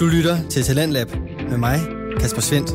Du 0.00 0.06
lytter 0.06 0.48
til 0.48 0.62
Talentlab 0.62 1.08
med 1.50 1.58
mig, 1.58 1.80
Kasper 2.20 2.40
Svendt. 2.40 2.70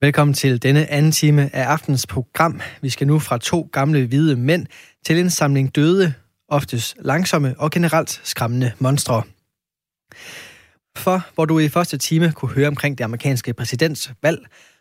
Velkommen 0.00 0.34
til 0.34 0.62
denne 0.62 0.90
anden 0.90 1.12
time 1.12 1.50
af 1.54 1.64
aftens 1.64 2.06
program. 2.06 2.60
Vi 2.82 2.90
skal 2.90 3.06
nu 3.06 3.18
fra 3.18 3.38
to 3.38 3.68
gamle 3.72 4.06
hvide 4.06 4.36
mænd 4.36 4.66
til 5.06 5.18
en 5.18 5.30
samling 5.30 5.74
døde, 5.74 6.14
oftest 6.48 6.96
langsomme 7.00 7.54
og 7.58 7.70
generelt 7.70 8.20
skræmmende 8.24 8.72
monstre. 8.78 9.22
For 10.96 11.34
hvor 11.34 11.44
du 11.44 11.58
i 11.58 11.68
første 11.68 11.98
time 11.98 12.32
kunne 12.32 12.52
høre 12.52 12.68
omkring 12.68 12.98
det 12.98 13.04
amerikanske 13.04 13.54
præsidentsvalg, 13.54 14.38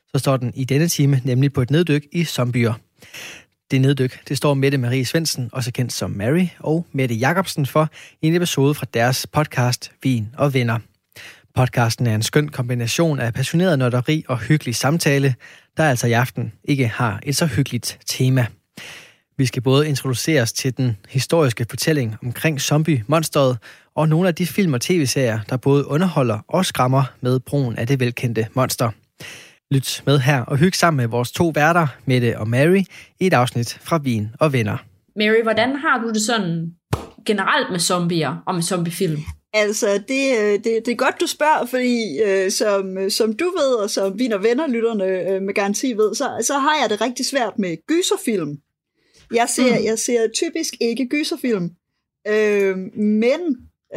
så 0.07 0.19
står 0.19 0.37
den 0.37 0.51
i 0.55 0.63
denne 0.63 0.87
time 0.87 1.21
nemlig 1.23 1.53
på 1.53 1.61
et 1.61 1.71
neddyk 1.71 2.03
i 2.11 2.23
zombier. 2.23 2.73
Det 3.71 3.81
neddyk, 3.81 4.27
det 4.29 4.37
står 4.37 4.53
Mette 4.53 4.77
Marie 4.77 5.05
Svendsen, 5.05 5.49
også 5.53 5.71
kendt 5.71 5.93
som 5.93 6.11
Mary, 6.11 6.45
og 6.59 6.85
Mette 6.91 7.15
Jacobsen 7.15 7.65
for 7.65 7.89
i 8.21 8.27
en 8.27 8.35
episode 8.35 8.73
fra 8.73 8.85
deres 8.93 9.27
podcast 9.27 9.91
Vin 10.03 10.27
og 10.37 10.53
Venner. 10.53 10.79
Podcasten 11.55 12.07
er 12.07 12.15
en 12.15 12.23
skøn 12.23 12.49
kombination 12.49 13.19
af 13.19 13.33
passioneret 13.33 13.79
nørderi 13.79 14.23
og 14.27 14.39
hyggelig 14.39 14.75
samtale, 14.75 15.35
der 15.77 15.89
altså 15.89 16.07
i 16.07 16.11
aften 16.11 16.53
ikke 16.63 16.87
har 16.87 17.19
et 17.23 17.35
så 17.35 17.45
hyggeligt 17.45 17.99
tema. 18.05 18.45
Vi 19.37 19.45
skal 19.45 19.61
både 19.61 19.89
introduceres 19.89 20.53
til 20.53 20.77
den 20.77 20.97
historiske 21.09 21.65
fortælling 21.69 22.15
omkring 22.23 22.61
zombie-monstret 22.61 23.57
og 23.95 24.09
nogle 24.09 24.27
af 24.27 24.35
de 24.35 24.47
film 24.47 24.73
og 24.73 24.81
tv-serier, 24.81 25.39
der 25.49 25.57
både 25.57 25.87
underholder 25.87 26.39
og 26.47 26.65
skræmmer 26.65 27.03
med 27.21 27.39
brugen 27.39 27.77
af 27.77 27.87
det 27.87 27.99
velkendte 27.99 28.47
monster. 28.53 28.91
Lyt 29.71 30.03
med 30.05 30.19
her 30.19 30.41
og 30.41 30.57
hygge 30.57 30.77
sammen 30.77 30.97
med 30.97 31.07
vores 31.07 31.31
to 31.31 31.51
værter, 31.55 31.87
Mette 32.05 32.39
og 32.39 32.47
Mary, 32.47 32.83
i 33.19 33.27
et 33.27 33.33
afsnit 33.33 33.73
fra 33.81 33.97
Vin 33.97 34.27
og 34.39 34.53
Venner. 34.53 34.77
Mary, 35.15 35.43
hvordan 35.43 35.75
har 35.75 36.01
du 36.01 36.09
det 36.09 36.21
sådan 36.21 36.75
generelt 37.25 37.71
med 37.71 37.79
zombier 37.79 38.43
og 38.47 38.55
med 38.55 38.63
zombiefilm? 38.63 39.19
Altså, 39.53 40.03
det, 40.07 40.37
øh, 40.39 40.53
det, 40.53 40.85
det 40.85 40.87
er 40.87 40.95
godt, 40.95 41.21
du 41.21 41.27
spørger, 41.27 41.65
fordi 41.65 42.21
øh, 42.25 42.51
som, 42.51 43.09
som 43.09 43.33
du 43.33 43.45
ved, 43.45 43.73
og 43.83 43.89
som 43.89 44.19
Vin 44.19 44.33
og 44.33 44.43
Venner-lytterne 44.43 45.05
øh, 45.05 45.41
med 45.41 45.53
garanti 45.53 45.93
ved, 45.93 46.15
så, 46.15 46.43
så 46.47 46.53
har 46.53 46.75
jeg 46.81 46.89
det 46.89 47.01
rigtig 47.01 47.25
svært 47.25 47.59
med 47.59 47.77
gyserfilm. 47.87 48.57
Jeg 49.33 49.49
ser, 49.49 49.79
mm. 49.79 49.85
jeg 49.85 49.99
ser 49.99 50.27
typisk 50.35 50.73
ikke 50.81 51.07
gyserfilm, 51.07 51.69
øh, 52.27 52.77
men 52.97 53.39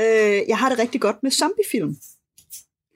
øh, 0.00 0.40
jeg 0.48 0.58
har 0.58 0.68
det 0.68 0.78
rigtig 0.78 1.00
godt 1.00 1.22
med 1.22 1.30
zombiefilm. 1.30 1.96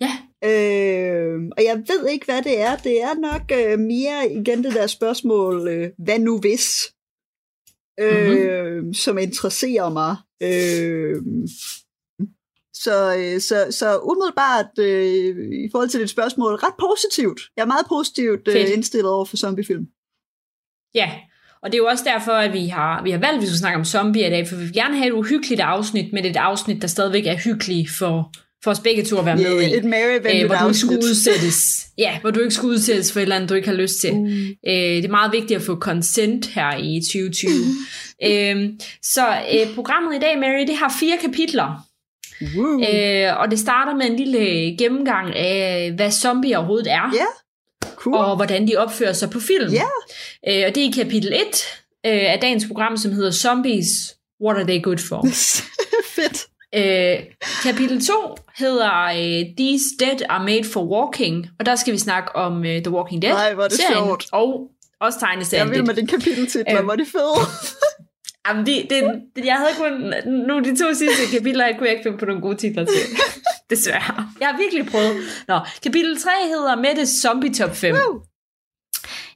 Ja. 0.00 0.12
Øh, 0.44 1.40
og 1.56 1.64
jeg 1.64 1.84
ved 1.88 2.08
ikke, 2.08 2.24
hvad 2.24 2.42
det 2.42 2.60
er. 2.60 2.76
Det 2.76 3.02
er 3.02 3.14
nok 3.14 3.42
øh, 3.52 3.78
mere 3.78 4.32
igen 4.32 4.64
det 4.64 4.74
der 4.74 4.86
spørgsmål, 4.86 5.68
øh, 5.68 5.90
hvad 5.98 6.18
nu 6.18 6.40
hvis? 6.40 6.92
Øh, 8.00 8.30
mm-hmm. 8.30 8.94
Som 8.94 9.18
interesserer 9.18 9.90
mig. 9.90 10.16
Øh, 10.42 11.22
så, 12.74 13.16
øh, 13.18 13.40
så, 13.40 13.66
så 13.70 13.98
umiddelbart 13.98 14.78
øh, 14.78 15.36
i 15.64 15.68
forhold 15.72 15.88
til 15.88 16.00
dit 16.00 16.10
spørgsmål, 16.10 16.54
ret 16.54 16.74
positivt. 16.80 17.40
Jeg 17.56 17.62
er 17.62 17.66
meget 17.66 17.86
positivt 17.88 18.48
øh, 18.48 18.72
indstillet 18.74 19.12
over 19.12 19.24
for 19.24 19.36
zombiefilm. 19.36 19.86
Ja, 20.94 21.10
og 21.62 21.72
det 21.72 21.74
er 21.78 21.82
jo 21.82 21.86
også 21.86 22.04
derfor, 22.04 22.32
at 22.32 22.52
vi 22.52 22.66
har, 22.66 23.02
vi 23.02 23.10
har 23.10 23.18
valgt, 23.18 23.36
at 23.36 23.40
vi 23.40 23.46
skal 23.46 23.58
snakke 23.58 23.78
om 23.78 23.84
zombier 23.84 24.26
i 24.26 24.30
dag, 24.30 24.48
for 24.48 24.56
vi 24.56 24.62
vil 24.62 24.72
gerne 24.72 24.96
have 24.96 25.06
et 25.06 25.12
uhyggeligt 25.12 25.60
afsnit, 25.60 26.12
men 26.12 26.24
et 26.24 26.36
afsnit, 26.36 26.82
der 26.82 26.88
stadigvæk 26.88 27.26
er 27.26 27.38
hyggeligt 27.44 27.90
for, 27.98 28.32
for 28.64 28.70
os 28.70 28.80
begge 28.80 29.04
to 29.04 29.18
at 29.18 29.26
være 29.26 29.38
yeah, 29.38 29.56
med 29.56 29.62
i. 29.62 29.76
Et 29.76 29.84
Mary 29.84 30.40
øh, 30.42 30.46
hvor 30.46 30.56
du 30.56 30.66
ikke 30.66 30.78
skulle 30.78 30.98
udsættes. 30.98 31.86
Ja, 31.98 32.18
hvor 32.20 32.30
du 32.30 32.40
ikke 32.40 32.54
skulle 32.54 32.72
udsættes 32.74 33.12
for 33.12 33.20
et 33.20 33.22
eller 33.22 33.36
andet, 33.36 33.50
du 33.50 33.54
ikke 33.54 33.68
har 33.68 33.74
lyst 33.74 34.00
til. 34.00 34.14
Mm. 34.14 34.26
Øh, 34.68 34.74
det 34.74 35.04
er 35.04 35.10
meget 35.10 35.32
vigtigt 35.32 35.60
at 35.60 35.62
få 35.62 35.76
consent 35.76 36.46
her 36.46 36.76
i 36.76 37.00
2020. 37.00 37.52
øh, 38.28 38.70
så 39.02 39.28
øh, 39.54 39.74
programmet 39.74 40.16
i 40.16 40.20
dag, 40.20 40.38
Mary, 40.38 40.66
det 40.66 40.76
har 40.76 40.96
fire 41.00 41.18
kapitler. 41.20 41.86
Woo. 42.56 42.80
Øh, 42.80 43.40
og 43.40 43.50
det 43.50 43.58
starter 43.58 43.94
med 43.94 44.06
en 44.06 44.16
lille 44.16 44.76
gennemgang 44.78 45.36
af, 45.36 45.92
hvad 45.92 46.10
zombier 46.10 46.58
overhovedet 46.58 46.92
er. 46.92 47.12
Ja, 47.14 47.26
cool. 47.96 48.16
Og 48.16 48.36
hvordan 48.36 48.68
de 48.68 48.76
opfører 48.76 49.12
sig 49.12 49.30
på 49.30 49.40
film. 49.40 49.72
Ja. 49.72 49.84
Øh, 50.48 50.64
og 50.68 50.74
det 50.74 50.76
er 50.76 50.88
i 50.88 50.92
kapitel 50.96 51.32
1 51.32 51.38
øh, 52.06 52.32
af 52.32 52.38
dagens 52.42 52.66
program, 52.66 52.96
som 52.96 53.12
hedder 53.12 53.30
Zombies, 53.30 53.88
What 54.44 54.56
Are 54.56 54.66
They 54.66 54.82
Good 54.82 54.98
For? 54.98 55.26
Fedt. 56.16 56.51
Øh, 56.74 57.16
kapitel 57.62 58.06
2 58.06 58.12
hedder 58.58 59.04
øh, 59.04 59.44
These 59.58 59.84
Dead 60.00 60.20
Are 60.28 60.44
Made 60.44 60.64
For 60.72 60.82
Walking, 60.84 61.46
og 61.58 61.66
der 61.66 61.74
skal 61.76 61.92
vi 61.92 61.98
snakke 61.98 62.36
om 62.36 62.58
uh, 62.58 62.64
The 62.64 62.90
Walking 62.90 63.22
Dead. 63.22 63.32
Nej, 63.32 63.54
hvor 63.54 63.62
er 63.64 63.68
det 63.68 63.76
serien, 63.76 64.04
sjovt. 64.04 64.26
Og 64.32 64.70
også 65.00 65.18
tegneserien. 65.18 65.68
Jeg 65.68 65.76
vil 65.76 65.86
med 65.86 65.94
din 65.94 66.06
kapiteltitler, 66.06 66.78
Øh. 66.78 66.84
hvor 66.84 66.92
er 66.92 66.96
de 66.96 67.06
fede. 67.06 67.38
Jamen, 68.48 68.66
det, 68.66 68.86
det, 68.90 69.04
det, 69.36 69.44
jeg 69.44 69.54
havde 69.56 69.72
kun... 69.78 70.14
Nu, 70.48 70.58
de 70.60 70.76
to 70.76 70.94
sidste 70.94 71.36
kapitler, 71.38 71.66
jeg 71.66 71.74
kunne 71.78 71.90
ikke 71.90 72.02
finde 72.02 72.18
på 72.18 72.24
nogle 72.24 72.40
gode 72.42 72.56
titler 72.56 72.84
til. 72.84 72.94
Desværre. 73.70 74.28
Jeg 74.40 74.48
har 74.48 74.58
virkelig 74.58 74.86
prøvet. 74.86 75.16
Nå, 75.48 75.58
kapitel 75.82 76.18
3 76.22 76.30
hedder 76.46 76.76
Mettes 76.76 77.08
Zombie 77.08 77.54
Top 77.54 77.76
5. 77.76 77.94
Woo. 77.94 78.20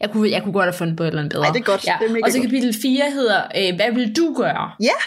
Jeg 0.00 0.10
kunne, 0.10 0.30
jeg 0.30 0.42
kunne 0.42 0.53
godt 0.53 0.64
have 0.64 0.72
fundet 0.72 0.97
på 0.97 1.03
et 1.03 1.06
eller 1.06 1.20
andet 1.20 1.32
bedre. 1.32 1.44
Ej, 1.47 1.53
det 1.53 1.60
er 1.60 1.64
godt. 1.64 1.86
Ja. 1.86 1.97
Det 2.00 2.08
er 2.08 2.12
mega 2.12 2.24
og 2.24 2.32
så 2.32 2.41
kapitel 2.42 2.74
4 2.82 3.10
hedder, 3.10 3.42
øh, 3.56 3.76
hvad 3.76 3.92
vil 3.94 4.16
du 4.16 4.34
gøre? 4.36 4.70
Ja. 4.82 4.98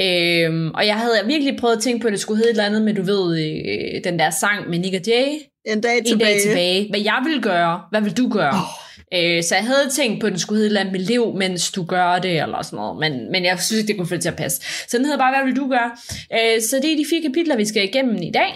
Øhm, 0.00 0.70
og 0.74 0.86
jeg 0.86 0.96
havde 0.96 1.12
virkelig 1.26 1.56
prøvet 1.60 1.76
at 1.76 1.82
tænke 1.82 2.00
på, 2.02 2.06
at 2.06 2.12
det 2.12 2.20
skulle 2.20 2.38
hedde 2.38 2.50
et 2.50 2.52
eller 2.54 2.64
andet 2.64 2.82
med, 2.82 2.94
du 2.94 3.02
ved, 3.02 3.38
øh, 3.38 4.04
den 4.04 4.18
der 4.18 4.30
sang 4.30 4.70
med 4.70 4.78
Nick 4.78 4.94
og 4.94 5.00
Jay. 5.06 5.26
En 5.66 5.80
dag 5.80 5.98
En 5.98 6.04
tilbage. 6.04 6.32
dag 6.34 6.42
tilbage. 6.42 6.88
Hvad 6.90 7.00
jeg 7.00 7.22
vil 7.26 7.42
gøre, 7.42 7.80
hvad 7.90 8.00
vil 8.00 8.16
du 8.16 8.28
gøre? 8.28 8.52
Oh. 8.52 8.82
Øh, 9.14 9.42
så 9.42 9.54
jeg 9.54 9.64
havde 9.64 9.88
tænkt 9.92 10.20
på, 10.20 10.26
at 10.26 10.30
den 10.30 10.38
skulle 10.40 10.56
hedde 10.56 10.66
et 10.66 10.70
eller 10.70 10.80
andet 10.80 10.92
med 10.92 11.00
lev, 11.00 11.34
mens 11.36 11.72
du 11.72 11.84
gør 11.84 12.18
det, 12.18 12.42
eller 12.42 12.62
sådan 12.62 12.76
noget. 12.76 12.98
Men, 13.00 13.32
men 13.32 13.44
jeg 13.44 13.58
synes 13.60 13.80
ikke, 13.80 13.88
det 13.88 13.96
kunne 13.96 14.08
få 14.08 14.14
det 14.14 14.22
til 14.22 14.28
at 14.28 14.36
passe. 14.36 14.62
Så 14.88 14.96
den 14.96 15.04
hedder 15.04 15.18
bare, 15.18 15.34
hvad 15.36 15.44
vil 15.46 15.56
du 15.56 15.68
gøre? 15.68 15.90
Øh, 16.32 16.62
så 16.62 16.76
det 16.82 16.92
er 16.92 16.96
de 16.96 17.04
fire 17.10 17.22
kapitler, 17.22 17.56
vi 17.56 17.64
skal 17.64 17.84
igennem 17.84 18.16
i 18.22 18.30
dag. 18.30 18.52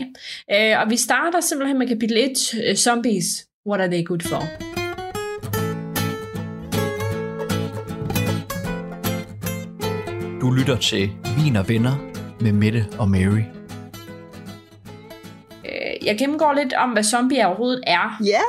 Øh, 0.52 0.80
og 0.80 0.90
vi 0.90 0.96
starter 0.96 1.40
simpelthen 1.40 1.78
med 1.78 1.86
kapitel 1.88 2.18
1, 2.18 2.54
øh, 2.64 2.76
Zombies. 2.76 3.26
What 3.68 3.80
are 3.80 3.90
they 3.90 4.04
good 4.04 4.20
for? 4.20 4.42
Du 10.46 10.52
lytter 10.52 10.76
til 10.76 11.10
Vin 11.36 11.56
og 11.56 11.68
Venner 11.68 12.10
med 12.40 12.52
Mette 12.52 12.86
og 12.98 13.08
Mary. 13.10 13.42
Øh, 15.64 16.06
jeg 16.06 16.16
gennemgår 16.18 16.52
lidt 16.52 16.72
om, 16.72 16.90
hvad 16.90 17.02
zombier 17.02 17.46
overhovedet 17.46 17.84
er. 17.86 18.20
Ja, 18.24 18.40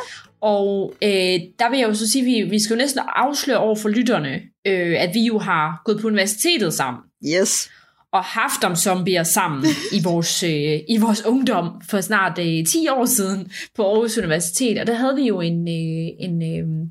Og 0.41 0.94
øh, 1.02 1.40
der 1.59 1.69
vil 1.69 1.80
jeg 1.80 1.88
jo 1.90 1.94
så 1.94 2.09
sige, 2.09 2.22
at 2.22 2.25
vi, 2.25 2.50
vi 2.50 2.59
skal 2.59 2.74
jo 2.74 2.78
næsten 2.78 3.02
afsløre 3.16 3.57
over 3.57 3.75
for 3.75 3.90
lytterne, 3.90 4.41
øh, 4.68 5.02
at 5.02 5.09
vi 5.13 5.19
jo 5.19 5.40
har 5.40 5.81
gået 5.86 6.02
på 6.02 6.07
universitetet 6.07 6.74
sammen. 6.74 7.02
yes. 7.25 7.69
og 8.12 8.24
haft 8.24 8.63
om 8.63 8.75
zombier 8.75 9.24
sammen 9.24 9.66
i 9.97 10.00
vores, 10.03 10.44
øh, 10.44 10.80
i 10.90 10.97
vores 11.02 11.25
ungdom 11.25 11.81
for 11.90 12.02
snart 12.02 12.40
øh, 12.40 12.66
10 12.66 12.88
år 12.90 13.06
siden 13.06 13.52
på 13.75 13.84
Aarhus 13.84 14.18
Universitet. 14.18 14.80
Og 14.80 14.88
der 14.88 14.94
havde 14.94 15.16
vi 15.16 15.28
jo 15.28 15.41
en, 15.41 15.68
øh, 15.68 16.07
en 16.19 16.44
øh, 16.44 16.88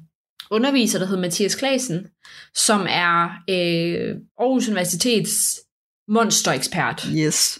underviser, 0.51 0.99
der 0.99 1.07
hed 1.07 1.17
Mathias 1.17 1.55
Klasen, 1.55 2.07
som 2.55 2.87
er 2.91 3.25
øh, 3.51 4.17
Aarhus 4.41 4.69
Universitets 4.69 5.61
monsterekspert. 6.09 7.09
Yes. 7.17 7.59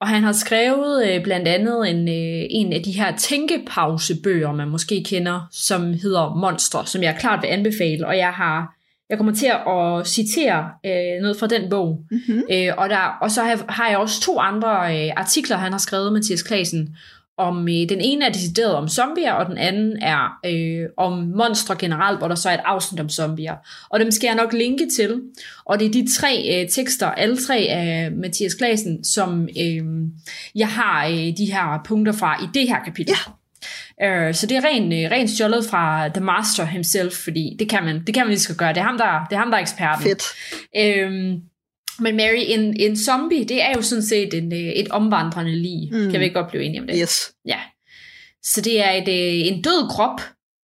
Og 0.00 0.08
han 0.08 0.22
har 0.22 0.32
skrevet 0.32 1.08
øh, 1.08 1.22
blandt 1.22 1.48
andet 1.48 1.90
en, 1.90 2.08
øh, 2.08 2.46
en 2.50 2.72
af 2.72 2.82
de 2.82 2.92
her 2.92 3.16
tænkepausebøger, 3.16 4.52
man 4.52 4.68
måske 4.68 5.04
kender, 5.04 5.40
som 5.52 5.92
hedder 5.92 6.34
Monster, 6.34 6.84
som 6.84 7.02
jeg 7.02 7.16
klart 7.20 7.42
vil 7.42 7.48
anbefale. 7.48 8.06
Og 8.06 8.16
jeg 8.16 8.32
har 8.32 8.76
jeg 9.10 9.18
kommer 9.18 9.34
til 9.34 9.46
at 9.46 10.06
citere 10.06 10.70
øh, 10.86 11.22
noget 11.22 11.36
fra 11.36 11.46
den 11.46 11.70
bog. 11.70 12.04
Mm-hmm. 12.10 12.42
Øh, 12.52 12.72
og, 12.78 12.88
der, 12.88 13.18
og 13.22 13.30
så 13.30 13.42
har, 13.42 13.64
har 13.68 13.88
jeg 13.88 13.98
også 13.98 14.20
to 14.20 14.38
andre 14.38 14.70
øh, 14.96 15.12
artikler, 15.16 15.56
han 15.56 15.72
har 15.72 15.78
skrevet, 15.78 16.12
Mathias 16.12 16.42
Klasen, 16.42 16.96
om 17.38 17.68
øh, 17.68 17.88
den 17.88 18.00
ene 18.00 18.24
er 18.24 18.32
decideret 18.32 18.74
om 18.74 18.88
zombier, 18.88 19.32
og 19.32 19.46
den 19.46 19.58
anden 19.58 20.02
er 20.02 20.38
øh, 20.46 20.88
om 20.96 21.12
monstre 21.36 21.76
generelt, 21.78 22.18
hvor 22.18 22.28
der 22.28 22.34
så 22.34 22.48
er 22.48 22.54
et 22.54 22.60
afsnit 22.64 23.00
om 23.00 23.08
zombier. 23.08 23.54
Og 23.88 24.00
dem 24.00 24.10
skal 24.10 24.28
jeg 24.28 24.36
nok 24.36 24.52
linke 24.52 24.88
til. 24.96 25.20
Og 25.64 25.80
det 25.80 25.86
er 25.86 25.92
de 25.92 26.14
tre 26.18 26.62
øh, 26.62 26.68
tekster, 26.68 27.06
alle 27.06 27.36
tre 27.36 27.56
af 27.56 28.12
Mathias 28.12 28.54
Klasen, 28.54 29.04
som 29.04 29.48
øh, 29.60 29.84
jeg 30.54 30.68
har 30.68 31.06
øh, 31.06 31.36
de 31.36 31.52
her 31.52 31.80
punkter 31.84 32.12
fra 32.12 32.42
i 32.42 32.46
det 32.54 32.68
her 32.68 32.84
kapitel. 32.84 33.14
Ja. 33.14 33.32
Øh, 34.02 34.34
så 34.34 34.46
det 34.46 34.56
er 34.56 34.64
ren, 34.64 34.92
øh, 34.92 35.10
ren 35.10 35.28
stjålet 35.28 35.64
fra 35.70 36.08
The 36.08 36.24
Master 36.24 36.64
himself, 36.64 37.12
fordi 37.12 37.56
det 37.58 37.68
kan 37.68 37.84
man, 37.84 38.02
det 38.06 38.14
kan 38.14 38.22
man 38.22 38.30
lige 38.30 38.40
skal 38.40 38.56
gøre. 38.56 38.68
Det 38.68 38.78
er 38.78 38.84
ham, 38.84 38.98
der, 38.98 39.26
det 39.30 39.36
er, 39.36 39.40
ham, 39.40 39.50
der 39.50 39.56
er 39.56 39.60
eksperten. 39.60 40.02
Fedt. 40.02 40.22
Øhm, 40.76 41.40
men 42.00 42.16
Mary, 42.16 42.44
en, 42.46 42.80
en 42.80 42.96
zombie, 42.96 43.44
det 43.44 43.62
er 43.62 43.72
jo 43.76 43.82
sådan 43.82 44.02
set 44.02 44.34
en, 44.34 44.52
øh, 44.52 44.58
et 44.58 44.88
omvandrende 44.88 45.56
lig. 45.56 45.88
Mm. 45.92 46.10
Kan 46.10 46.20
vi 46.20 46.24
ikke 46.24 46.40
godt 46.40 46.48
blive 46.48 46.64
enige 46.64 46.80
om 46.80 46.86
det? 46.86 46.96
Yes. 47.02 47.32
Ja. 47.46 47.58
Så 48.42 48.60
det 48.60 48.84
er 48.84 48.90
et, 48.90 49.08
øh, 49.08 49.52
en 49.52 49.62
død 49.62 49.88
krop, 49.90 50.20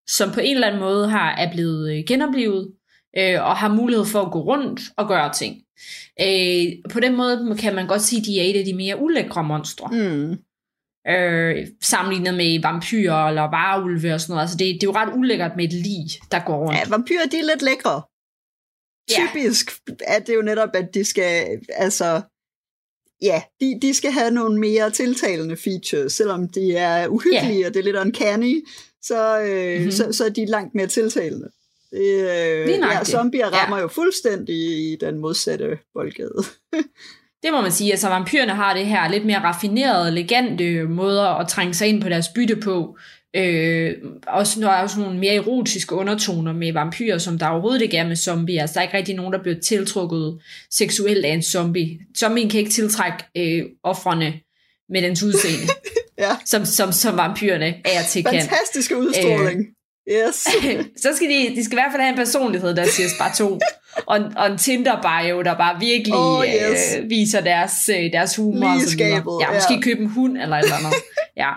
som 0.09 0.33
på 0.33 0.41
en 0.41 0.55
eller 0.55 0.67
anden 0.67 0.81
måde 0.81 1.09
har, 1.09 1.37
er 1.37 1.53
blevet 1.53 1.93
øh, 1.93 2.05
genoplevet, 2.09 2.73
øh, 3.19 3.43
og 3.43 3.57
har 3.57 3.75
mulighed 3.75 4.05
for 4.05 4.21
at 4.21 4.33
gå 4.33 4.41
rundt 4.41 4.81
og 4.97 5.09
gøre 5.09 5.33
ting. 5.33 5.57
Øh, 6.21 6.73
på 6.93 7.01
den 7.01 7.17
måde 7.17 7.57
kan 7.59 7.75
man 7.75 7.87
godt 7.87 8.03
sige, 8.03 8.21
at 8.21 8.27
de 8.27 8.41
er 8.41 8.45
et 8.45 8.59
af 8.59 8.65
de 8.65 8.75
mere 8.75 9.03
ulækre 9.03 9.45
monstre. 9.45 9.89
Mm. 9.93 10.37
Øh, 11.13 11.67
sammenlignet 11.83 12.35
med 12.35 12.63
vampyrer 12.63 13.29
eller 13.29 13.43
varulve 13.43 14.15
og 14.15 14.21
sådan 14.21 14.33
noget. 14.33 14.43
Altså 14.43 14.57
det, 14.57 14.67
det 14.67 14.83
er 14.83 14.87
jo 14.87 14.93
ret 14.93 15.17
ulækkert 15.17 15.53
med 15.57 15.65
et 15.65 15.73
lig, 15.73 16.07
der 16.31 16.41
går 16.47 16.59
rundt. 16.59 16.79
Ja, 16.79 16.89
vampyrer, 16.89 17.27
de 17.31 17.39
er 17.39 17.47
lidt 17.53 17.63
lækre. 17.63 18.03
Ja. 19.11 19.29
Typisk 19.29 19.71
er 20.07 20.19
det 20.19 20.35
jo 20.35 20.43
netop, 20.43 20.69
at 20.75 20.95
de 20.95 21.05
skal, 21.05 21.61
altså, 21.69 22.21
ja, 23.23 23.43
de, 23.61 23.79
de 23.83 23.95
skal 23.95 24.11
have 24.11 24.31
nogle 24.31 24.61
mere 24.61 24.91
tiltalende 24.91 25.57
features, 25.57 26.13
selvom 26.13 26.49
de 26.49 26.77
er 26.77 27.09
uhyggelige, 27.09 27.61
yeah. 27.61 27.67
og 27.67 27.75
det 27.75 27.81
er 27.81 27.85
lidt 27.85 27.97
uncanny, 27.97 28.67
så, 29.03 29.41
øh, 29.41 29.77
mm-hmm. 29.77 29.91
så, 29.91 30.13
så 30.13 30.25
er 30.25 30.29
de 30.29 30.47
langt 30.47 30.75
mere 30.75 30.87
tiltalende. 30.87 31.49
Det, 31.91 32.21
øh, 32.21 32.69
ja, 32.69 33.05
zombier 33.05 33.47
rammer 33.47 33.77
ja. 33.77 33.83
jo 33.83 33.89
fuldstændig 33.89 34.57
i 34.57 34.97
den 35.01 35.19
modsatte 35.19 35.79
boldgade. 35.95 36.45
det 37.43 37.53
må 37.53 37.61
man 37.61 37.73
sige. 37.73 37.91
Altså 37.91 38.09
vampyrerne 38.09 38.53
har 38.53 38.75
det 38.75 38.87
her 38.87 39.09
lidt 39.09 39.27
mere 39.27 39.39
raffinerede, 39.39 40.09
elegante 40.09 40.83
måder 40.83 41.29
at 41.29 41.49
trænge 41.49 41.75
sig 41.75 41.89
ind 41.89 42.03
på 42.03 42.09
deres 42.09 42.27
bytte 42.35 42.57
på. 42.57 42.99
Øh, 43.37 43.95
også, 44.27 44.61
der 44.61 44.69
er 44.69 44.83
også 44.83 45.01
nogle 45.01 45.19
mere 45.19 45.35
erotiske 45.35 45.95
undertoner 45.95 46.53
med 46.53 46.73
vampyrer, 46.73 47.19
som 47.19 47.39
der 47.39 47.47
overhovedet 47.47 47.83
ikke 47.83 47.97
er 47.97 48.09
med 48.09 48.17
zombier. 48.17 48.61
Altså, 48.61 48.75
der 48.75 48.81
er 48.81 48.85
ikke 48.85 48.97
rigtig 48.97 49.15
nogen, 49.15 49.33
der 49.33 49.43
bliver 49.43 49.61
tiltrukket 49.61 50.39
seksuelt 50.71 51.25
af 51.25 51.31
en 51.31 51.43
zombie. 51.43 51.99
Zombien 52.19 52.51
kan 52.51 52.61
ikke 52.61 52.73
tiltrække 52.73 53.25
øh, 53.37 53.65
offrene 53.83 54.41
med 54.89 55.03
dens 55.03 55.23
udseende, 55.23 55.73
ja. 56.19 56.37
som, 56.47 56.65
som, 56.65 56.93
som 56.93 57.17
vampyrerne 57.17 57.75
er 57.85 58.03
til 58.11 58.25
kan. 58.25 58.41
Fantastiske 58.41 58.97
udstråling. 58.97 59.61
Øh, 59.61 59.67
Yes. 60.11 60.35
så 61.03 61.17
skal 61.17 61.29
de, 61.29 61.57
de 61.57 61.65
skal 61.65 61.79
i 61.79 61.81
hvert 61.81 61.93
fald 61.93 62.03
have 62.03 62.11
en 62.11 62.17
personlighed, 62.17 62.77
der 62.77 62.85
siger 62.85 63.09
bare 63.19 63.35
to. 63.35 63.61
og, 64.07 64.21
og 64.37 64.47
en 64.47 64.59
Tinder-bio, 64.59 65.43
der 65.43 65.55
bare 65.57 65.81
virkelig 65.81 66.15
oh, 66.15 66.45
yes. 66.47 66.97
øh, 66.99 67.11
viser 67.11 67.41
deres, 67.41 67.73
øh, 67.89 68.13
deres 68.13 68.37
humor. 68.37 68.75
Lige 68.75 68.89
skabet, 68.91 69.39
ja, 69.41 69.55
måske 69.55 69.75
ja. 69.75 69.81
købe 69.81 70.01
en 70.01 70.07
hund 70.09 70.39
eller 70.39 70.57
et 70.57 70.63
eller 70.63 70.77
andet. 70.77 70.93
ja. 71.37 71.51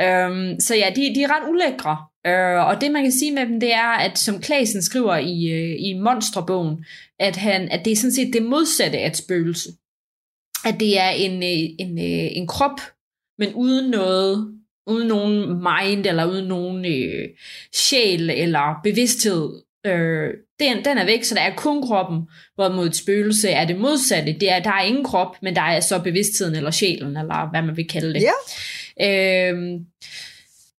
Øhm, 0.00 0.60
så 0.60 0.74
ja, 0.74 0.90
de, 0.96 1.14
de 1.14 1.22
er 1.22 1.28
ret 1.28 1.50
ulækre. 1.50 1.96
Øh, 2.26 2.66
og 2.66 2.80
det 2.80 2.92
man 2.92 3.02
kan 3.02 3.12
sige 3.12 3.32
med 3.32 3.46
dem, 3.46 3.60
det 3.60 3.74
er, 3.74 3.90
at 3.90 4.18
som 4.18 4.40
Klasen 4.40 4.82
skriver 4.82 5.16
i, 5.16 5.46
øh, 5.46 5.76
i 5.78 5.94
Monsterbogen, 5.94 6.84
at, 7.18 7.36
han, 7.36 7.68
at 7.70 7.84
det 7.84 7.92
er 7.92 7.96
sådan 7.96 8.14
set 8.14 8.32
det 8.32 8.42
modsatte 8.42 8.98
af 8.98 9.06
et 9.06 9.16
spøgelse. 9.16 9.68
At 10.64 10.80
det 10.80 10.98
er 10.98 11.10
en, 11.10 11.42
øh, 11.42 11.74
en, 11.78 11.98
øh, 11.98 12.36
en 12.36 12.46
krop, 12.46 12.80
men 13.38 13.54
uden 13.54 13.90
noget 13.90 14.58
uden 14.88 15.08
nogen 15.08 15.48
mind, 15.48 16.06
eller 16.06 16.24
uden 16.24 16.44
nogen 16.44 16.84
øh, 16.84 17.28
sjæl, 17.74 18.30
eller 18.30 18.80
bevidsthed. 18.84 19.62
Øh, 19.86 20.30
den, 20.60 20.84
den 20.84 20.98
er 20.98 21.04
væk, 21.04 21.24
så 21.24 21.34
der 21.34 21.40
er 21.40 21.54
kun 21.56 21.82
kroppen, 21.82 22.22
hvorimod 22.54 22.86
et 22.86 22.96
spøgelse 22.96 23.48
er 23.48 23.64
det 23.64 23.78
modsatte. 23.78 24.32
Det 24.32 24.52
er, 24.52 24.58
der 24.58 24.70
er 24.70 24.82
ingen 24.82 25.04
krop, 25.04 25.36
men 25.42 25.56
der 25.56 25.62
er 25.62 25.80
så 25.80 25.98
bevidstheden, 25.98 26.54
eller 26.54 26.70
sjælen, 26.70 27.16
eller 27.16 27.50
hvad 27.50 27.62
man 27.62 27.76
vil 27.76 27.88
kalde 27.88 28.14
det. 28.14 28.22
Ja. 28.22 28.30
Øh, 29.00 29.80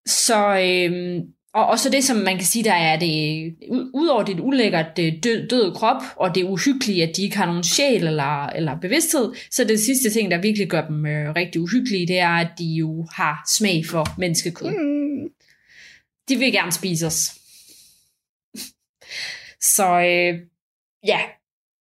så, 0.06 0.60
øh, 0.60 1.22
og 1.54 1.66
også 1.66 1.90
det, 1.90 2.04
som 2.04 2.16
man 2.16 2.36
kan 2.36 2.46
sige, 2.46 2.64
der 2.64 2.72
er 2.72 2.98
det, 2.98 3.54
udover 3.94 4.22
det 4.22 4.40
ulækkert 4.40 4.96
død, 4.96 5.48
døde 5.48 5.74
krop, 5.74 6.02
og 6.16 6.34
det 6.34 6.44
uhyggelige, 6.44 7.02
at 7.02 7.16
de 7.16 7.22
ikke 7.22 7.36
har 7.36 7.46
nogen 7.46 7.64
sjæl 7.64 8.06
eller, 8.06 8.46
eller 8.46 8.80
bevidsthed, 8.80 9.34
så 9.50 9.64
det 9.64 9.80
sidste 9.80 10.10
ting, 10.10 10.30
der 10.30 10.40
virkelig 10.40 10.68
gør 10.68 10.86
dem 10.86 11.06
øh, 11.06 11.34
rigtig 11.36 11.60
uhyggelige, 11.60 12.06
det 12.06 12.18
er, 12.18 12.28
at 12.28 12.48
de 12.58 12.64
jo 12.64 13.06
har 13.12 13.50
smag 13.56 13.86
for 13.86 14.06
menneskekød. 14.18 14.70
Mm. 14.70 15.28
De 16.28 16.36
vil 16.36 16.52
gerne 16.52 16.72
spise 16.72 17.06
os. 17.06 17.34
så 19.76 19.86
øh, 19.86 20.40
ja, 21.06 21.20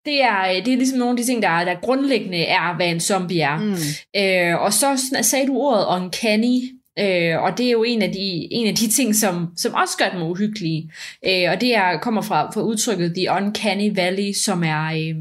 det 0.10 0.24
er, 0.24 0.64
det 0.66 0.74
er 0.74 0.78
ligesom 0.78 1.00
nogle 1.00 1.12
af 1.12 1.18
de 1.18 1.24
ting, 1.24 1.42
der, 1.42 1.66
der 1.66 1.76
grundlæggende 1.82 2.38
er, 2.38 2.76
hvad 2.76 2.88
en 2.88 3.00
zombie 3.00 3.42
er. 3.42 3.58
Mm. 3.58 3.76
Øh, 4.22 4.62
og 4.62 4.74
så 4.74 4.88
sagde 5.22 5.48
du 5.48 5.58
ordet 5.58 5.86
uncanny, 5.86 6.80
Øh, 7.00 7.42
og 7.44 7.58
det 7.58 7.66
er 7.66 7.72
jo 7.72 7.84
en 7.84 8.02
af 8.02 8.12
de, 8.12 8.48
en 8.52 8.68
af 8.68 8.76
de 8.76 8.88
ting, 8.88 9.16
som, 9.16 9.48
som 9.58 9.74
også 9.74 9.98
gør 9.98 10.10
dem 10.10 10.22
uhyggelige. 10.22 10.92
Øh, 11.26 11.52
og 11.52 11.62
det 11.62 11.76
er, 11.76 12.00
kommer 12.00 12.22
fra, 12.22 12.52
fra 12.52 12.62
udtrykket 12.62 13.14
The 13.16 13.32
Uncanny 13.32 13.96
Valley, 13.96 14.34
som 14.34 14.64
er... 14.64 14.86
Øh, 14.86 15.16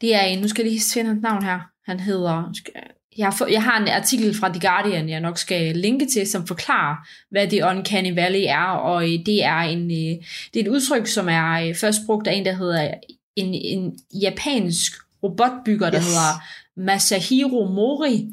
det 0.00 0.14
er 0.14 0.20
en, 0.20 0.38
nu 0.38 0.48
skal 0.48 0.62
jeg 0.62 0.72
lige 0.72 0.82
finde 0.94 1.10
hans 1.10 1.22
navn 1.22 1.44
her. 1.44 1.58
Han 1.86 2.00
hedder... 2.00 2.52
Jeg 3.18 3.26
har, 3.26 3.46
jeg 3.50 3.62
har 3.62 3.80
en 3.80 3.88
artikel 3.88 4.34
fra 4.34 4.48
The 4.48 4.60
Guardian, 4.60 5.08
jeg 5.08 5.20
nok 5.20 5.38
skal 5.38 5.76
linke 5.76 6.06
til, 6.06 6.26
som 6.26 6.46
forklarer, 6.46 6.96
hvad 7.30 7.48
The 7.48 7.64
Uncanny 7.64 8.14
Valley 8.14 8.44
er, 8.46 8.66
og 8.66 9.02
øh, 9.04 9.18
det 9.26 9.44
er 9.44 9.58
en 9.58 9.90
øh, 9.90 10.24
det 10.54 10.60
er 10.60 10.64
et 10.64 10.68
udtryk, 10.68 11.06
som 11.06 11.28
er 11.28 11.68
øh, 11.68 11.74
først 11.74 12.00
brugt 12.06 12.26
af 12.26 12.34
en, 12.34 12.44
der 12.44 12.52
hedder 12.52 12.90
en, 13.36 13.54
en 13.54 13.98
japansk 14.22 14.92
robotbygger, 15.22 15.90
der 15.90 16.00
yes. 16.00 16.06
hedder 16.06 16.42
Masahiro 16.76 17.64
Mori, 17.64 18.28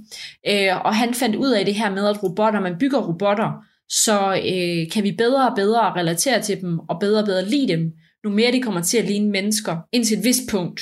øh, 0.47 0.85
og 0.85 0.95
han 0.95 1.13
fandt 1.13 1.35
ud 1.35 1.51
af 1.51 1.65
det 1.65 1.75
her 1.75 1.91
med, 1.91 2.07
at 2.07 2.23
robotter, 2.23 2.59
man 2.59 2.77
bygger 2.79 2.99
robotter, 2.99 3.63
så 3.89 4.35
øh, 4.35 4.91
kan 4.91 5.03
vi 5.03 5.11
bedre 5.11 5.49
og 5.49 5.55
bedre 5.55 5.93
relatere 5.93 6.41
til 6.41 6.61
dem, 6.61 6.79
og 6.79 6.99
bedre 6.99 7.19
og 7.19 7.25
bedre 7.25 7.45
lide 7.45 7.67
dem, 7.67 7.93
nu 8.23 8.29
mere 8.29 8.51
de 8.51 8.61
kommer 8.61 8.81
til 8.81 8.97
at 8.97 9.05
ligne 9.05 9.29
mennesker, 9.29 9.77
indtil 9.91 10.17
et 10.17 10.23
vist 10.23 10.49
punkt. 10.49 10.81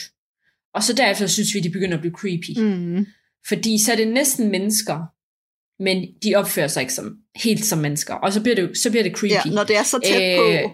Og 0.74 0.84
så 0.84 0.94
derefter 0.94 1.28
synes 1.28 1.54
vi, 1.54 1.60
de 1.60 1.70
begynder 1.70 1.96
at 1.96 2.02
blive 2.02 2.14
creepy. 2.14 2.60
Mm. 2.60 3.06
Fordi 3.48 3.84
så 3.84 3.92
er 3.92 3.96
det 3.96 4.08
næsten 4.08 4.52
mennesker, 4.52 5.06
men 5.84 6.08
de 6.24 6.36
opfører 6.36 6.68
sig 6.68 6.82
ikke 6.82 6.94
som, 6.94 7.18
helt 7.36 7.66
som 7.66 7.80
mennesker. 7.80 8.14
Og 8.14 8.34
så 8.34 8.42
bliver 8.42 8.56
det, 8.56 8.78
så 8.78 8.90
bliver 8.90 9.04
det 9.04 9.18
creepy. 9.18 9.48
Ja, 9.50 9.52
når 9.52 9.64
det 9.64 9.78
er 9.78 9.84
så 9.84 10.00
tæt 10.06 10.40
øh, 10.40 10.64
på, 10.64 10.72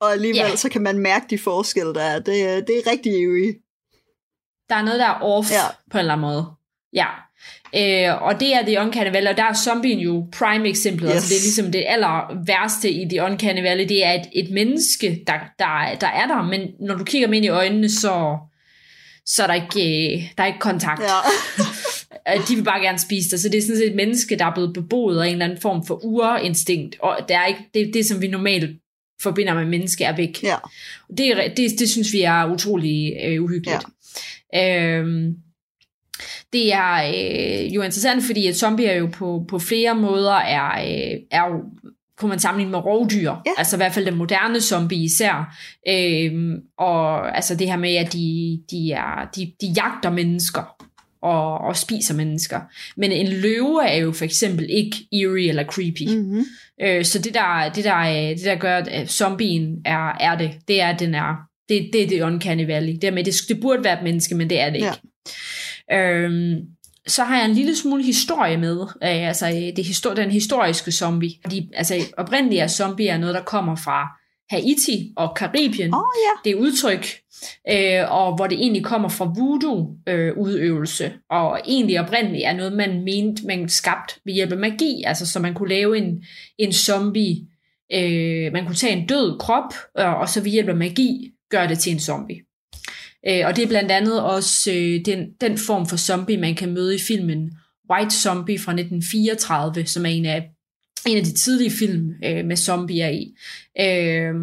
og 0.00 0.12
alligevel 0.12 0.50
ja. 0.50 0.56
så 0.56 0.68
kan 0.68 0.82
man 0.82 0.98
mærke 0.98 1.26
de 1.30 1.38
forskelle, 1.38 1.94
der 1.94 2.02
er. 2.02 2.18
Det, 2.18 2.66
det 2.66 2.78
er 2.78 2.90
rigtig 2.90 3.12
eerie. 3.12 3.54
Der 4.68 4.74
er 4.74 4.82
noget, 4.82 5.00
der 5.00 5.06
er 5.06 5.20
off 5.22 5.50
ja. 5.50 5.62
på 5.90 5.98
en 5.98 6.00
eller 6.00 6.12
anden 6.12 6.26
måde. 6.26 6.46
Ja. 6.92 7.06
Øh, 7.74 8.22
og 8.22 8.40
det 8.40 8.54
er 8.54 8.62
The 8.62 8.80
Uncanny 8.80 9.12
Valley, 9.12 9.30
og 9.30 9.36
der 9.36 9.44
er 9.44 9.54
zombien 9.54 9.98
jo 9.98 10.26
prime 10.32 10.68
eksemplet. 10.68 11.08
Yes. 11.08 11.14
Altså 11.14 11.28
det 11.28 11.36
er 11.36 11.42
ligesom 11.42 11.72
det 11.72 11.84
aller 11.86 12.44
værste 12.46 12.90
i 12.90 13.08
The 13.08 13.22
Uncanny 13.22 13.62
Valley, 13.62 13.88
det 13.88 14.04
er 14.04 14.12
et, 14.12 14.26
et 14.32 14.50
menneske, 14.50 15.22
der, 15.26 15.32
der, 15.58 15.96
der 16.00 16.06
er 16.06 16.26
der, 16.26 16.42
men 16.42 16.60
når 16.80 16.94
du 16.94 17.04
kigger 17.04 17.26
dem 17.26 17.34
ind 17.34 17.44
i 17.44 17.48
øjnene, 17.48 17.90
så, 17.90 18.36
så 19.26 19.42
er 19.42 19.46
der 19.46 19.54
ikke, 19.54 20.14
øh, 20.14 20.22
der 20.36 20.42
er 20.42 20.46
ikke 20.46 20.58
kontakt. 20.58 21.02
Ja. 21.02 22.32
de 22.48 22.56
vil 22.56 22.64
bare 22.64 22.80
gerne 22.80 22.98
spise 22.98 23.30
dig, 23.30 23.40
så 23.40 23.48
det 23.48 23.58
er 23.58 23.62
sådan 23.62 23.76
set 23.76 23.90
et 23.90 23.96
menneske, 23.96 24.36
der 24.36 24.44
er 24.44 24.54
blevet 24.54 24.72
beboet 24.72 25.20
af 25.20 25.26
en 25.26 25.32
eller 25.32 25.44
anden 25.44 25.60
form 25.60 25.86
for 25.86 26.04
urinstinkt, 26.04 26.96
og 27.00 27.18
det 27.28 27.34
er 27.36 27.46
ikke 27.46 27.70
det, 27.74 27.94
det 27.94 28.06
som 28.06 28.22
vi 28.22 28.28
normalt 28.28 28.70
forbinder 29.22 29.54
med 29.54 29.64
menneske, 29.64 30.04
er 30.04 30.16
væk. 30.16 30.42
Ja. 30.42 30.56
Det, 31.16 31.36
det, 31.56 31.78
det 31.78 31.90
synes 31.90 32.12
vi 32.12 32.22
er 32.22 32.52
utrolig 32.52 33.16
øh, 33.24 33.42
uhyggeligt. 33.42 33.84
Ja. 34.52 34.98
Øhm, 34.98 35.34
det 36.52 36.72
er 36.72 36.94
øh, 36.94 37.74
jo 37.74 37.82
interessant, 37.82 38.24
fordi 38.24 38.46
at 38.46 38.56
zombier 38.56 38.92
jo 38.92 39.06
på, 39.06 39.44
på 39.48 39.58
flere 39.58 39.94
måder 39.94 40.34
er, 40.34 40.80
øh, 40.80 41.20
er 41.30 41.46
jo 41.46 41.62
kunne 42.18 42.28
man 42.28 42.38
sammenligne 42.38 42.70
med 42.70 42.78
rovdyr, 42.78 43.30
ja. 43.46 43.50
altså 43.58 43.76
i 43.76 43.78
hvert 43.78 43.92
fald 43.92 44.06
den 44.06 44.14
moderne 44.14 44.60
zombie 44.60 45.04
især, 45.04 45.56
øhm, 45.88 46.60
og 46.78 47.36
altså 47.36 47.54
det 47.54 47.66
her 47.66 47.76
med, 47.76 47.94
at 47.94 48.12
de, 48.12 48.60
de, 48.70 48.92
er, 48.92 49.28
de, 49.36 49.52
de 49.60 49.66
jagter 49.66 50.10
mennesker, 50.10 50.75
og, 51.22 51.58
og 51.58 51.76
spiser 51.76 52.14
mennesker. 52.14 52.60
Men 52.96 53.12
en 53.12 53.28
løve 53.28 53.88
er 53.88 53.96
jo 53.96 54.12
for 54.12 54.24
eksempel 54.24 54.66
ikke 54.70 54.96
eerie 55.12 55.48
eller 55.48 55.64
creepy. 55.64 56.08
Mm-hmm. 56.08 56.44
Øh, 56.82 57.04
så 57.04 57.18
det 57.18 57.34
der, 57.34 57.70
det, 57.74 57.84
der, 57.84 58.04
det 58.34 58.44
der 58.44 58.56
gør, 58.56 58.76
at 58.76 59.10
zombien 59.10 59.80
er, 59.84 60.12
er 60.20 60.38
det, 60.38 60.50
det 60.68 60.80
er, 60.80 60.88
at 60.88 61.00
den 61.00 61.14
er 61.14 61.34
det, 61.68 61.90
det 61.92 62.02
er 62.02 62.06
det 62.06 62.22
uncanny 62.22 62.66
valley. 62.66 62.98
Det, 63.02 63.12
med, 63.12 63.24
det, 63.24 63.34
det 63.48 63.60
burde 63.60 63.84
være 63.84 63.98
et 63.98 64.04
menneske, 64.04 64.34
men 64.34 64.50
det 64.50 64.60
er 64.60 64.70
det 64.70 64.76
ikke. 64.76 65.00
Ja. 65.90 65.98
Øhm, 65.98 66.54
så 67.06 67.24
har 67.24 67.36
jeg 67.36 67.44
en 67.48 67.54
lille 67.54 67.76
smule 67.76 68.02
historie 68.02 68.56
med, 68.56 68.80
øh, 68.80 69.28
altså 69.28 69.72
det 69.76 69.84
histor- 69.84 70.14
den 70.14 70.30
historiske 70.30 70.92
zombie. 70.92 71.30
Fordi 71.42 71.70
altså, 71.74 71.94
oprindeligt 72.16 72.62
er 72.62 72.66
zombie 72.66 73.08
er 73.08 73.18
noget, 73.18 73.34
der 73.34 73.42
kommer 73.42 73.76
fra 73.76 74.20
Haiti 74.50 75.12
og 75.16 75.36
Karibien. 75.36 75.94
Oh, 75.94 76.00
yeah. 76.24 76.38
Det 76.44 76.52
er 76.52 76.56
udtryk, 76.56 77.06
øh, 77.70 78.12
og 78.12 78.36
hvor 78.36 78.46
det 78.46 78.58
egentlig 78.58 78.84
kommer 78.84 79.08
fra 79.08 79.32
voodoo-udøvelse. 79.36 81.04
Øh, 81.04 81.12
og 81.30 81.60
egentlig 81.66 82.00
oprindeligt 82.00 82.44
er 82.44 82.52
noget, 82.52 82.72
man 82.72 83.04
mente, 83.04 83.46
man 83.46 83.68
skabt 83.68 84.18
ved 84.24 84.34
hjælp 84.34 84.52
af 84.52 84.58
magi. 84.58 85.02
Altså 85.06 85.26
så 85.26 85.40
man 85.40 85.54
kunne 85.54 85.68
lave 85.68 85.98
en, 85.98 86.24
en 86.58 86.72
zombie, 86.72 87.46
øh, 87.92 88.52
man 88.52 88.66
kunne 88.66 88.74
tage 88.74 88.96
en 88.96 89.06
død 89.06 89.38
krop, 89.38 89.74
øh, 89.98 90.20
og 90.20 90.28
så 90.28 90.40
ved 90.40 90.50
hjælp 90.50 90.68
af 90.68 90.76
magi 90.76 91.32
gør 91.50 91.66
det 91.66 91.78
til 91.78 91.92
en 91.92 92.00
zombie. 92.00 92.40
Øh, 93.28 93.46
og 93.46 93.56
det 93.56 93.64
er 93.64 93.68
blandt 93.68 93.90
andet 93.90 94.22
også 94.22 94.72
øh, 94.72 95.04
den, 95.04 95.32
den 95.40 95.58
form 95.58 95.86
for 95.86 95.96
zombie, 95.96 96.36
man 96.36 96.54
kan 96.54 96.74
møde 96.74 96.94
i 96.94 96.98
filmen 96.98 97.50
White 97.90 98.14
Zombie 98.14 98.58
fra 98.58 98.72
1934, 98.72 99.86
som 99.86 100.06
er 100.06 100.10
en 100.10 100.24
af 100.24 100.50
en 101.06 101.16
af 101.16 101.24
de 101.24 101.34
tidlige 101.34 101.70
film 101.70 102.14
øh, 102.24 102.44
med 102.44 102.56
zombier 102.56 103.08
i, 103.08 103.32
øh, 103.80 104.34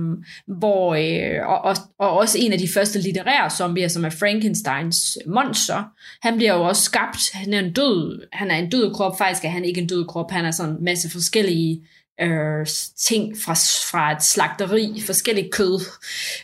hvor, 0.48 0.96
øh, 0.96 1.48
og, 1.48 1.62
og, 1.62 1.76
og 1.98 2.18
også 2.18 2.38
en 2.42 2.54
af 2.54 2.60
de 2.60 2.68
første 2.74 3.00
litterære 3.00 3.50
zombier, 3.50 3.88
som 3.88 4.06
er 4.06 4.10
Frankensteins 4.10 5.18
monster. 5.28 5.84
Han 6.22 6.36
bliver 6.36 6.54
jo 6.54 6.64
også 6.64 6.84
skabt, 6.84 7.32
han 7.34 7.54
er 7.54 7.60
en 7.60 7.74
død, 7.74 8.28
han 8.32 8.52
er 8.52 8.56
en 8.56 8.70
død 8.70 8.94
krop, 8.94 9.18
faktisk 9.18 9.46
er 9.46 9.50
han 9.50 9.66
ikke 9.66 9.82
en 9.82 9.88
død 9.88 10.06
krop, 10.06 10.32
han 10.32 10.46
er 10.46 10.52
sådan 10.52 10.76
en 10.76 10.84
masse 10.84 11.10
forskellige 11.10 11.82
øh, 12.22 12.68
ting 12.98 13.38
fra, 13.46 13.54
fra 13.92 14.12
et 14.12 14.24
slagteri, 14.24 15.02
forskelligt 15.06 15.52
kød. 15.52 15.82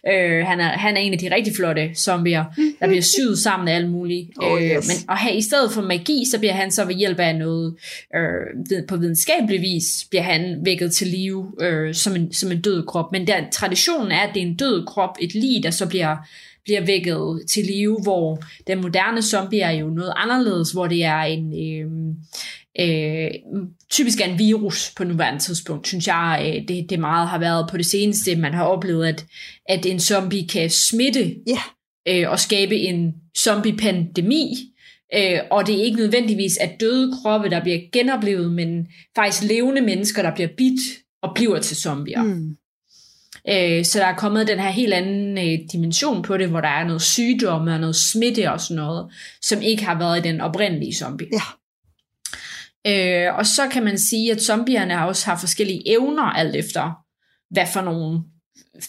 Øh, 0.08 0.46
han, 0.46 0.60
er, 0.60 0.70
han 0.70 0.98
er 0.98 1.02
en 1.02 1.14
af 1.14 1.20
de 1.20 1.36
rigtig 1.36 1.56
flotte 1.56 1.92
zombier, 1.96 2.46
der 2.80 2.88
bliver 2.88 3.02
syet 3.14 3.40
sammen 3.40 3.68
af 3.68 3.76
alt 3.76 3.90
muligt. 3.90 4.30
Oh, 4.38 4.62
yes. 4.62 4.72
øh, 4.72 4.76
men 4.76 5.10
og 5.10 5.18
her, 5.18 5.32
i 5.32 5.42
stedet 5.42 5.72
for 5.72 5.82
magi, 5.82 6.24
så 6.32 6.40
bliver 6.40 6.54
han 6.54 6.72
så 6.72 6.86
ved 6.86 6.96
hjælp 6.96 7.20
af 7.20 7.36
noget, 7.36 7.76
øh, 8.16 8.84
på 8.88 8.98
videnskabelig 8.98 9.62
vis, 9.62 10.08
bliver 10.10 10.24
han 10.24 10.60
vækket 10.66 10.92
til 10.94 11.08
live 11.08 11.52
øh, 11.62 11.96
som, 11.96 12.16
en, 12.16 12.34
som 12.34 12.52
en 12.52 12.62
død 12.62 12.86
krop. 12.86 13.12
Men 13.12 13.28
der, 13.28 13.50
traditionen 13.52 14.12
er, 14.12 14.20
at 14.20 14.30
det 14.34 14.42
er 14.42 14.48
en 14.48 14.56
død 14.56 14.86
krop, 14.86 15.18
et 15.22 15.34
lig, 15.34 15.64
der 15.64 15.72
så 15.72 15.88
bliver 15.88 16.18
bliver 16.64 16.86
vækket 16.86 17.42
til 17.50 17.66
live, 17.66 18.00
hvor 18.04 18.44
den 18.68 18.82
moderne 18.82 19.22
zombie 19.22 19.62
er 19.62 19.72
jo 19.72 19.88
noget 19.88 20.14
anderledes, 20.16 20.72
hvor 20.72 20.88
det 20.88 21.04
er 21.04 21.22
en... 21.22 21.54
Øh, 21.54 21.92
øh, 22.80 23.32
typisk 23.92 24.22
er 24.22 24.26
en 24.26 24.40
virus 24.40 24.94
på 24.98 25.04
nuværende 25.04 25.40
tidspunkt, 25.44 25.88
synes 25.88 26.08
jeg, 26.08 26.44
øh, 26.46 26.68
det, 26.68 26.90
det 26.90 27.00
meget 27.00 27.28
har 27.28 27.38
været 27.38 27.70
på 27.70 27.78
det 27.78 27.86
seneste. 27.86 28.36
Man 28.36 28.54
har 28.54 28.64
oplevet, 28.64 29.08
at, 29.08 29.26
at 29.66 29.86
en 29.86 30.00
zombie 30.00 30.48
kan 30.48 30.70
smitte 30.70 31.36
Ja. 31.48 31.60
øh, 32.08 32.32
og 32.32 32.40
skabe 32.40 32.76
en 32.76 33.14
zombie-pandemi, 33.38 34.56
øh, 35.16 35.40
og 35.52 35.68
det 35.68 35.80
er 35.80 35.84
ikke 35.84 35.98
nødvendigvis 35.98 36.58
at 36.58 36.80
døde 36.80 37.14
kroppe, 37.22 37.50
der 37.50 37.64
bliver 37.64 37.80
genoplevet, 37.94 38.52
men 38.52 38.88
faktisk 39.16 39.44
levende 39.44 39.82
mennesker, 39.82 40.22
der 40.22 40.36
bliver 40.36 40.50
bidt 40.58 40.80
og 41.22 41.32
bliver 41.36 41.60
til 41.60 41.78
zombier. 41.78 42.24
Mm. 42.24 42.56
Øh, 43.50 43.86
så 43.86 44.00
der 44.00 44.06
er 44.06 44.16
kommet 44.16 44.48
den 44.48 44.60
her 44.60 44.70
helt 44.70 44.94
anden 44.94 45.38
øh, 45.38 45.60
dimension 45.72 46.24
på 46.24 46.38
det, 46.38 46.50
hvor 46.50 46.62
der 46.62 46.68
er 46.68 46.84
noget 46.84 47.02
sygdomme 47.02 47.74
og 47.74 47.80
noget 47.80 47.96
smitte 47.96 48.52
og 48.52 48.62
sådan 48.62 48.76
noget, 48.76 49.12
som 49.42 49.62
ikke 49.62 49.86
har 49.86 50.00
været 50.00 50.26
i 50.26 50.30
den 50.30 50.42
oprindelige 50.42 50.96
zombie. 50.96 51.28
Ja. 51.34 51.42
Øh, 52.88 53.36
og 53.38 53.46
så 53.46 53.62
kan 53.72 53.84
man 53.84 53.98
sige, 53.98 54.32
at 54.32 54.42
zombierne 54.42 55.06
også 55.06 55.26
har 55.26 55.38
forskellige 55.38 55.90
evner, 55.92 56.24
alt 56.24 56.56
efter 56.56 56.92
hvad 57.54 57.66
for 57.74 57.82
nogle 57.82 58.20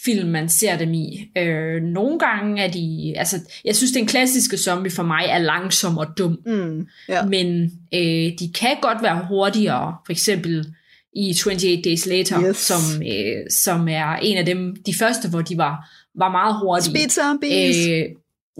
film 0.05 0.29
man 0.29 0.49
ser 0.49 0.77
dem 0.77 0.93
i. 0.93 1.27
Øh, 1.37 1.81
nogle 1.81 2.19
gange 2.19 2.63
er 2.63 2.71
de, 2.71 3.13
altså 3.17 3.35
jeg 3.65 3.75
synes 3.75 3.91
den 3.91 4.05
klassiske 4.05 4.57
zombie 4.57 4.91
for 4.91 5.03
mig 5.03 5.25
er 5.29 5.37
langsom 5.37 5.97
og 5.97 6.07
dum, 6.17 6.37
Mm. 6.45 6.87
Ja. 7.09 7.25
men 7.25 7.63
øh, 7.93 8.31
de 8.39 8.51
kan 8.59 8.75
godt 8.81 9.03
være 9.03 9.25
hurtigere, 9.29 9.95
for 10.05 10.11
eksempel 10.11 10.65
i 11.15 11.33
28 11.45 11.81
Days 11.81 12.05
Later, 12.05 12.47
Yes. 12.49 12.57
som, 12.57 13.01
øh, 13.01 13.49
som 13.49 13.87
er 13.87 14.15
en 14.15 14.37
af 14.37 14.45
dem, 14.45 14.75
de 14.85 14.93
første, 14.99 15.29
hvor 15.29 15.41
de 15.41 15.57
var, 15.57 15.89
var 16.15 16.31
meget 16.31 16.55
hurtige. 16.61 16.91
Speed 16.91 17.09
zombies. 17.09 17.87
Øh, 17.87 18.03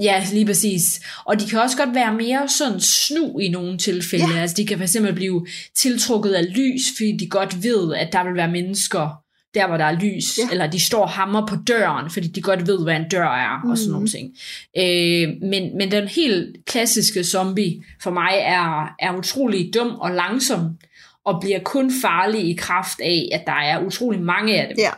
ja, 0.02 0.24
lige 0.32 0.46
præcis. 0.46 1.02
Og 1.26 1.40
de 1.40 1.50
kan 1.50 1.60
også 1.60 1.78
godt 1.78 1.96
være 1.96 2.14
mere 2.14 2.50
sådan 2.50 2.80
snu 2.80 3.40
i 3.40 3.50
nogle 3.50 3.78
tilfælde. 3.78 4.34
Ja. 4.34 4.42
Altså, 4.42 4.56
de 4.56 4.68
kan 4.68 4.80
fx 4.80 4.98
blive 5.16 5.48
tiltrukket 5.76 6.32
af 6.32 6.56
lys, 6.56 6.82
fordi 6.98 7.18
de 7.18 7.30
godt 7.30 7.64
ved, 7.64 7.96
at 7.96 8.14
der 8.14 8.24
vil 8.24 8.36
være 8.36 8.52
mennesker 8.52 9.22
der, 9.54 9.68
hvor 9.68 9.78
der 9.78 9.86
er 9.86 10.00
lys. 10.00 10.38
Ja. 10.38 10.50
Eller 10.52 10.68
de 10.68 10.80
står 10.80 11.06
hammer 11.06 11.48
på 11.48 11.56
døren, 11.68 12.10
fordi 12.10 12.28
de 12.28 12.42
godt 12.42 12.68
ved, 12.68 12.84
hvad 12.84 12.96
en 12.96 13.10
dør 13.10 13.28
er, 13.28 13.70
og 13.70 13.78
sådan 13.78 13.92
nogle 13.92 14.08
ting. 14.08 14.36
Øh, 14.78 15.50
men, 15.50 15.78
men 15.78 15.92
den 15.92 16.08
helt 16.08 16.66
klassiske 16.66 17.24
zombie 17.24 17.84
for 18.04 18.12
mig 18.12 18.32
er, 18.34 18.96
er 19.00 19.18
utrolig 19.18 19.74
dum 19.74 19.88
og 19.88 20.12
langsom, 20.12 20.78
og 21.26 21.42
bliver 21.42 21.60
kun 21.60 21.92
farlig 22.02 22.50
i 22.50 22.54
kraft 22.54 23.00
af, 23.00 23.30
at 23.32 23.44
der 23.46 23.54
er 23.54 23.86
utrolig 23.86 24.22
mange 24.22 24.62
af 24.62 24.68
dem. 24.68 24.78
Ja. 24.80 24.92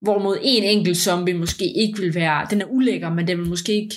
Hvorimod 0.00 0.38
en 0.42 0.62
enkelt 0.62 0.96
zombie 0.96 1.34
måske 1.34 1.72
ikke 1.72 2.00
vil 2.00 2.14
være, 2.14 2.46
den 2.50 2.60
er 2.60 2.66
ulækker, 2.66 3.10
men 3.14 3.28
den 3.28 3.38
vil 3.38 3.48
måske 3.48 3.72
ikke 3.72 3.94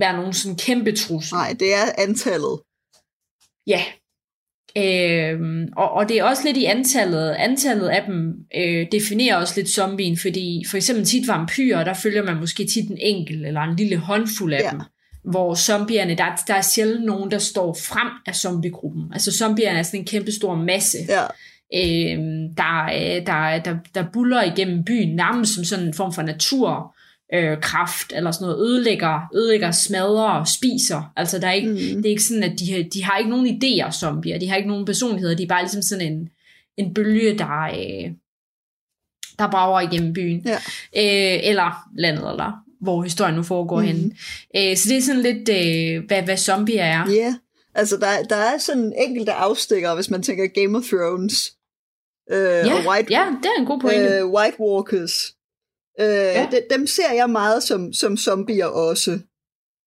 være 0.00 0.16
nogen 0.16 0.32
sådan 0.32 0.56
kæmpe 0.56 0.92
trussel. 0.92 1.34
Nej, 1.34 1.56
det 1.60 1.74
er 1.74 1.92
antallet. 1.98 2.58
Ja. 3.66 3.82
Øhm, 4.76 5.68
og, 5.76 5.90
og 5.90 6.08
det 6.08 6.18
er 6.18 6.24
også 6.24 6.42
lidt 6.44 6.56
i 6.56 6.64
antallet. 6.64 7.30
Antallet 7.30 7.88
af 7.88 8.02
dem 8.06 8.34
øh, 8.56 8.86
definerer 8.92 9.36
også 9.36 9.54
lidt 9.56 9.68
zombien, 9.70 10.18
fordi 10.18 10.64
for 10.70 10.76
eksempel 10.76 11.04
tit 11.04 11.28
vampyrer, 11.28 11.84
der 11.84 11.94
følger 11.94 12.22
man 12.22 12.36
måske 12.36 12.66
tit 12.66 12.90
en 12.90 12.98
enkelt 13.00 13.46
eller 13.46 13.60
en 13.60 13.76
lille 13.76 13.96
håndfuld 13.96 14.54
af 14.54 14.60
Ja. 14.60 14.70
dem. 14.70 14.80
Hvor 15.30 15.54
zombierne, 15.54 16.14
der, 16.16 16.24
der 16.46 16.54
er 16.54 16.62
sjældent 16.62 17.04
nogen, 17.04 17.30
der 17.30 17.38
står 17.38 17.74
frem 17.74 18.08
af 18.26 18.34
zombiegruppen. 18.36 19.02
Altså 19.12 19.32
zombierne 19.38 19.78
er 19.78 19.82
sådan 19.82 20.00
en 20.00 20.06
kæmpe 20.06 20.32
stor 20.32 20.54
masse, 20.54 20.98
Ja. 21.08 21.22
Øh, 21.74 22.18
der, 22.56 22.86
der, 23.26 23.58
der, 23.58 23.76
der 23.94 24.04
buller 24.12 24.42
igennem 24.42 24.84
byen, 24.84 25.16
nærmest 25.16 25.54
som 25.54 25.64
sådan 25.64 25.86
en 25.86 25.94
form 25.94 26.12
for 26.12 26.22
natur 26.22 26.94
øh, 27.34 27.60
kraft, 27.60 28.12
eller 28.16 28.30
sådan 28.30 28.46
noget, 28.46 28.66
ødelægger, 28.68 29.20
ødelægger 29.34 29.70
smadrer 29.70 30.30
og 30.30 30.48
spiser. 30.48 31.12
Altså 31.16 31.38
der 31.38 31.48
er 31.48 31.52
ikke, 31.52 31.68
Mm. 31.68 31.76
det 31.76 32.06
er 32.06 32.10
ikke 32.10 32.22
sådan, 32.22 32.42
at 32.42 32.58
de, 32.58 32.88
de 32.94 33.04
har 33.04 33.18
ikke 33.18 33.30
nogen 33.30 33.46
idéer, 33.46 33.90
zombier. 34.00 34.38
De 34.38 34.48
har 34.48 34.56
ikke 34.56 34.68
nogen 34.68 34.84
personligheder. 34.84 35.36
De 35.36 35.42
er 35.42 35.46
bare 35.46 35.62
ligesom 35.62 35.82
sådan 35.82 36.12
en, 36.12 36.28
en 36.76 36.94
bølge, 36.94 37.38
der, 37.38 37.62
øh, 37.62 38.10
der 39.38 39.50
brager 39.50 39.80
igennem 39.80 40.12
byen. 40.12 40.42
Ja. 40.46 40.54
Øh, 40.96 41.40
eller 41.48 41.88
landet, 41.98 42.30
eller 42.30 42.52
hvor 42.80 43.02
historien 43.02 43.34
nu 43.34 43.42
foregår 43.42 43.80
mm. 43.80 43.86
henne. 43.86 44.10
Øh, 44.56 44.76
så 44.76 44.88
det 44.88 44.96
er 44.96 45.02
sådan 45.02 45.22
lidt, 45.22 45.48
øh, 45.48 46.04
hvad, 46.06 46.22
hvad 46.22 46.36
zombier 46.36 46.82
er. 46.84 47.04
Ja, 47.10 47.22
yeah. 47.22 47.32
altså 47.74 47.96
der, 47.96 48.22
der 48.28 48.36
er 48.36 48.58
sådan 48.58 48.92
enkelte 49.08 49.32
afstikker, 49.32 49.94
hvis 49.94 50.10
man 50.10 50.22
tænker 50.22 50.46
Game 50.46 50.78
of 50.78 50.84
Thrones 50.84 51.52
øh, 52.30 52.38
ja, 52.38 52.74
og 52.74 52.86
White, 52.88 53.12
ja, 53.12 53.36
det 53.42 53.48
er 53.56 53.60
en 53.60 53.66
god 53.66 53.80
pointe. 53.80 54.18
øh, 54.18 54.26
White 54.26 54.60
Walkers. 54.60 55.36
Øh, 56.00 56.06
ja. 56.06 56.48
de, 56.52 56.62
dem 56.70 56.86
ser 56.86 57.12
jeg 57.12 57.30
meget 57.30 57.62
som, 57.62 57.92
som 57.92 58.16
zombier 58.16 58.66
også. 58.66 59.18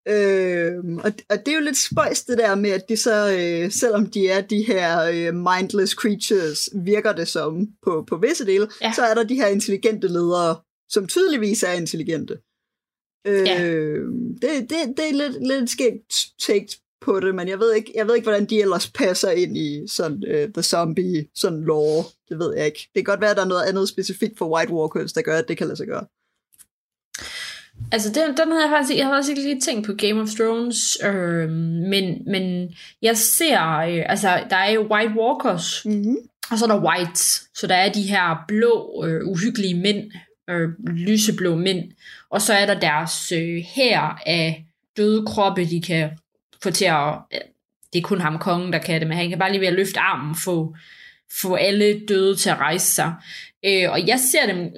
Øh, 0.08 0.76
og, 1.04 1.12
og 1.30 1.38
det 1.40 1.48
er 1.48 1.56
jo 1.56 1.62
lidt 1.62 1.78
spøjst 1.78 2.28
det 2.28 2.38
der 2.38 2.56
med, 2.56 2.70
at 2.70 2.90
de 2.90 2.98
så, 2.98 3.38
øh, 3.40 3.72
selvom 3.72 4.06
de 4.06 4.28
er 4.30 4.42
de 4.42 4.64
her 4.64 5.02
øh, 5.04 5.34
mindless 5.36 5.94
creatures, 5.94 6.70
virker 6.76 7.14
det 7.14 7.28
som 7.28 7.68
på, 7.86 8.06
på 8.10 8.18
visse 8.18 8.46
dele, 8.46 8.68
Ja. 8.82 8.92
så 8.96 9.02
er 9.02 9.14
der 9.14 9.24
de 9.24 9.36
her 9.36 9.48
intelligente 9.48 10.08
ledere, 10.08 10.56
som 10.90 11.08
tydeligvis 11.08 11.64
er 11.64 11.72
intelligente. 11.72 12.34
Øh, 13.28 13.48
Ja. 13.48 13.64
det, 14.42 14.70
det, 14.70 14.98
det 14.98 15.10
er 15.10 15.14
lidt, 15.14 15.48
lidt 15.48 15.70
skægt 15.70 16.26
take 16.40 16.68
på 17.06 17.20
det, 17.20 17.36
men 17.36 17.48
jeg 17.48 17.60
ved 17.60 17.74
ikke, 17.74 17.92
jeg 17.96 18.08
ved 18.08 18.16
ikke 18.16 18.26
hvordan 18.26 18.46
de 18.46 18.62
ellers 18.62 18.88
passer 18.90 19.32
ind 19.32 19.58
i 19.58 19.88
sådan 19.88 20.24
uh, 20.28 20.54
the 20.54 20.64
zombie 20.64 21.28
sådan 21.36 21.62
lore. 21.62 22.04
Det 22.30 22.40
ved 22.40 22.56
jeg 22.58 22.66
ikke. 22.66 22.80
Det 22.80 23.06
kan 23.06 23.12
godt 23.12 23.22
være, 23.22 23.30
at 23.30 23.38
der 23.38 23.44
er 23.44 23.48
noget 23.48 23.64
andet 23.64 23.90
specifikt 23.90 24.38
for 24.38 24.56
White 24.56 24.74
Walkers, 24.74 25.14
der 25.14 25.22
gør, 25.22 25.38
at 25.38 25.48
det 25.48 25.58
kan 25.58 25.68
lade 25.68 25.78
sig 25.78 25.88
gøre. 25.88 26.06
Altså, 27.92 28.10
den, 28.10 28.38
den 28.38 28.52
havde 28.52 28.64
jeg 28.64 28.72
faktisk, 28.72 28.98
jeg 28.98 29.06
havde 29.06 29.18
også 29.18 29.32
ikke 29.32 29.44
lige 29.44 29.62
tænkt 29.62 29.86
på 29.86 29.94
Game 29.94 30.22
of 30.22 30.30
Thrones, 30.30 30.98
øh, 31.06 31.50
men, 31.90 32.32
men 32.32 32.74
jeg 33.02 33.18
ser, 33.18 33.78
øh, 33.78 34.04
altså, 34.10 34.44
der 34.50 34.56
er 34.56 34.70
jo 34.72 34.88
White 34.92 35.14
Walkers, 35.20 35.86
Mm-hmm. 35.86 36.18
og 36.52 36.58
så 36.58 36.66
er 36.66 36.70
der 36.70 36.86
Whites, 36.86 37.50
så 37.56 37.68
der 37.68 37.76
er 37.76 37.92
de 37.92 38.02
her 38.02 38.44
blå, 38.48 39.04
øh, 39.06 39.28
uhyggelige 39.28 39.76
mænd, 39.76 40.12
øh, 40.50 40.70
lyseblå 40.88 41.56
mænd, 41.56 41.92
og 42.30 42.42
så 42.42 42.54
er 42.54 42.66
der 42.66 42.80
deres 42.80 43.32
øh, 43.32 43.64
her 43.76 44.02
af 44.26 44.66
døde 44.98 45.26
kroppe, 45.26 45.66
de 45.66 45.82
kan 45.82 46.10
få 46.66 46.72
til 46.72 46.86
at, 46.86 47.14
det 47.94 48.00
er 48.00 48.04
kun 48.04 48.22
ham 48.22 48.40
kongen, 48.40 48.74
der 48.74 48.80
kan 48.80 49.00
det, 49.02 49.08
men 49.08 49.18
han 49.18 49.30
kan 49.30 49.40
bare 49.40 49.52
lige 49.52 49.62
ved 49.62 49.68
at 49.68 49.74
løfte 49.74 50.00
armen, 50.00 50.36
få, 50.46 50.76
få 51.42 51.56
alle 51.56 52.02
døde 52.08 52.36
til 52.36 52.50
at 52.50 52.58
rejse 52.58 52.96
sig. 52.96 53.14
Øh, 53.66 53.92
og 53.92 54.08
jeg 54.08 54.20
ser 54.20 54.54
dem 54.54 54.72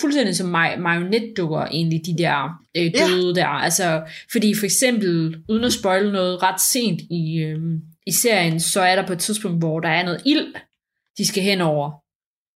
fuldstændig 0.00 0.36
som 0.36 0.46
mar- 0.54 0.76
marionetdukker, 0.78 1.66
egentlig, 1.66 2.00
de 2.06 2.18
der 2.18 2.60
øh, 2.76 2.84
Ja. 2.84 2.90
døde 2.90 3.34
der. 3.34 3.46
Altså, 3.46 4.02
fordi 4.32 4.54
for 4.58 4.64
eksempel, 4.64 5.36
uden 5.48 5.64
at 5.64 5.72
spoile 5.72 6.12
noget 6.12 6.42
ret 6.42 6.60
sent 6.60 7.00
i, 7.10 7.38
øh, 7.38 7.60
i 8.06 8.12
serien, 8.12 8.60
så 8.60 8.80
er 8.80 8.96
der 8.96 9.06
på 9.06 9.12
et 9.12 9.18
tidspunkt, 9.18 9.58
hvor 9.58 9.80
der 9.80 9.88
er 9.88 10.04
noget 10.04 10.22
ild, 10.26 10.54
de 11.18 11.26
skal 11.26 11.42
hen 11.42 11.60
over. 11.60 12.01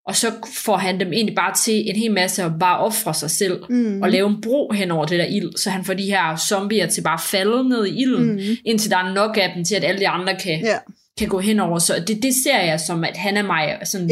Og 0.07 0.17
så 0.17 0.33
får 0.65 0.77
han 0.77 1.01
dem 1.01 1.13
egentlig 1.13 1.35
bare 1.37 1.55
til 1.55 1.89
en 1.91 1.97
hel 1.97 2.13
masse 2.13 2.43
at 2.43 2.53
bare 2.61 2.79
ofre 2.79 3.15
sig 3.15 3.31
selv 3.31 3.63
Mm. 3.69 4.03
og 4.03 4.11
lave 4.11 4.29
en 4.29 4.41
bro 4.41 4.73
hen 4.73 4.91
over 4.91 5.05
det 5.07 5.19
der 5.19 5.25
ild, 5.27 5.57
så 5.57 5.71
han 5.71 5.85
får 5.85 5.95
de 5.95 6.03
her 6.05 6.37
zombier 6.49 6.87
til 6.87 7.03
bare 7.03 7.15
at 7.15 7.21
falde 7.21 7.69
ned 7.69 7.87
i 7.87 8.03
ilden, 8.03 8.33
Mm. 8.35 8.41
indtil 8.65 8.91
der 8.91 8.97
er 8.97 9.13
nok 9.15 9.37
af 9.41 9.53
dem 9.57 9.65
til, 9.65 9.75
at 9.75 9.85
alle 9.85 10.01
de 10.01 10.09
andre 10.09 10.37
kan, 10.43 10.61
Ja, 10.61 10.79
kan 11.19 11.29
gå 11.29 11.39
hen 11.39 11.61
over. 11.61 11.79
Så 11.79 12.05
det, 12.07 12.23
det 12.23 12.35
ser 12.45 12.61
jeg 12.61 12.81
som, 12.81 13.05
at 13.05 13.17
han 13.17 13.37
er 13.37 13.43
mig 13.43 13.79
sådan 13.85 14.11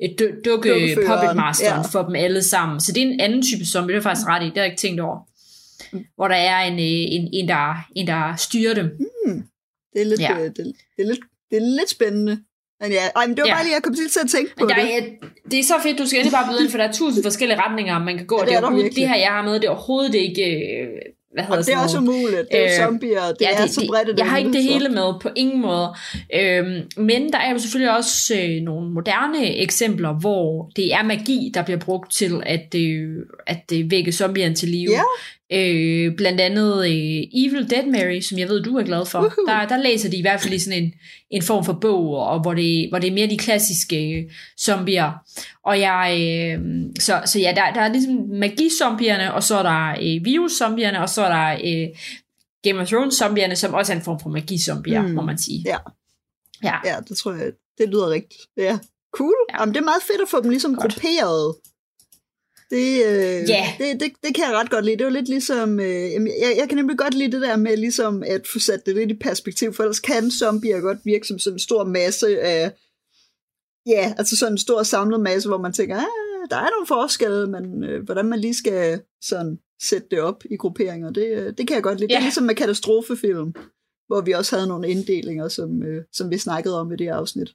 et 0.00 0.16
dø- 0.18 0.30
dukke 0.44 0.68
Dukkeføreren, 0.70 1.06
puppet 1.20 1.36
masteren 1.36 1.82
ja. 1.82 1.88
for 2.00 2.02
dem 2.06 2.14
alle 2.14 2.42
sammen. 2.42 2.80
Så 2.80 2.92
det 2.92 3.02
er 3.02 3.06
en 3.06 3.20
anden 3.20 3.42
type 3.42 3.64
zombie, 3.64 3.94
det 3.94 3.98
er 4.00 4.02
faktisk 4.02 4.26
ret 4.26 4.42
i, 4.42 4.46
det 4.46 4.52
har 4.56 4.62
jeg 4.62 4.70
ikke 4.72 4.80
tænkt 4.80 5.00
over. 5.00 5.18
Hvor 6.16 6.28
der 6.28 6.34
er 6.34 6.60
en, 6.62 6.72
øh, 6.72 7.14
en, 7.14 7.28
en, 7.32 7.48
der, 7.48 7.86
en 7.96 8.06
der 8.06 8.36
styrer 8.36 8.74
dem. 8.74 8.90
det 9.92 10.00
er 10.02 10.04
lidt, 10.04 10.20
Ja. 10.20 10.38
ja. 10.38 10.44
det, 10.44 10.56
det, 10.56 10.74
er 10.98 11.04
lidt, 11.06 11.20
det 11.50 11.56
er 11.56 11.60
lidt 11.78 11.90
spændende. 11.90 12.38
Men 12.80 12.90
ja, 12.92 13.04
ej, 13.16 13.26
men 13.26 13.36
det 13.36 13.42
var 13.42 13.48
Ja. 13.48 13.54
bare 13.54 13.64
lige, 13.64 13.74
jeg 13.74 13.82
kom 13.82 13.94
til 13.94 14.20
at 14.24 14.30
tænke 14.30 14.50
på 14.58 14.64
Men 14.66 14.68
der 14.76 14.82
det. 14.82 14.96
er, 14.98 15.02
det 15.50 15.58
er 15.58 15.64
så 15.64 15.74
fedt, 15.82 15.98
du 15.98 16.06
skal 16.06 16.18
endelig 16.18 16.32
bare 16.38 16.48
byde 16.52 16.62
ind, 16.62 16.70
for 16.70 16.78
der 16.78 16.84
er 16.88 16.92
tusind 16.92 17.24
forskellige 17.24 17.60
retninger, 17.64 17.98
man 17.98 18.16
kan 18.16 18.26
gå. 18.26 18.36
Ja, 18.36 18.40
det 18.40 18.48
det, 18.48 18.52
er 18.54 18.56
er 18.56 18.60
der 18.60 18.66
overhovedet, 18.66 18.84
virkelig. 18.84 19.02
det 19.02 19.08
her, 19.08 19.16
jeg 19.16 19.28
har 19.28 19.42
med, 19.42 19.54
det 19.54 19.64
er 19.64 19.70
overhovedet 19.70 20.14
ikke... 20.14 20.44
øh, 20.44 20.88
Hvad 21.34 21.44
hedder 21.44 21.58
Og 21.58 21.66
det 21.66 21.74
er 21.74 21.78
også 21.78 21.98
umuligt. 21.98 22.46
Det 22.52 22.58
er 22.60 22.64
Øh, 22.64 22.70
zombier, 22.86 23.20
det 23.38 23.40
ja, 23.40 23.50
er 23.62 23.66
så 23.66 23.84
bredt 23.88 24.08
et 24.08 24.18
Jeg 24.18 24.30
har 24.30 24.38
ikke 24.38 24.52
det 24.52 24.62
hele 24.62 24.88
med 24.88 25.12
på 25.22 25.28
ingen 25.36 25.60
måde. 25.62 25.88
Øhm, 26.34 26.80
men 26.96 27.32
der 27.32 27.38
er 27.38 27.50
jo 27.52 27.58
selvfølgelig 27.58 27.96
også 27.96 28.34
øh, 28.40 28.62
nogle 28.62 28.90
moderne 28.90 29.56
eksempler, 29.56 30.12
hvor 30.12 30.70
det 30.76 30.94
er 30.94 31.02
magi, 31.02 31.50
der 31.54 31.62
bliver 31.62 31.78
brugt 31.78 32.12
til 32.12 32.42
at, 32.46 32.74
øh, 32.76 33.08
at 33.46 33.64
øh, 33.74 33.90
vække 33.90 34.12
zombierne 34.12 34.54
til 34.54 34.68
live. 34.68 34.90
Ja. 34.92 35.00
Øh, 35.52 36.16
blandt 36.16 36.40
andet 36.40 36.78
øh, 36.86 37.22
Evil 37.34 37.70
Dead 37.70 37.86
Mary, 37.86 38.20
som 38.20 38.38
jeg 38.38 38.48
ved, 38.48 38.62
du 38.62 38.76
er 38.76 38.82
glad 38.84 39.06
for. 39.06 39.20
Der, 39.48 39.66
der 39.68 39.76
læser 39.82 40.10
de 40.10 40.16
i 40.16 40.20
hvert 40.20 40.40
fald 40.40 40.54
i 40.54 40.58
sådan 40.58 40.82
en, 40.82 40.92
en 41.30 41.42
form 41.42 41.64
for 41.64 41.72
bog, 41.72 42.16
og 42.16 42.40
hvor 42.40 42.54
det, 42.54 42.88
hvor 42.88 42.98
det 42.98 43.08
er 43.08 43.14
mere 43.14 43.26
de 43.30 43.38
klassiske 43.38 44.12
øh, 44.12 44.30
zombier. 44.60 45.12
Og 45.64 45.80
jeg, 45.80 46.18
øh, 46.20 46.60
så, 46.98 47.22
så 47.26 47.38
ja, 47.38 47.52
der, 47.56 47.72
der 47.72 47.80
er 47.80 47.92
ligesom 47.92 48.14
magi-zombierne, 48.28 49.34
og 49.34 49.42
så 49.42 49.56
er 49.58 49.62
der 49.62 49.90
øh, 49.90 50.24
virus-zombierne, 50.24 51.00
og 51.02 51.08
så 51.08 51.22
er 51.24 51.28
der 51.28 51.52
øh, 51.64 51.88
Game 52.64 52.80
of 52.80 52.88
Thrones-zombierne, 52.88 53.56
som 53.56 53.74
også 53.74 53.92
er 53.92 53.96
en 53.96 54.02
form 54.02 54.20
for 54.20 54.30
magi-zombier, 54.30 55.02
Mm. 55.02 55.14
må 55.14 55.22
man 55.22 55.38
sige. 55.38 55.62
Ja. 55.66 55.76
Ja. 56.62 56.74
Ja, 56.84 56.96
det 57.08 57.16
tror 57.18 57.32
jeg, 57.32 57.52
det 57.78 57.88
lyder 57.88 58.10
rigtigt. 58.10 58.40
Ja, 58.56 58.78
cool. 59.14 59.34
Ja. 59.52 59.60
Jamen, 59.60 59.74
det 59.74 59.80
er 59.80 59.84
meget 59.84 60.02
fedt 60.02 60.20
at 60.22 60.28
få 60.28 60.42
dem 60.42 60.50
ligesom 60.50 60.74
Godt. 60.74 60.82
grupperet. 60.94 61.54
Det, 62.70 63.04
øh, 63.06 63.48
Ja. 63.48 63.64
det, 63.78 64.00
det, 64.00 64.12
det 64.24 64.34
kan 64.34 64.44
jeg 64.44 64.54
ret 64.54 64.70
godt 64.70 64.84
lide. 64.84 64.96
Det 64.96 65.04
var 65.06 65.12
lidt 65.12 65.28
ligesom... 65.28 65.80
Øh, 65.80 66.02
jeg, 66.12 66.54
jeg 66.56 66.64
kan 66.68 66.76
nemlig 66.78 66.98
godt 66.98 67.14
lide 67.14 67.32
det 67.32 67.40
der 67.42 67.56
med 67.56 67.76
ligesom 67.76 68.22
at 68.26 68.46
få 68.52 68.58
sat 68.58 68.86
det 68.86 68.94
lidt 68.94 69.10
i 69.10 69.14
perspektiv, 69.14 69.72
for 69.74 69.82
ellers 69.82 70.00
kan 70.00 70.30
zombier 70.30 70.80
godt 70.80 70.98
virke 71.04 71.26
som 71.26 71.38
sådan 71.38 71.54
en 71.54 71.58
stor 71.60 71.84
masse 71.84 72.40
af... 72.40 72.72
Ja, 73.86 74.14
altså 74.18 74.36
sådan 74.36 74.52
en 74.54 74.58
stor 74.58 74.82
samlet 74.82 75.20
masse, 75.20 75.48
hvor 75.48 75.58
man 75.58 75.72
tænker, 75.72 75.96
ah, 75.96 76.50
der 76.50 76.56
er 76.56 76.68
nogle 76.70 76.86
forskelle, 76.86 77.46
men 77.46 77.84
øh, 77.84 78.04
hvordan 78.04 78.26
man 78.26 78.38
lige 78.40 78.54
skal 78.54 79.00
sådan 79.22 79.58
sætte 79.82 80.08
det 80.10 80.20
op 80.20 80.42
i 80.50 80.56
grupperinger, 80.56 81.10
det, 81.10 81.26
øh, 81.26 81.52
det 81.58 81.66
kan 81.68 81.74
jeg 81.74 81.82
godt 81.82 81.98
lide. 82.00 82.08
Det 82.08 82.12
Ja. 82.14 82.18
er 82.18 82.22
ligesom 82.22 82.44
med 82.44 82.54
katastrofefilm, 82.54 83.54
hvor 84.06 84.20
vi 84.20 84.32
også 84.32 84.56
havde 84.56 84.68
nogle 84.68 84.88
inddelinger, 84.88 85.48
som, 85.48 85.82
øh, 85.82 86.04
som 86.12 86.30
vi 86.30 86.38
snakkede 86.38 86.80
om 86.80 86.92
i 86.92 86.96
det 86.96 87.08
afsnit. 87.08 87.48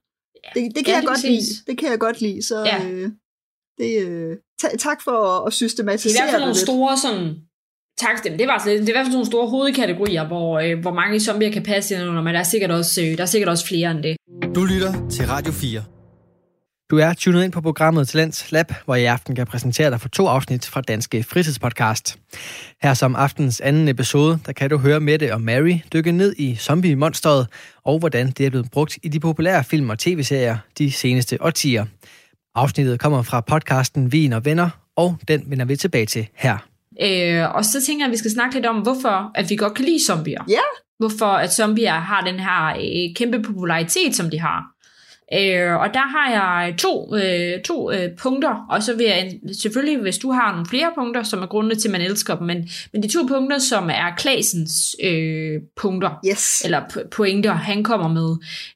Det, 0.56 0.76
det 0.76 0.86
kan 0.86 0.94
Ja, 0.94 0.96
jeg 1.00 1.06
godt 1.08 1.24
lide. 1.24 1.38
præcis. 1.38 1.58
Det 1.68 1.78
kan 1.78 1.90
jeg 1.92 2.00
godt 2.00 2.22
lide. 2.22 2.42
Så 2.44 2.60
Ja. 2.60 2.90
øh, 2.90 3.10
det, 3.82 3.92
øh, 4.08 4.38
ta- 4.62 4.78
tak 4.78 5.00
for 5.04 5.12
at, 5.12 5.48
at 5.48 5.54
Det 5.54 5.62
er 5.62 5.66
i 5.66 5.70
systematisere 5.70 6.24
hvert 6.24 6.32
fald 6.32 6.42
nogle 6.42 6.54
lidt. 6.54 6.68
store 6.68 6.98
sådan... 6.98 7.36
Tak, 8.00 8.24
det, 8.24 8.40
det, 8.40 8.48
var, 8.48 8.54
altså- 8.54 8.70
det 8.70 8.80
er 8.80 8.88
i 8.88 8.92
hvert 8.92 9.06
fald 9.06 9.14
nogle 9.14 9.26
store 9.26 9.48
hovedkategorier, 9.50 10.28
hvor, 10.28 10.60
øh, 10.60 10.80
hvor 10.80 10.94
mange 10.94 11.20
zombier 11.20 11.52
kan 11.52 11.64
passe 11.64 11.96
ind 11.96 12.04
under, 12.10 12.22
men 12.22 12.34
der 12.34 12.40
er 12.40 12.44
sikkert 12.44 12.72
også, 12.72 13.02
øh, 13.02 13.18
der 13.18 13.22
er 13.22 13.26
sikkert 13.26 13.50
også 13.50 13.68
flere 13.68 13.92
end 13.92 14.04
det. 14.04 14.16
Du 14.56 14.64
lytter 14.66 15.10
til 15.10 15.28
Radio 15.28 15.52
4. 15.54 15.84
Du 16.92 16.98
er 16.98 17.14
tunet 17.14 17.44
ind 17.44 17.52
på 17.52 17.62
programmet 17.62 18.08
Talents 18.08 18.52
Lab, 18.52 18.72
hvor 18.86 18.96
jeg 18.96 19.04
i 19.04 19.06
aften 19.06 19.36
kan 19.36 19.48
præsentere 19.48 19.90
dig 19.92 20.02
for 20.02 20.10
to 20.10 20.28
afsnit 20.28 20.66
fra 20.66 20.82
Danske 20.82 21.24
Fritidspodcast. 21.24 22.18
Her 22.82 22.94
som 22.94 23.16
aftens 23.16 23.62
anden 23.62 23.88
episode, 23.88 24.40
der 24.46 24.52
kan 24.54 24.70
du 24.70 24.78
høre 24.78 25.00
Mette 25.00 25.34
og 25.34 25.42
Mary 25.42 25.76
dykke 25.94 26.12
ned 26.12 26.36
i 26.38 26.56
zombie-monsteret, 26.56 27.48
og 27.86 28.00
hvordan 28.00 28.32
det 28.32 28.46
er 28.46 28.50
blevet 28.50 28.72
brugt 28.72 28.98
i 29.04 29.08
de 29.08 29.20
populære 29.20 29.64
film 29.64 29.90
og 29.90 30.00
tv-serier 30.00 30.58
de 30.78 30.92
seneste 30.92 31.38
årtier. 31.42 31.86
Afsnittet 32.56 33.00
kommer 33.00 33.22
fra 33.22 33.42
podcasten 33.42 34.12
Vin 34.12 34.34
og 34.34 34.46
Venner, 34.46 34.70
og 34.96 35.18
den 35.28 35.44
vender 35.48 35.66
vi 35.66 35.76
tilbage 35.76 36.06
til 36.06 36.28
her. 36.36 36.58
Øh, 37.02 37.56
og 37.56 37.66
så 37.66 37.82
tænker 37.86 38.06
jeg, 38.06 38.10
at 38.10 38.12
vi 38.12 38.18
skal 38.18 38.32
snakke 38.32 38.56
lidt 38.56 38.66
om, 38.66 38.76
hvorfor 38.76 39.32
at 39.36 39.50
vi 39.50 39.56
godt 39.56 39.74
kan 39.74 39.86
lide 39.86 40.06
zombier. 40.06 40.44
Ja. 40.50 40.66
Hvorfor 41.00 41.26
at 41.26 41.54
zombier 41.54 41.94
har 41.94 42.22
den 42.22 42.40
her 42.40 42.68
øh, 42.68 43.16
kæmpe 43.16 43.42
popularitet, 43.42 44.16
som 44.16 44.30
de 44.30 44.40
har. 44.40 44.71
Øh, 45.34 45.74
og 45.74 45.94
der 45.94 46.08
har 46.08 46.32
jeg 46.32 46.76
to, 46.78 47.16
øh, 47.16 47.62
to 47.62 47.92
øh, 47.92 48.10
punkter, 48.18 48.66
og 48.70 48.84
så 48.84 48.96
vil 48.96 49.06
jeg 49.06 49.32
selvfølgelig, 49.62 49.98
hvis 50.02 50.18
du 50.18 50.32
har 50.32 50.52
nogle 50.52 50.66
flere 50.66 50.92
punkter, 50.98 51.24
som 51.24 51.42
er 51.42 51.46
grundene 51.48 51.76
til, 51.76 51.88
at 51.88 51.92
man 51.92 52.02
elsker 52.02 52.36
dem, 52.36 52.48
men, 52.48 52.70
men 52.94 53.04
de 53.04 53.08
to 53.08 53.20
punkter, 53.28 53.58
som 53.58 53.90
er 53.90 54.16
Klasens 54.18 54.96
øh, 55.04 55.62
punkter, 55.76 56.10
Yes. 56.30 56.62
eller 56.66 56.82
po- 56.82 57.08
pointer, 57.08 57.54
han 57.54 57.84
kommer 57.84 58.08
med, 58.08 58.36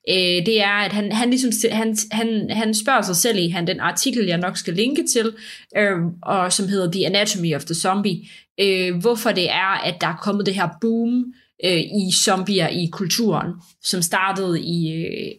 øh, 0.09 0.45
det 0.45 0.61
er, 0.61 0.85
at 0.85 0.93
han, 0.93 1.11
han, 1.11 1.29
ligesom, 1.29 1.51
han, 1.71 1.97
han, 2.11 2.49
han 2.49 2.73
spørger 2.73 3.01
sig 3.01 3.15
selv 3.15 3.37
i 3.37 3.47
han, 3.47 3.67
den 3.67 3.79
artikel, 3.79 4.25
jeg 4.25 4.37
nok 4.37 4.57
skal 4.57 4.73
linke 4.73 5.03
til, 5.13 5.31
øh, 5.77 5.97
og 6.23 6.53
som 6.53 6.67
hedder 6.67 6.91
The 6.91 7.05
Anatomy 7.05 7.55
of 7.55 7.65
the 7.65 7.75
Zombie, 7.75 8.27
øh, 8.61 8.95
hvorfor 8.95 9.31
det 9.31 9.49
er, 9.49 9.83
at 9.85 9.95
der 10.01 10.07
er 10.07 10.15
kommet 10.21 10.45
det 10.45 10.55
her 10.55 10.67
boom 10.81 11.25
øh, 11.65 11.79
i 11.81 12.11
zombier 12.23 12.67
i 12.67 12.89
kulturen, 12.91 13.51
som 13.83 14.01
startede 14.01 14.61
i, 14.61 14.93
øh, 14.93 15.31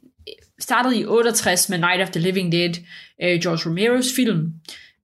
startede 0.60 0.98
i 0.98 1.04
68 1.04 1.68
med 1.68 1.78
Night 1.78 2.02
of 2.02 2.10
the 2.10 2.20
Living 2.20 2.52
Dead, 2.52 2.74
øh, 3.22 3.40
George 3.40 3.68
Romeros 3.68 4.06
film, 4.16 4.52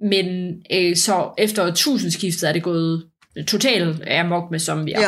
men 0.00 0.56
øh, 0.72 0.96
så 0.96 1.30
efter 1.38 1.74
tusindskiftet 1.74 2.48
er 2.48 2.52
det 2.52 2.62
gået 2.62 3.06
totalt 3.46 4.08
amok 4.08 4.50
med 4.50 4.58
zombier. 4.58 5.00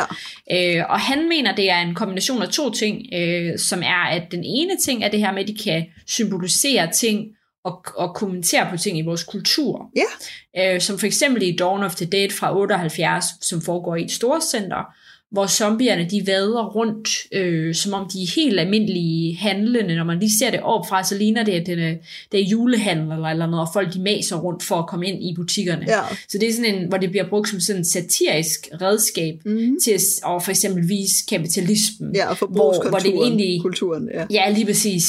Ja. 0.49 0.79
Øh, 0.79 0.85
og 0.89 0.99
han 0.99 1.29
mener, 1.29 1.55
det 1.55 1.69
er 1.69 1.79
en 1.81 1.95
kombination 1.95 2.41
af 2.41 2.49
to 2.49 2.71
ting, 2.71 3.05
øh, 3.13 3.59
som 3.59 3.83
er, 3.83 4.05
at 4.09 4.31
den 4.31 4.43
ene 4.43 4.77
ting 4.85 5.03
er 5.03 5.09
det 5.09 5.19
her 5.19 5.31
med, 5.31 5.41
at 5.41 5.47
de 5.47 5.57
kan 5.63 5.85
symbolisere 6.07 6.91
ting 6.91 7.27
og, 7.63 7.85
og 7.95 8.15
kommentere 8.15 8.67
på 8.69 8.77
ting 8.77 8.99
i 8.99 9.01
vores 9.01 9.23
kultur. 9.23 9.91
Ja. 9.95 10.73
Øh, 10.75 10.81
som 10.81 10.99
for 10.99 11.05
eksempel 11.05 11.43
i 11.43 11.55
Dawn 11.55 11.83
of 11.83 11.95
the 11.95 12.05
Dead 12.05 12.29
fra 12.29 12.57
78, 12.57 13.25
som 13.41 13.61
foregår 13.61 13.95
i 13.95 14.03
et 14.03 14.11
storcenter, 14.11 14.95
hvor 15.35 15.47
zombierne 15.47 16.07
de 16.09 16.27
vader 16.27 16.65
rundt, 16.65 17.09
øh, 17.31 17.75
som 17.75 17.93
om 17.93 18.09
de 18.13 18.23
er 18.23 18.35
helt 18.35 18.59
almindelige 18.59 19.35
handlende. 19.37 19.95
Når 19.95 20.03
man 20.03 20.19
lige 20.19 20.37
ser 20.39 20.51
det 20.51 20.59
opfra, 20.59 21.03
så 21.03 21.17
ligner 21.17 21.43
det, 21.43 21.51
at 21.51 21.65
det 21.65 21.79
er, 21.83 21.95
det 22.31 22.39
er 22.39 22.43
julehandel 22.45 23.11
eller, 23.11 23.27
eller 23.27 23.45
noget, 23.47 23.67
og 23.67 23.73
folk 23.73 23.93
de 23.93 24.01
maser 24.01 24.35
rundt 24.37 24.63
for 24.63 24.75
at 24.75 24.87
komme 24.87 25.07
ind 25.07 25.23
i 25.23 25.33
butikkerne. 25.35 25.85
Ja. 25.87 26.01
Så 26.29 26.37
det 26.37 26.49
er 26.49 26.53
sådan 26.53 26.75
en, 26.75 26.87
hvor 26.87 26.97
det 26.97 27.09
bliver 27.09 27.29
brugt 27.29 27.49
som 27.49 27.59
sådan 27.59 27.81
en 27.81 27.85
satirisk 27.85 28.67
redskab 28.81 29.35
Mm. 29.45 29.77
til 29.83 29.91
at 29.91 30.01
og 30.23 30.43
for 30.43 30.51
eksempel 30.51 30.89
vise 30.89 31.15
kapitalismen. 31.29 32.15
Ja, 32.15 32.29
og 32.29 32.35
Hvor- 32.37 32.89
hvor 32.89 32.99
det 32.99 33.13
egentlig- 33.13 33.61
Kulturen, 33.61 34.09
ja. 34.13 34.25
Ja, 34.31 34.49
lige 34.51 34.65
præcis. 34.65 35.03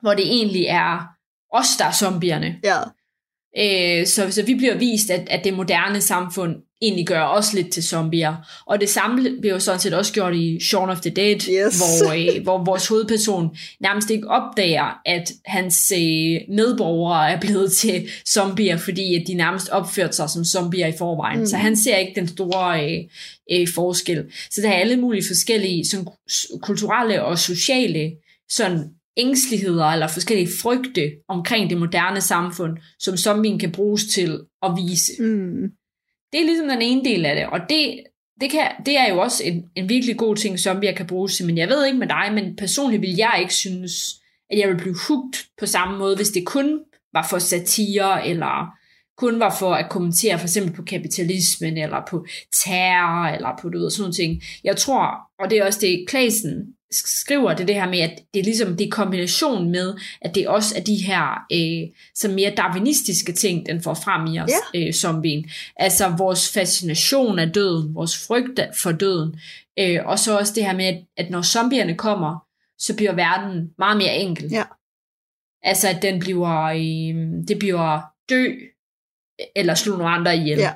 Hvor 0.00 0.14
det 0.14 0.26
egentlig 0.26 0.64
er 0.68 1.00
os, 1.52 1.66
der 1.78 1.84
er 1.84 1.92
zombierne. 1.92 2.56
Ja. 2.64 2.78
Øh, 3.58 4.06
så, 4.06 4.30
så 4.30 4.42
vi 4.42 4.54
bliver 4.54 4.76
vist, 4.78 5.10
at, 5.10 5.28
at 5.30 5.44
det 5.44 5.54
moderne 5.54 6.00
samfund 6.00 6.56
egentlig 6.82 7.06
gør 7.06 7.22
os 7.22 7.52
lidt 7.52 7.72
til 7.72 7.82
zombier. 7.82 8.34
Og 8.66 8.80
det 8.80 8.88
samme 8.88 9.36
bliver 9.40 9.54
jo 9.54 9.60
sådan 9.60 9.80
set 9.80 9.94
også 9.94 10.12
gjort 10.12 10.34
i 10.34 10.60
Shaun 10.60 10.90
of 10.90 11.00
the 11.00 11.10
Dead, 11.10 11.34
Yes. 11.36 11.78
hvor, 11.78 12.12
øh, 12.12 12.42
hvor 12.42 12.64
vores 12.64 12.86
hovedperson 12.88 13.56
nærmest 13.80 14.10
ikke 14.10 14.28
opdager, 14.28 15.00
at 15.06 15.32
hans 15.44 15.92
øh, 15.92 16.40
medborgere 16.48 17.30
er 17.30 17.40
blevet 17.40 17.72
til 17.72 18.08
zombier, 18.28 18.76
fordi 18.76 19.14
at 19.14 19.22
de 19.26 19.34
nærmest 19.34 19.68
opførte 19.68 20.12
sig 20.12 20.30
som 20.30 20.44
zombier 20.44 20.86
i 20.86 20.92
forvejen. 20.98 21.40
Mm. 21.40 21.46
Så 21.46 21.56
han 21.56 21.76
ser 21.76 21.96
ikke 21.96 22.20
den 22.20 22.28
store 22.28 22.90
øh, 22.90 23.04
øh, 23.52 23.68
forskel. 23.74 24.24
Så 24.50 24.60
der 24.62 24.68
er 24.68 24.78
alle 24.78 24.96
mulige 24.96 25.24
forskellige 25.28 25.84
sådan, 25.86 26.06
kulturelle 26.62 27.24
og 27.24 27.38
sociale 27.38 28.12
sådan, 28.50 28.84
ængsteligheder 29.16 29.84
eller 29.84 30.08
forskellige 30.08 30.48
frygte 30.62 31.10
omkring 31.28 31.70
det 31.70 31.78
moderne 31.78 32.20
samfund, 32.20 32.76
som 32.98 33.16
zombien 33.16 33.58
kan 33.58 33.72
bruges 33.72 34.04
til 34.04 34.40
at 34.62 34.70
vise. 34.76 35.22
Mm. 35.22 35.70
Det 36.32 36.40
er 36.40 36.44
ligesom 36.44 36.68
den 36.68 36.82
ene 36.82 37.04
del 37.04 37.26
af 37.26 37.34
det, 37.34 37.46
og 37.46 37.60
det, 37.68 38.00
det, 38.40 38.50
kan, 38.50 38.70
det 38.86 38.98
er 38.98 39.08
jo 39.08 39.18
også 39.20 39.44
en, 39.44 39.64
en 39.74 39.88
virkelig 39.88 40.16
god 40.16 40.36
ting, 40.36 40.58
som 40.58 40.82
jeg 40.82 40.96
kan 40.96 41.06
bruge 41.06 41.28
til. 41.28 41.46
Men 41.46 41.58
jeg 41.58 41.68
ved 41.68 41.86
ikke 41.86 41.98
med 41.98 42.08
dig, 42.08 42.30
men 42.34 42.56
personligt 42.56 43.02
vil 43.02 43.16
jeg 43.16 43.36
ikke 43.40 43.54
synes, 43.54 43.92
at 44.50 44.58
jeg 44.58 44.68
vil 44.68 44.76
blive 44.76 44.96
hugt 45.08 45.46
på 45.58 45.66
samme 45.66 45.98
måde, 45.98 46.16
hvis 46.16 46.28
det 46.28 46.46
kun 46.46 46.80
var 47.12 47.26
for 47.30 47.38
satire, 47.38 48.28
eller 48.28 48.80
kun 49.16 49.40
var 49.40 49.56
for 49.58 49.74
at 49.74 49.90
kommentere 49.90 50.38
for 50.38 50.46
eksempel 50.46 50.72
på 50.72 50.82
kapitalismen, 50.82 51.78
eller 51.78 52.00
på 52.10 52.26
terror, 52.64 53.26
eller 53.26 53.50
på 53.62 53.68
du 53.68 53.78
ved, 53.78 53.90
sådan 53.90 54.02
nogle 54.02 54.14
ting. 54.14 54.42
Jeg 54.64 54.76
tror, 54.76 55.06
og 55.38 55.50
det 55.50 55.58
er 55.58 55.64
også 55.64 55.80
det, 55.80 56.04
Klasen 56.08 56.74
skriver, 56.92 57.54
det 57.54 57.68
det 57.68 57.74
her 57.74 57.88
med, 57.88 57.98
at 57.98 58.18
det 58.34 58.40
er 58.40 58.44
ligesom 58.44 58.76
det 58.76 58.86
er 58.86 58.90
kombination 58.90 59.70
med, 59.70 59.94
at 60.20 60.34
det 60.34 60.48
også 60.48 60.74
er 60.76 60.80
de 60.80 60.94
her 60.96 61.46
øh, 61.52 61.92
så 62.14 62.28
mere 62.28 62.54
darwinistiske 62.56 63.32
ting, 63.32 63.66
den 63.66 63.82
får 63.82 63.94
frem 63.94 64.26
i 64.34 64.38
os, 64.40 64.50
Ja. 64.74 64.86
øh, 64.86 64.92
zombien. 64.92 65.50
Altså 65.76 66.08
vores 66.18 66.52
fascination 66.52 67.38
af 67.38 67.52
døden, 67.52 67.94
vores 67.94 68.26
frygt 68.26 68.60
for 68.82 68.92
døden, 68.92 69.40
øh, 69.78 69.98
og 70.06 70.18
så 70.18 70.38
også 70.38 70.52
det 70.54 70.64
her 70.64 70.76
med, 70.76 71.02
at, 71.16 71.30
når 71.30 71.42
zombierne 71.42 71.96
kommer, 71.96 72.38
så 72.78 72.96
bliver 72.96 73.12
verden 73.12 73.70
meget 73.78 73.96
mere 73.96 74.16
enkel. 74.16 74.48
Ja. 74.50 74.64
Altså 75.62 75.88
at 75.88 76.02
den 76.02 76.20
bliver, 76.20 76.64
øh, 76.64 77.46
det 77.48 77.58
bliver 77.58 78.00
dø, 78.30 78.44
eller 79.56 79.74
slå 79.74 79.96
nogle 79.96 80.12
andre 80.14 80.36
ihjel. 80.36 80.58
Ja. 80.58 80.72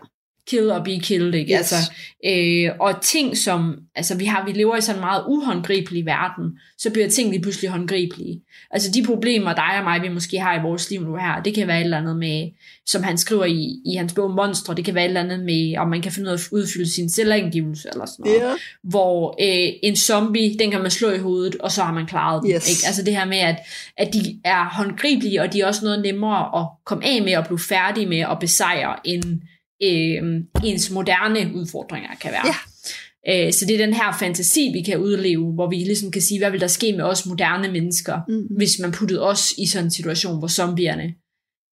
Kill 0.48 0.70
og 0.70 0.85
be 0.85 0.98
killed, 0.98 1.35
ikke? 1.35 1.52
Yes. 1.52 1.59
Altså, 1.59 1.92
øh, 2.26 2.70
og 2.80 3.02
ting 3.02 3.37
som, 3.37 3.76
altså 3.94 4.16
vi 4.16 4.24
har, 4.24 4.44
vi 4.46 4.52
lever 4.52 4.76
i 4.76 4.80
sådan 4.80 4.98
en 4.98 5.00
meget 5.00 5.24
uhåndgribelig 5.28 6.07
verden, 6.07 6.59
så 6.78 6.90
bliver 6.90 7.09
ting 7.09 7.30
lige 7.30 7.42
pludselig 7.42 7.70
håndgribelige. 7.70 8.40
Altså 8.70 8.90
de 8.90 9.02
problemer, 9.02 9.54
dig 9.54 9.78
og 9.78 9.85
mig, 9.85 10.02
vi 10.02 10.09
måske 10.09 10.38
har 10.38 10.59
i 10.59 10.62
vores 10.62 10.90
liv 10.90 11.04
nu 11.04 11.16
her, 11.16 11.42
det 11.42 11.54
kan 11.54 11.66
være 11.66 11.80
et 11.80 11.85
eller 11.85 11.98
andet 11.98 12.16
med, 12.16 12.50
som 12.87 13.02
han 13.02 13.18
skriver 13.18 13.44
i, 13.44 13.76
i 13.87 13.94
hans 13.94 14.12
bog 14.12 14.30
Monstre, 14.30 14.74
det 14.74 14.85
kan 14.85 14.94
være 14.94 15.04
et 15.04 15.09
eller 15.09 15.20
andet 15.20 15.40
med, 15.40 15.76
om 15.76 15.88
man 15.88 16.02
kan 16.02 16.12
finde 16.12 16.26
ud 16.26 16.33
af 16.33 16.38
at 16.38 16.48
udfylde 16.52 16.92
sin 16.92 17.11
selvangivelse 17.11 17.88
eller 17.92 18.07
sådan 18.07 18.24
noget. 18.24 18.50
Ja. 18.50 18.54
Hvor 18.83 19.37
øh, 19.40 19.72
en 19.83 19.96
zombie, 19.96 20.59
den 20.59 20.70
kan 20.70 20.80
man 20.80 20.90
slå 20.90 21.11
i 21.11 21.18
hovedet, 21.18 21.57
og 21.57 21.72
så 21.72 21.83
har 21.83 21.92
man 21.92 22.07
klaret 22.07 22.42
den. 22.42 22.50
Yes. 22.50 22.70
Ikke? 22.70 22.87
Altså 22.87 23.02
det 23.02 23.16
her 23.16 23.24
med, 23.24 23.38
at, 23.38 23.57
at 23.96 24.12
de 24.12 24.40
er 24.44 24.64
håndgribelige, 24.64 25.42
og 25.42 25.52
de 25.52 25.61
er 25.61 25.66
også 25.66 25.85
noget 25.85 26.02
nemmere 26.02 26.61
at 26.61 26.66
komme 26.85 27.07
af 27.07 27.22
med 27.22 27.37
og 27.37 27.44
blive 27.46 27.59
færdige 27.59 28.07
med 28.07 28.18
at 28.18 28.38
besejre, 28.40 28.96
end 29.04 29.40
øh, 29.83 30.41
ens 30.65 30.91
moderne 30.91 31.55
udfordringer 31.55 32.09
kan 32.21 32.31
være. 32.33 32.47
Ja. 32.47 32.55
Øh, 33.47 33.53
så 33.53 33.67
det 33.67 33.75
er 33.81 33.87
den 33.87 33.95
her 33.95 34.17
fantasi, 34.21 34.71
vi 34.73 34.83
kan 34.83 34.99
udleve, 34.99 35.53
hvor 35.53 35.71
vi 35.71 35.77
ligesom 35.77 36.11
kan 36.11 36.23
sige, 36.23 36.39
hvad 36.41 36.51
vil 36.51 36.61
der 36.61 36.67
ske 36.67 36.93
med 36.93 37.05
os 37.05 37.27
moderne 37.27 37.73
mennesker, 37.73 38.21
Mm. 38.29 38.57
hvis 38.57 38.79
man 38.79 38.93
puttede 38.93 39.23
os 39.29 39.53
i 39.59 39.67
sådan 39.67 39.85
en 39.87 39.91
situation, 39.91 40.39
hvor 40.39 40.49
zombierne 40.49 41.15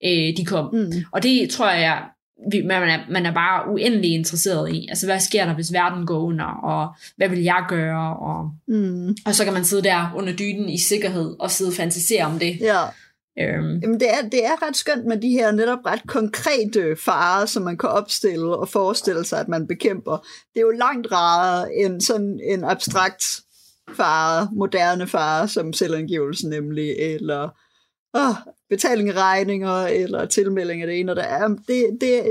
øh, 0.06 0.38
de 0.38 0.46
kom. 0.46 0.70
Mm. 0.76 0.92
Og 1.12 1.24
det 1.24 1.50
tror 1.50 1.72
jeg, 1.72 2.04
vi- 2.52 2.62
man 2.66 2.90
er, 2.90 3.00
man 3.12 3.26
er 3.26 3.34
bare 3.34 3.72
uendelig 3.74 4.12
interesseret 4.14 4.74
i. 4.76 4.88
Altså, 4.90 5.06
hvad 5.06 5.20
sker 5.20 5.46
der, 5.46 5.54
hvis 5.56 5.74
verden 5.74 6.06
går 6.06 6.20
under, 6.20 6.46
og 6.46 6.94
hvad 7.18 7.30
vil 7.30 7.40
jeg 7.44 7.66
gøre? 7.70 8.18
Og, 8.18 8.52
Mm. 8.68 9.16
og 9.26 9.36
så 9.36 9.44
kan 9.44 9.54
man 9.54 9.64
sidde 9.66 9.84
der 9.84 10.14
under 10.16 10.34
dynen 10.36 10.70
i 10.70 10.78
sikkerhed 10.78 11.36
og 11.40 11.52
sidde 11.52 11.70
og 11.70 11.74
fantasere 11.76 12.26
om 12.26 12.40
det. 12.40 12.58
Ja. 12.62 12.78
Øhm, 13.40 13.80
Jamen, 13.80 14.00
det 14.00 14.10
er, 14.10 14.30
det 14.30 14.46
er 14.46 14.68
ret 14.68 14.76
skønt 14.76 15.06
med 15.06 15.18
de 15.18 15.30
her 15.30 15.52
netop 15.52 15.86
ret 15.86 16.02
konkrete 16.08 16.96
farer, 16.96 17.46
som 17.46 17.64
man 17.64 17.78
kan 17.78 17.90
opstille 17.90 18.56
og 18.58 18.70
forestille 18.70 19.26
sig, 19.26 19.40
at 19.40 19.48
man 19.48 19.68
bekæmper. 19.68 20.18
Det 20.54 20.60
er 20.60 20.62
jo 20.62 20.70
langt 20.70 21.12
rarere 21.12 21.74
end 21.74 22.02
sådan 22.02 22.40
en 22.44 22.64
abstrakt 22.64 23.24
fare, 23.96 24.50
moderne 24.54 25.08
fare, 25.08 25.48
som 25.48 25.74
selvangivelsen 25.74 26.50
nemlig, 26.50 26.90
eller 26.92 27.50
åh, 28.14 28.54
betaling 28.70 29.10
af 29.10 29.14
regninger, 29.14 29.86
eller 29.86 30.26
tilmelding 30.26 30.82
af 30.82 30.88
det 30.88 31.00
ene 31.00 31.12
og 31.12 31.16
det 31.16 31.22
andet. 31.22 31.60
Det, 31.68 31.98
det, 32.02 32.24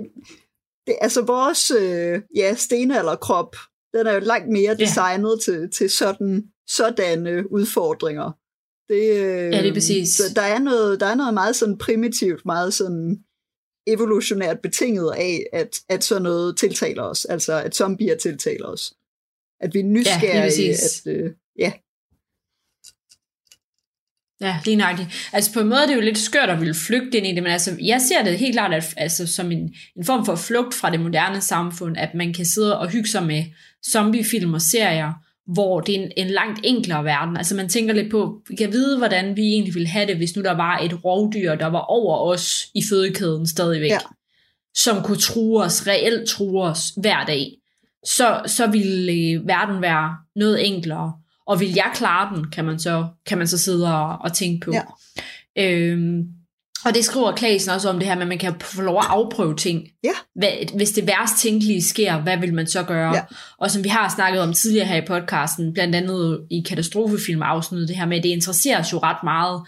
det, 0.86 0.94
altså 1.00 1.22
vores 1.22 1.70
øh, 1.70 2.20
ja, 2.36 2.54
stenalderkrop, 2.54 3.56
den 3.94 4.06
er 4.06 4.12
jo 4.12 4.20
langt 4.20 4.48
mere 4.48 4.76
designet 4.76 5.38
ja. 5.46 5.52
til, 5.52 5.70
til 5.70 5.90
sådan, 5.90 6.44
sådanne 6.68 7.52
udfordringer. 7.52 8.32
Det, 8.90 9.02
øh, 9.16 9.52
Ja, 9.52 9.62
det 9.62 9.68
er 9.68 9.72
præcis. 9.72 10.08
Så 10.14 10.22
der 10.34 10.42
er, 10.42 10.58
noget, 10.58 11.00
der 11.00 11.06
er 11.06 11.14
noget 11.14 11.34
meget 11.34 11.56
sådan 11.56 11.78
primitivt, 11.78 12.46
meget 12.46 12.74
sådan 12.74 13.18
evolutionært 13.86 14.60
betinget 14.60 15.12
af, 15.16 15.46
at, 15.52 15.80
at 15.88 16.04
sådan 16.04 16.22
noget 16.22 16.56
tiltaler 16.56 17.02
os. 17.02 17.24
Altså, 17.24 17.52
at 17.52 17.76
zombier 17.76 18.16
tiltaler 18.16 18.66
os. 18.66 18.92
At 19.60 19.74
vi 19.74 19.78
er 19.80 19.84
nysgerrige. 19.84 20.42
præcis. 20.42 21.06
at, 21.06 21.12
øh, 21.12 21.30
ja, 21.58 21.72
Ja, 24.40 24.60
lige 24.64 24.76
nøjagtigt. 24.76 25.08
Altså 25.32 25.52
på 25.52 25.60
en 25.60 25.68
måde 25.68 25.82
er 25.82 25.86
det 25.86 25.94
jo 25.94 26.00
lidt 26.00 26.18
skørt 26.18 26.48
at 26.48 26.60
ville 26.60 26.74
flygte 26.74 27.18
ind 27.18 27.26
i 27.26 27.34
det, 27.34 27.42
men 27.42 27.52
altså, 27.52 27.76
jeg 27.80 28.00
ser 28.00 28.24
det 28.24 28.38
helt 28.38 28.54
klart 28.54 28.74
at, 28.74 28.94
altså, 28.96 29.26
som 29.26 29.52
en, 29.52 29.74
en 29.96 30.04
form 30.04 30.26
for 30.26 30.36
flugt 30.36 30.74
fra 30.74 30.90
det 30.90 31.00
moderne 31.00 31.40
samfund, 31.40 31.96
at 31.96 32.14
man 32.14 32.32
kan 32.32 32.46
sidde 32.46 32.78
og 32.78 32.90
hygge 32.90 33.08
sig 33.08 33.26
med 33.26 33.44
zombiefilm 33.92 34.54
og 34.54 34.62
serier, 34.62 35.12
hvor 35.46 35.80
det 35.80 35.96
er 35.96 36.02
en, 36.02 36.12
en 36.16 36.26
langt 36.26 36.60
enklere 36.64 37.04
verden. 37.04 37.36
Altså 37.36 37.54
man 37.54 37.68
tænker 37.68 37.94
lidt 37.94 38.10
på, 38.10 38.40
vi 38.48 38.56
kan 38.56 38.72
vide, 38.72 38.98
hvordan 38.98 39.36
vi 39.36 39.42
egentlig 39.42 39.74
ville 39.74 39.88
have 39.88 40.06
det, 40.06 40.16
hvis 40.16 40.36
nu 40.36 40.42
der 40.42 40.52
var 40.52 40.78
et 40.78 41.04
rovdyr, 41.04 41.54
der 41.54 41.66
var 41.66 41.78
over 41.80 42.32
os 42.32 42.66
i 42.74 42.82
fødekæden 42.90 43.46
stadigvæk, 43.46 43.90
Ja. 43.90 43.98
som 44.74 45.02
kunne 45.02 45.18
true 45.18 45.62
os, 45.62 45.86
reelt 45.86 46.28
true 46.28 46.62
os 46.62 46.92
hver 46.96 47.24
dag. 47.24 47.56
Så, 48.04 48.42
så 48.46 48.66
ville 48.66 49.12
øh, 49.12 49.46
verden 49.48 49.82
være 49.82 50.16
noget 50.36 50.66
enklere. 50.66 51.12
Og 51.46 51.60
vil 51.60 51.72
jeg 51.74 51.90
klare 51.94 52.36
den, 52.36 52.50
kan 52.50 52.64
man 52.64 52.78
så, 52.78 53.06
kan 53.26 53.38
man 53.38 53.46
så 53.46 53.58
sidde 53.58 53.94
og, 53.94 54.18
og 54.20 54.32
tænke 54.32 54.64
på. 54.64 54.72
Ja. 54.72 54.82
Øhm, 55.64 56.24
og 56.84 56.94
det 56.94 57.04
skriver 57.04 57.32
Klasen 57.32 57.70
også 57.70 57.88
om 57.88 57.98
det 57.98 58.08
her, 58.08 58.14
med 58.14 58.22
at 58.22 58.28
man 58.28 58.38
kan 58.38 58.54
få 58.60 58.82
lov 58.82 58.98
at 58.98 59.06
afprøve 59.08 59.56
ting. 59.56 59.88
Ja. 60.04 60.12
Hvad, 60.34 60.76
hvis 60.76 60.90
det 60.90 61.06
værst 61.06 61.38
tænkelige 61.38 61.82
sker, 61.82 62.20
hvad 62.20 62.38
vil 62.38 62.54
man 62.54 62.66
så 62.66 62.82
gøre? 62.82 63.14
Ja. 63.14 63.22
Og 63.58 63.70
som 63.70 63.84
vi 63.84 63.88
har 63.88 64.12
snakket 64.16 64.42
om 64.42 64.52
tidligere 64.52 64.86
her 64.86 65.02
i 65.02 65.06
podcasten, 65.06 65.72
blandt 65.72 65.94
andet 65.94 66.40
i 66.50 66.64
katastrofefilm 66.68 67.42
afsnittet, 67.42 67.88
det 67.88 67.96
her 67.96 68.06
med, 68.06 68.16
at 68.16 68.22
det 68.22 68.28
interesserer 68.28 68.80
os 68.80 68.92
jo 68.92 68.98
ret 68.98 69.22
meget 69.24 69.62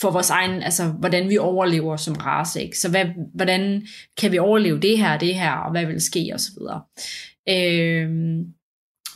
for 0.00 0.10
vores 0.10 0.30
egen, 0.30 0.62
altså 0.62 0.84
hvordan 0.84 1.28
vi 1.28 1.38
overlever 1.38 1.96
som 1.96 2.14
race. 2.14 2.62
Ikke? 2.62 2.78
Så 2.78 2.88
hvad, 2.88 3.04
hvordan 3.34 3.86
kan 4.16 4.32
vi 4.32 4.38
overleve 4.38 4.80
det 4.80 4.98
her, 4.98 5.18
det 5.18 5.34
her, 5.34 5.52
og 5.52 5.70
hvad 5.70 5.86
vil 5.86 6.00
ske, 6.00 6.30
og 6.34 6.40
så 6.40 6.48
videre. 6.58 6.80
Øhm, 7.48 8.44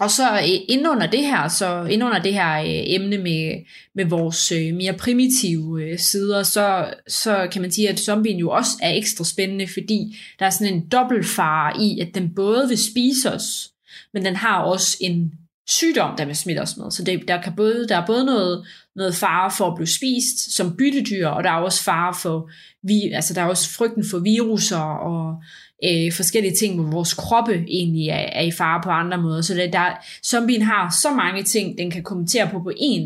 og 0.00 0.10
så 0.10 0.32
øh, 0.32 0.58
ind 0.68 0.88
under 0.88 1.06
det 1.06 1.26
her, 1.26 1.48
så 1.48 1.84
ind 1.84 2.04
under 2.04 2.18
det 2.18 2.34
her 2.34 2.60
øh, 2.60 2.94
emne 2.94 3.18
med, 3.18 3.64
med 3.94 4.04
vores 4.04 4.52
øh, 4.52 4.74
mere 4.74 4.92
primitive 4.92 5.84
øh, 5.84 5.98
sider, 5.98 6.42
så, 6.42 6.94
så 7.08 7.48
kan 7.52 7.62
man 7.62 7.72
sige, 7.72 7.88
at 7.88 7.98
zombien 7.98 8.38
jo 8.38 8.50
også 8.50 8.70
er 8.82 8.90
ekstra 8.90 9.24
spændende, 9.24 9.66
fordi 9.66 10.16
der 10.38 10.46
er 10.46 10.50
sådan 10.50 10.74
en 10.74 10.88
dobbeltfare 10.88 11.82
i, 11.82 12.00
at 12.00 12.14
den 12.14 12.34
både 12.34 12.68
vil 12.68 12.78
spise 12.78 13.32
os, 13.32 13.70
men 14.12 14.24
den 14.24 14.36
har 14.36 14.62
også 14.62 14.96
en 15.00 15.32
sygdom, 15.68 16.16
der 16.16 16.24
vil 16.24 16.36
smitte 16.36 16.60
os 16.60 16.76
med. 16.76 16.90
Så 16.90 17.04
det, 17.04 17.28
der, 17.28 17.42
kan 17.42 17.52
både, 17.56 17.88
der 17.88 17.96
er 17.96 18.06
både 18.06 18.24
noget, 18.24 18.66
noget 18.96 19.14
fare 19.14 19.50
for 19.58 19.66
at 19.66 19.74
blive 19.76 19.86
spist 19.86 20.56
som 20.56 20.76
byttedyr, 20.76 21.26
og 21.26 21.44
der 21.44 21.50
er 21.50 21.60
også 21.60 21.82
fare 21.82 22.14
for, 22.14 22.50
vi, 22.82 23.10
altså 23.14 23.34
der 23.34 23.40
er 23.40 23.46
også 23.46 23.70
frygten 23.70 24.04
for 24.10 24.18
viruser 24.18 24.80
og 24.80 25.42
øh, 25.84 26.12
forskellige 26.12 26.54
ting, 26.60 26.80
hvor 26.80 26.90
vores 26.90 27.14
kroppe 27.14 27.64
egentlig 27.68 28.08
er, 28.08 28.14
er 28.32 28.42
i 28.42 28.50
fare 28.50 28.80
på 28.84 28.90
andre 28.90 29.18
måder. 29.18 29.42
Så 29.42 29.54
det, 29.54 29.72
der, 29.72 29.90
zombien 30.26 30.62
har 30.62 30.94
så 31.02 31.10
mange 31.14 31.42
ting, 31.42 31.78
den 31.78 31.90
kan 31.90 32.02
kommentere 32.02 32.48
på 32.48 32.58
på 32.62 32.70
én, 32.80 33.02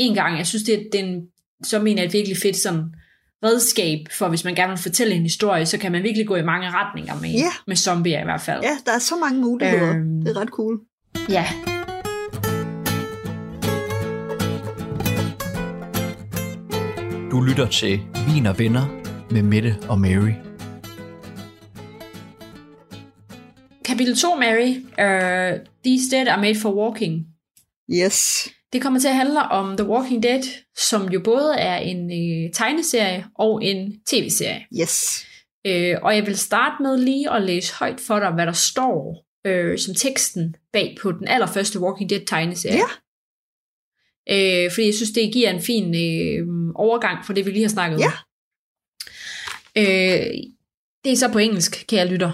én 0.00 0.14
gang. 0.14 0.38
Jeg 0.38 0.46
synes, 0.46 0.62
det, 0.62 0.88
den, 0.92 1.22
zombien 1.66 1.98
er 1.98 2.02
et 2.02 2.12
virkelig 2.12 2.36
fedt 2.42 2.56
sådan, 2.56 2.82
redskab 3.44 3.98
for, 4.18 4.28
hvis 4.28 4.44
man 4.44 4.54
gerne 4.54 4.70
vil 4.70 4.78
fortælle 4.78 5.14
en 5.14 5.22
historie, 5.22 5.66
så 5.66 5.78
kan 5.78 5.92
man 5.92 6.02
virkelig 6.02 6.26
gå 6.26 6.36
i 6.36 6.42
mange 6.42 6.70
retninger 6.70 7.14
med, 7.20 7.30
Ja. 7.30 7.50
med 7.66 7.76
zombier 7.76 8.20
i 8.20 8.24
hvert 8.24 8.40
fald. 8.40 8.62
ja, 8.62 8.76
der 8.86 8.92
er 8.92 8.98
så 8.98 9.14
mange 9.16 9.40
muligheder. 9.40 9.90
Øhm. 9.96 10.20
Det 10.24 10.36
er 10.36 10.40
ret 10.40 10.48
cool. 10.48 10.80
ja. 11.28 11.44
Du 17.30 17.40
lytter 17.40 17.66
til 17.68 18.00
Vin 18.28 18.46
og 18.46 18.58
Venner 18.58 18.86
med 19.30 19.42
Mette 19.42 19.76
og 19.88 20.00
Mary. 20.00 20.32
Kapitel 23.94 24.16
2, 24.16 24.34
Mary. 24.36 24.70
Uh, 24.98 25.60
These 25.84 26.10
Dead 26.10 26.26
are 26.28 26.40
made 26.40 26.54
for 26.60 26.70
walking. 26.74 27.26
Yes. 27.90 28.48
Det 28.72 28.82
kommer 28.82 29.00
til 29.00 29.08
at 29.08 29.14
handle 29.16 29.42
om 29.42 29.76
The 29.76 29.86
Walking 29.86 30.22
Dead, 30.22 30.42
som 30.76 31.08
jo 31.08 31.20
både 31.24 31.54
er 31.58 31.76
en 31.76 32.10
øh, 32.10 32.52
tegneserie 32.52 33.26
og 33.38 33.64
en 33.64 34.00
tv-serie. 34.06 34.64
Yes. 34.80 35.26
Øh, 35.66 35.96
og 36.02 36.14
jeg 36.16 36.26
vil 36.26 36.38
starte 36.38 36.82
med 36.82 36.98
lige 36.98 37.30
at 37.32 37.42
læse 37.42 37.74
højt 37.74 38.00
for 38.00 38.18
dig, 38.18 38.30
hvad 38.30 38.46
der 38.46 38.52
står 38.52 39.24
øh, 39.46 39.78
som 39.78 39.94
teksten 39.94 40.56
bag 40.72 40.96
på 41.02 41.12
den 41.12 41.28
allerførste 41.28 41.80
Walking 41.80 42.10
Dead 42.10 42.26
tegneserie. 42.26 42.76
Ja. 42.76 44.64
Øh, 44.64 44.70
fordi 44.72 44.86
jeg 44.86 44.94
synes, 44.94 45.10
det 45.10 45.32
giver 45.32 45.50
en 45.50 45.62
fin 45.62 45.94
øh, 45.94 46.46
overgang 46.74 47.26
for 47.26 47.32
det, 47.32 47.46
vi 47.46 47.50
lige 47.50 47.62
har 47.62 47.68
snakket 47.68 47.98
Ja. 48.00 48.06
om. 48.06 48.12
Øh, 49.76 50.26
det 51.04 51.12
er 51.12 51.16
så 51.16 51.28
på 51.28 51.38
engelsk, 51.38 51.84
kære 51.88 52.08
lytter. 52.08 52.32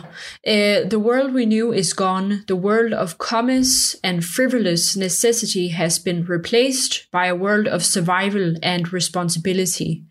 Uh, 0.48 0.88
the 0.90 0.98
world 0.98 1.34
we 1.34 1.44
knew 1.44 1.72
is 1.72 1.92
gone. 1.94 2.44
The 2.46 2.56
world 2.56 2.92
of 2.92 3.18
commerce 3.18 3.96
and 4.04 4.22
frivolous 4.22 4.96
necessity 4.96 5.68
has 5.68 5.98
been 5.98 6.26
replaced 6.28 7.10
by 7.12 7.26
a 7.26 7.34
world 7.34 7.66
of 7.66 7.82
survival 7.82 8.56
and 8.62 8.92
responsibility. 8.92 10.02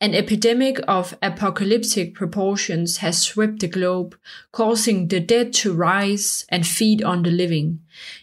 An 0.00 0.14
epidemic 0.14 0.78
of 0.86 1.14
apocalyptic 1.22 2.14
proportions 2.14 2.98
has 2.98 3.22
swept 3.22 3.60
the 3.60 3.68
globe, 3.68 4.16
causing 4.52 5.08
the 5.08 5.20
dead 5.20 5.52
to 5.54 5.72
rise 5.72 6.44
and 6.48 6.66
feed 6.66 7.02
on 7.02 7.22
the 7.22 7.30
living. 7.30 7.80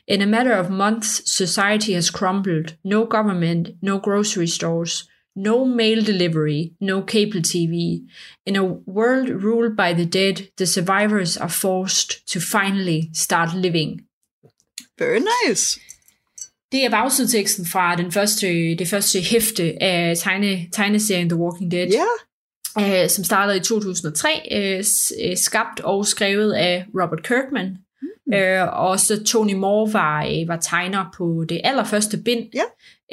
In 0.07 0.21
a 0.21 0.27
matter 0.27 0.53
of 0.53 0.69
months, 0.69 1.21
society 1.25 1.93
has 1.93 2.09
crumbled. 2.09 2.75
No 2.83 3.05
government, 3.05 3.69
no 3.81 3.99
grocery 3.99 4.47
stores, 4.47 5.09
no 5.35 5.65
mail 5.65 6.05
delivery, 6.05 6.61
no 6.81 7.01
cable 7.07 7.41
TV. 7.43 7.73
In 8.47 8.55
a 8.55 8.63
world 8.97 9.29
ruled 9.43 9.75
by 9.77 9.93
the 10.03 10.05
dead, 10.05 10.35
the 10.57 10.65
survivors 10.65 11.37
are 11.37 11.49
forced 11.49 12.27
to 12.27 12.39
finally 12.39 13.01
start 13.15 13.49
living. 13.55 14.01
Very 14.99 15.19
nice. 15.47 15.79
Det 16.71 16.85
er 16.85 16.89
bagsideteksten 16.89 17.65
fra 17.65 17.95
den 17.95 18.11
første, 18.11 18.47
det 18.75 18.87
første 18.87 19.19
hæfte 19.21 19.83
af 19.83 20.17
tegne, 20.17 20.65
tegneserien 20.73 21.29
The 21.29 21.37
Walking 21.39 21.71
Dead, 21.71 21.87
Ja, 21.87 23.03
øh, 23.03 23.09
som 23.09 23.23
startede 23.23 23.57
i 23.57 23.59
2003, 23.59 24.29
øh, 24.51 24.83
s- 24.83 25.13
øh, 25.23 25.37
skabt 25.37 25.79
og 25.79 26.05
skrevet 26.07 26.53
af 26.53 26.85
Robert 27.01 27.23
Kirkman. 27.23 27.77
Mm. 28.31 28.37
Øh, 28.37 28.67
og 28.73 28.99
så 28.99 29.23
Tony 29.23 29.53
Moore 29.53 29.93
var, 29.93 30.25
øh, 30.25 30.47
var 30.47 30.57
tegner 30.57 31.05
på 31.17 31.45
det 31.49 31.61
allerførste 31.63 32.17
bind, 32.25 32.47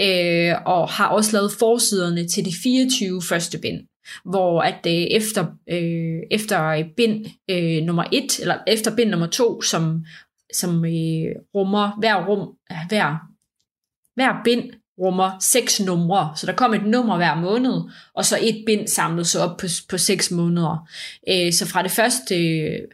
øh, 0.01 0.55
og 0.67 0.89
har 0.89 1.09
også 1.09 1.33
lavet 1.33 1.53
forsiderne 1.59 2.29
til 2.29 2.45
de 2.45 2.53
24 2.63 3.23
første 3.23 3.59
bind 3.59 3.81
hvor 4.25 4.61
at 4.61 4.87
øh, 4.87 4.93
efter, 4.93 5.47
øh, 5.69 6.23
efter 6.31 6.85
bind 6.97 7.27
øh, 7.51 7.83
nummer 7.85 8.05
et, 8.13 8.41
eller 8.41 8.59
efter 8.67 8.97
bind 8.97 9.11
nummer 9.11 9.27
to, 9.27 9.63
som, 9.63 10.05
som 10.55 10.85
øh, 10.85 11.35
rummer 11.55 11.99
hver 11.99 12.27
rum, 12.27 12.57
hver, 12.89 13.17
hver 14.15 14.43
bind 14.45 14.71
rummer 15.01 15.31
seks 15.41 15.81
numre, 15.81 16.33
så 16.37 16.47
der 16.47 16.53
kom 16.53 16.75
et 16.75 16.87
nummer 16.87 17.17
hver 17.17 17.35
måned, 17.35 17.83
og 18.15 18.25
så 18.25 18.39
et 18.41 18.63
bind 18.67 18.89
samlet 18.89 19.27
så 19.27 19.41
op 19.41 19.57
på, 19.57 19.67
på 19.89 19.99
seks 19.99 20.31
måneder. 20.31 20.89
Øh, 21.29 21.53
så 21.53 21.67
fra 21.67 21.83
det 21.83 21.91
første, 21.91 22.35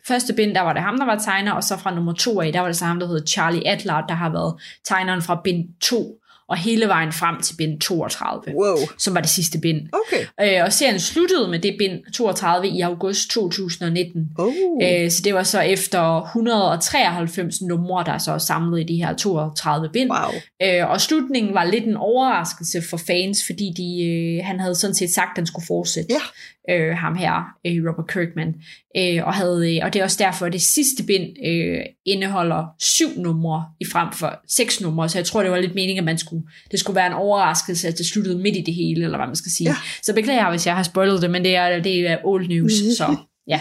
første 0.07 0.33
bind, 0.33 0.55
der 0.55 0.61
var 0.61 0.73
det 0.73 0.83
ham, 0.83 0.99
der 0.99 1.07
var 1.07 1.19
tegner, 1.19 1.53
og 1.53 1.65
så 1.65 1.77
fra 1.77 1.95
nummer 1.95 2.13
to 2.13 2.41
af, 2.41 2.53
der 2.53 2.61
var 2.61 2.67
det 2.67 2.77
så 2.77 2.85
ham, 2.85 3.01
der 3.01 3.07
hed 3.07 3.27
Charlie 3.27 3.69
Adler, 3.69 4.07
der 4.09 4.15
har 4.15 4.29
været 4.29 4.55
tegneren 4.85 5.23
fra 5.23 5.41
bind 5.45 5.69
2, 5.81 6.21
og 6.49 6.57
hele 6.57 6.89
vejen 6.89 7.13
frem 7.13 7.41
til 7.41 7.55
bind 7.57 7.81
32, 7.81 8.55
wow. 8.55 8.77
som 8.99 9.15
var 9.15 9.21
det 9.21 9.31
sidste 9.31 9.59
bind. 9.59 9.89
Okay. 9.93 10.57
Øh, 10.59 10.65
og 10.65 10.73
serien 10.73 11.01
sluttede 11.01 11.49
med 11.49 11.59
det 11.59 11.77
bind 11.79 12.13
32 12.13 12.69
i 12.69 12.81
august 12.81 13.31
2019. 13.31 14.31
Oh. 14.39 14.53
Øh, 14.83 15.11
så 15.11 15.23
det 15.25 15.35
var 15.35 15.43
så 15.43 15.61
efter 15.61 16.23
193 16.23 17.63
numre, 17.63 18.05
der 18.05 18.19
så 18.19 18.33
er 18.33 18.39
samlet 18.39 18.81
i 18.81 18.85
de 18.85 19.05
her 19.05 19.17
32 19.17 19.89
bind. 19.93 20.11
Wow. 20.11 20.41
Øh, 20.63 20.91
og 20.91 21.01
slutningen 21.01 21.55
var 21.55 21.65
lidt 21.65 21.85
en 21.85 21.97
overraskelse 21.97 22.83
for 22.91 22.97
fans, 22.97 23.47
fordi 23.47 23.73
de, 23.77 24.05
øh, 24.05 24.45
han 24.47 24.61
havde 24.61 24.75
sådan 24.75 24.95
set 24.95 25.11
sagt, 25.11 25.31
at 25.31 25.37
han 25.37 25.47
skulle 25.47 25.67
fortsætte. 25.67 26.09
Ja. 26.11 26.21
Øh, 26.71 26.97
ham 26.97 27.17
her, 27.17 27.35
øh, 27.67 27.89
Robert 27.89 28.09
Kirkman. 28.09 28.55
Øh, 28.97 29.27
og, 29.27 29.35
havde, 29.35 29.77
øh, 29.77 29.85
og 29.85 29.93
det 29.93 30.01
er 30.01 30.05
også 30.05 30.17
derfor, 30.21 30.47
at 30.47 30.53
det 30.53 30.63
sidste 30.63 31.03
bind 31.03 31.47
øh, 31.47 31.81
indeholder 32.07 32.75
syv 32.79 33.09
numre 33.17 33.65
i 33.81 33.85
frem 33.93 34.13
for 34.13 34.41
seks 34.49 34.81
numre. 34.81 35.09
Så 35.09 35.19
jeg 35.19 35.25
tror, 35.25 35.43
det 35.43 35.51
var 35.51 35.59
lidt 35.59 35.75
meningen, 35.75 35.99
at 35.99 36.05
man 36.05 36.19
skulle, 36.19 36.34
det 36.71 36.81
skulle 36.81 36.97
være 36.97 37.07
en 37.07 37.13
overraskelse, 37.13 37.89
at 37.89 37.99
det 37.99 38.07
sluttede 38.07 38.39
midt 38.39 38.57
i 38.57 38.61
det 38.67 38.75
hele, 38.75 39.05
eller 39.05 39.19
hvad 39.19 39.27
man 39.27 39.37
skal 39.37 39.53
sige. 39.53 39.69
Ja. 39.71 39.77
Så 40.03 40.15
beklager, 40.15 40.51
hvis 40.51 40.67
jeg 40.67 40.77
har 40.77 40.83
spoilet 40.83 41.23
det, 41.23 41.31
men 41.31 41.45
det 41.45 41.57
er, 41.57 41.83
det 41.83 42.09
er 42.09 42.17
old 42.25 42.49
news. 42.49 42.73
så 42.97 43.17
Ja. 43.49 43.61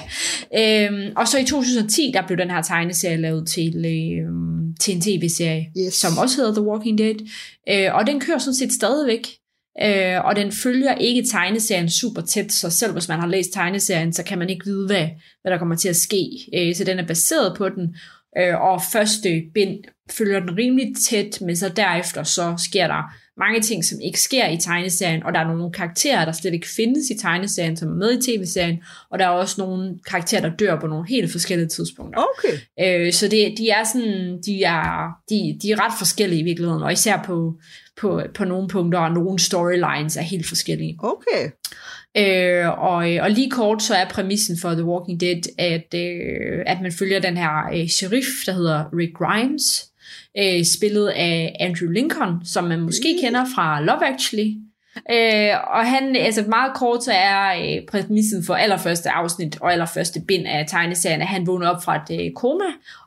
Øhm, 0.58 1.12
og 1.16 1.28
så 1.28 1.38
i 1.40 1.44
2010, 1.46 2.12
der 2.14 2.28
blev 2.28 2.38
den 2.38 2.50
her 2.50 2.62
tegneserie 2.62 3.18
lavet 3.18 3.48
til, 3.48 3.86
øhm, 3.86 4.76
til 4.80 4.96
en 4.96 5.02
tv-serie, 5.02 5.66
Yes. 5.86 5.94
som 5.94 6.18
også 6.18 6.36
hedder 6.38 6.54
The 6.54 6.62
Walking 6.70 6.98
Dead. 6.98 7.16
Øh, 7.70 7.96
og 7.96 8.08
den 8.08 8.20
kører 8.20 8.38
sådan 8.38 8.54
set 8.56 8.74
stadigvæk. 8.74 9.28
Øh, 9.84 10.26
og 10.26 10.36
den 10.36 10.52
følger 10.52 10.96
ikke 10.96 11.24
tegneserien 11.32 11.90
super 11.90 12.22
tæt, 12.22 12.52
så 12.54 12.70
selv 12.70 12.92
hvis 12.94 13.08
man 13.08 13.20
har 13.20 13.28
læst 13.28 13.54
tegneserien, 13.54 14.14
så 14.14 14.24
kan 14.24 14.38
man 14.40 14.50
ikke 14.50 14.66
vide, 14.66 14.86
hvad, 14.86 15.08
hvad 15.42 15.52
der 15.52 15.58
kommer 15.58 15.76
til 15.76 15.90
at 15.90 15.96
ske. 15.96 16.26
Øh, 16.58 16.76
så 16.76 16.84
den 16.84 17.00
er 17.00 17.08
baseret 17.08 17.58
på 17.58 17.70
den, 17.70 17.96
øh, 18.38 18.62
og 18.62 18.82
første 18.94 19.44
bind 19.54 19.84
følger 20.12 20.40
den 20.40 20.58
rimelig 20.58 20.96
tæt, 21.10 21.42
men 21.42 21.56
så 21.56 21.70
derefter 21.70 22.24
så 22.24 22.54
sker 22.70 22.88
der 22.88 23.14
mange 23.38 23.62
ting, 23.62 23.86
som 23.86 24.00
ikke 24.02 24.22
sker 24.22 24.48
i 24.48 24.58
tegneserien, 24.58 25.24
og 25.24 25.34
der 25.34 25.40
er 25.40 25.48
nogle 25.48 25.72
karakterer, 25.72 26.26
der 26.26 26.32
slet 26.32 26.54
ikke 26.54 26.68
findes 26.76 27.10
i 27.10 27.18
tegneserien, 27.18 27.78
som 27.78 27.90
er 27.90 27.96
med 27.96 28.18
i 28.18 28.22
tv-serien, 28.22 28.84
og 29.10 29.20
der 29.20 29.26
er 29.26 29.30
også 29.30 29.62
nogle 29.62 30.00
karakterer, 30.08 30.42
der 30.42 30.56
dør 30.56 30.80
på 30.80 30.88
nogle 30.88 31.08
helt 31.08 31.32
forskellige 31.32 31.68
tidspunkter. 31.68 32.24
Okay. 32.38 32.58
Øh, 33.08 33.14
så 33.14 33.28
det, 33.28 33.54
de 33.58 33.70
er 33.70 33.84
sådan, 33.94 34.42
de 34.46 34.64
er, 34.64 35.10
de, 35.30 35.60
de 35.62 35.72
er 35.72 35.86
ret 35.86 35.94
forskellige 35.98 36.42
i 36.42 36.44
virkeligheden, 36.44 36.84
og 36.84 36.94
især 36.94 37.24
på, 37.26 37.54
på, 38.02 38.22
på 38.34 38.46
nogle 38.46 38.68
punkter, 38.68 39.00
og 39.00 39.12
nogle 39.12 39.40
storylines 39.40 40.18
er 40.18 40.22
helt 40.22 40.48
forskellige. 40.48 40.98
Okay. 41.04 41.50
Øh, 42.18 42.70
og, 42.70 42.96
og 42.96 43.32
lige 43.32 43.50
kort, 43.50 43.84
så 43.84 43.96
er 43.96 44.10
præmissen 44.10 44.58
for 44.62 44.72
The 44.72 44.84
Walking 44.84 45.20
Dead, 45.22 45.42
at, 45.58 45.94
øh, 45.96 46.64
at 46.66 46.82
man 46.82 46.92
følger 46.92 47.20
den 47.20 47.38
her 47.38 47.70
øh, 47.74 47.88
sheriff, 47.88 48.28
der 48.46 48.54
hedder 48.54 48.86
Rick 48.98 49.14
Grimes, 49.14 49.90
øh, 50.38 50.66
spillet 50.66 51.08
af 51.08 51.56
Andrew 51.60 51.90
Lincoln, 51.90 52.46
som 52.46 52.64
man 52.64 52.80
måske 52.80 53.18
kender 53.22 53.46
fra 53.56 53.82
Love 53.82 54.06
Actually. 54.06 54.54
Øh, 55.12 55.54
og 55.74 55.86
han, 55.86 56.16
altså 56.16 56.44
meget 56.48 56.74
kort, 56.76 57.04
så 57.04 57.12
er 57.12 57.56
øh, 57.62 57.86
præmissen 57.92 58.44
for 58.44 58.54
allerførste 58.54 59.10
afsnit 59.10 59.62
og 59.62 59.72
allerførste 59.72 60.22
bind 60.28 60.48
af 60.48 60.66
tegneserien, 60.68 61.22
at 61.22 61.28
han 61.28 61.48
vågner 61.48 61.70
op 61.70 61.84
fra 61.84 61.96
et 61.96 62.26
øh, 62.26 62.32
koma, 62.36 62.66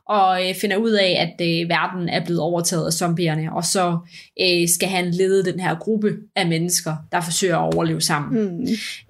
og 0.09 0.49
øh, 0.49 0.55
finder 0.55 0.77
ud 0.77 0.91
af, 0.91 1.17
at 1.39 1.47
øh, 1.47 1.69
verden 1.69 2.09
er 2.09 2.25
blevet 2.25 2.41
overtaget 2.41 2.85
af 2.85 2.93
zombierne, 2.93 3.49
og 3.55 3.63
så 3.65 3.97
øh, 4.41 4.67
skal 4.75 4.89
han 4.89 5.11
lede 5.11 5.45
den 5.51 5.59
her 5.59 5.75
gruppe 5.75 6.11
af 6.35 6.47
mennesker, 6.47 6.93
der 7.11 7.21
forsøger 7.21 7.57
at 7.57 7.73
overleve 7.75 8.01
sammen. 8.01 8.47
Hmm. 8.47 8.61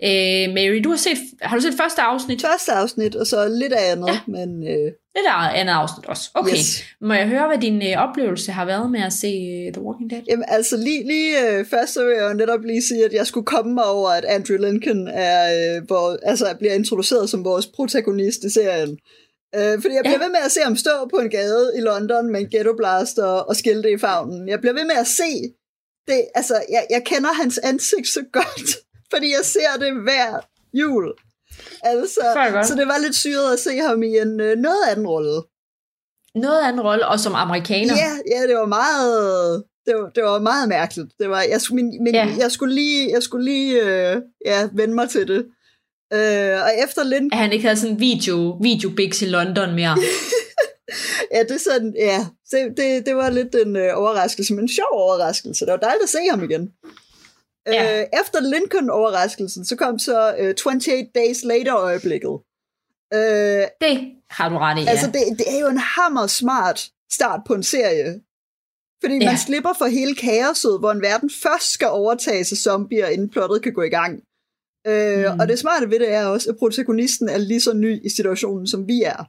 Øh, 0.04 0.54
Mary, 0.54 0.82
du 0.84 0.90
har, 0.90 0.98
set, 0.98 1.18
har 1.42 1.56
du 1.58 1.62
set 1.62 1.74
første 1.82 2.02
afsnit? 2.02 2.42
Første 2.42 2.72
afsnit, 2.72 3.16
og 3.16 3.28
så 3.28 3.50
lidt 3.60 3.74
af 3.74 3.92
andet, 3.92 4.08
Ja. 4.08 4.20
men 4.28 4.64
øh, 4.68 4.92
Det 5.16 5.26
er 5.28 5.34
andet 5.34 5.74
afsnit 5.74 6.06
også. 6.06 6.30
Okay. 6.34 6.52
Yes. 6.54 6.84
Må 7.02 7.14
jeg 7.14 7.28
høre, 7.28 7.48
hvad 7.48 7.58
din 7.58 7.82
øh, 7.82 7.98
oplevelse 7.98 8.52
har 8.52 8.66
været 8.66 8.92
med 8.92 9.00
at 9.02 9.14
se 9.14 9.28
øh, 9.28 9.74
The 9.74 9.82
Walking 9.82 10.10
Dead? 10.10 10.22
Jamen, 10.30 10.46
altså 10.48 10.78
lige, 10.78 11.08
lige 11.08 11.50
øh, 11.50 11.66
først 11.66 11.94
så 11.94 12.06
vil 12.06 12.14
jeg 12.22 12.30
jo 12.30 12.34
netop 12.34 12.60
lige 12.64 12.82
sige, 12.82 13.06
at 13.06 13.14
jeg 13.14 13.28
skulle 13.28 13.46
komme 13.46 13.74
mig 13.74 13.86
over, 13.86 14.10
at 14.10 14.26
Andrew 14.26 14.58
Lincoln 14.58 15.08
er, 15.08 15.76
øh, 15.76 15.84
hvor, 15.88 16.18
altså, 16.24 16.46
bliver 16.60 16.74
introduceret 16.74 17.30
som 17.30 17.46
vores 17.46 17.68
protagonist 17.68 18.44
i 18.44 18.50
serien. 18.50 18.98
Øh, 19.56 19.82
fordi 19.82 19.94
jeg 19.96 20.04
bliver 20.04 20.20
Ja. 20.20 20.24
ved 20.26 20.30
med 20.30 20.40
at 20.46 20.52
se 20.52 20.60
ham 20.64 20.76
stå 20.76 21.08
på 21.14 21.18
en 21.18 21.30
gade 21.30 21.72
i 21.78 21.82
London 21.82 22.32
med 22.32 22.40
en 22.40 22.50
ghetto 22.50 22.74
blaster 22.78 23.26
og 23.26 23.56
skilte 23.56 23.92
i 23.92 23.98
favnen. 23.98 24.50
Jeg 24.50 24.60
bliver 24.62 24.74
ved 24.74 24.86
med 24.86 24.96
at 24.96 25.08
se 25.08 25.54
det, 26.08 26.22
altså 26.36 26.56
jeg, 26.70 26.88
jeg 26.90 27.04
kender 27.06 27.34
hans 27.34 27.58
ansigt 27.58 28.08
så 28.08 28.24
godt, 28.34 28.70
fordi 29.14 29.28
jeg 29.38 29.46
ser 29.46 29.72
det 29.80 29.94
hver 30.04 30.40
jul. 30.74 31.14
Altså, 31.84 32.22
så 32.68 32.76
det 32.76 32.88
var 32.88 32.98
lidt 32.98 33.16
syret 33.16 33.54
at 33.54 33.60
se 33.60 33.78
ham 33.78 34.04
i 34.04 34.18
en 34.18 34.40
øh, 34.40 34.58
noget 34.58 34.84
anden 34.92 35.08
rolle. 35.08 35.42
Noget 36.36 36.62
af 36.66 36.70
en 36.70 36.82
rolle, 36.82 37.08
og 37.08 37.20
som 37.20 37.36
amerikaner. 37.36 37.94
Ja, 37.96 38.12
ja, 38.36 38.48
det 38.48 38.56
var 38.56 38.66
meget, 38.66 39.64
det 39.86 39.96
var, 39.96 40.10
det 40.10 40.24
var 40.24 40.40
meget 40.40 40.70
mærkeligt. 40.70 41.08
Det 41.20 41.30
var, 41.30 41.42
jeg, 41.42 41.60
min, 41.72 42.08
Ja. 42.14 42.26
ja. 42.26 42.36
jeg 42.40 42.52
skulle 42.52 42.76
lige, 42.76 43.12
jeg 43.14 43.24
skulle 43.24 43.46
lige 43.46 43.82
øh, 43.84 44.22
ja, 44.46 44.70
vende 44.74 44.96
mig 44.96 45.10
til 45.10 45.28
det. 45.28 45.46
Øh, 46.13 46.63
og 46.63 46.72
efter 46.84 47.04
Lind, 47.04 47.32
At 47.34 47.38
han 47.38 47.52
ikke 47.52 47.63
havde 47.65 47.80
sådan 47.80 47.96
en 47.96 48.00
video, 48.00 48.58
video 48.62 48.89
bigs 48.89 49.22
i 49.22 49.26
London 49.26 49.76
mere. 49.76 49.98
ja, 51.34 51.43
det, 51.43 51.52
er 51.52 51.60
sådan, 51.72 51.93
ja, 52.00 52.26
det, 52.52 52.78
det, 52.78 53.06
det 53.06 53.15
var 53.15 53.30
lidt 53.30 53.56
en 53.56 53.76
øh, 53.76 53.89
overraskelse, 53.98 54.54
men 54.54 54.63
en 54.63 54.70
sjov 54.70 54.91
overraskelse. 54.91 55.65
Det 55.65 55.72
var 55.72 55.78
dejligt 55.78 56.04
at 56.04 56.10
se 56.10 56.20
ham 56.30 56.43
igen. 56.43 56.72
Ja. 57.67 58.02
Øh, 58.02 58.06
efter 58.22 58.39
Lincoln-overraskelsen, 58.41 59.65
så 59.65 59.76
kom 59.76 60.00
så 60.00 60.36
øh, 60.39 60.56
28 60.65 61.08
Days 61.15 61.43
Later-øjeblikket. 61.43 62.36
Øh, 63.13 63.63
Det 63.82 64.12
har 64.30 64.50
du 64.50 64.58
ret 64.58 64.80
i, 64.80 64.82
ja. 64.82 64.89
Altså, 64.89 65.08
det, 65.08 65.22
det 65.38 65.56
er 65.56 65.60
jo 65.60 65.67
en 65.67 65.78
hammer 65.78 66.28
smart 66.28 66.89
start 67.12 67.41
på 67.48 67.54
en 67.54 67.63
serie. 67.63 68.22
Fordi 69.04 69.13
ja. 69.13 69.24
Ja. 69.24 69.30
man 69.30 69.38
slipper 69.38 69.74
for 69.78 69.86
hele 69.86 70.15
kaoset, 70.15 70.80
hvor 70.80 70.91
en 70.91 71.02
verden 71.02 71.30
først 71.43 71.74
skal 71.74 71.88
overtages 71.88 72.52
af 72.52 72.58
zombier, 72.58 73.08
inden 73.08 73.30
plottet 73.30 73.62
kan 73.62 73.74
gå 73.74 73.82
i 73.82 73.89
gang. 73.89 74.22
Øh, 74.88 75.34
Mm. 75.34 75.39
Og 75.39 75.47
det 75.47 75.60
smarte 75.60 75.89
ved 75.89 76.00
det 76.00 76.13
er 76.13 76.26
også, 76.26 76.50
at 76.50 76.58
protagonisten 76.58 77.30
er 77.30 77.38
lige 77.38 77.62
så 77.62 77.73
ny 77.73 78.06
i 78.06 78.10
situationen, 78.10 78.67
som 78.67 78.88
vi 78.88 79.02
er. 79.06 79.23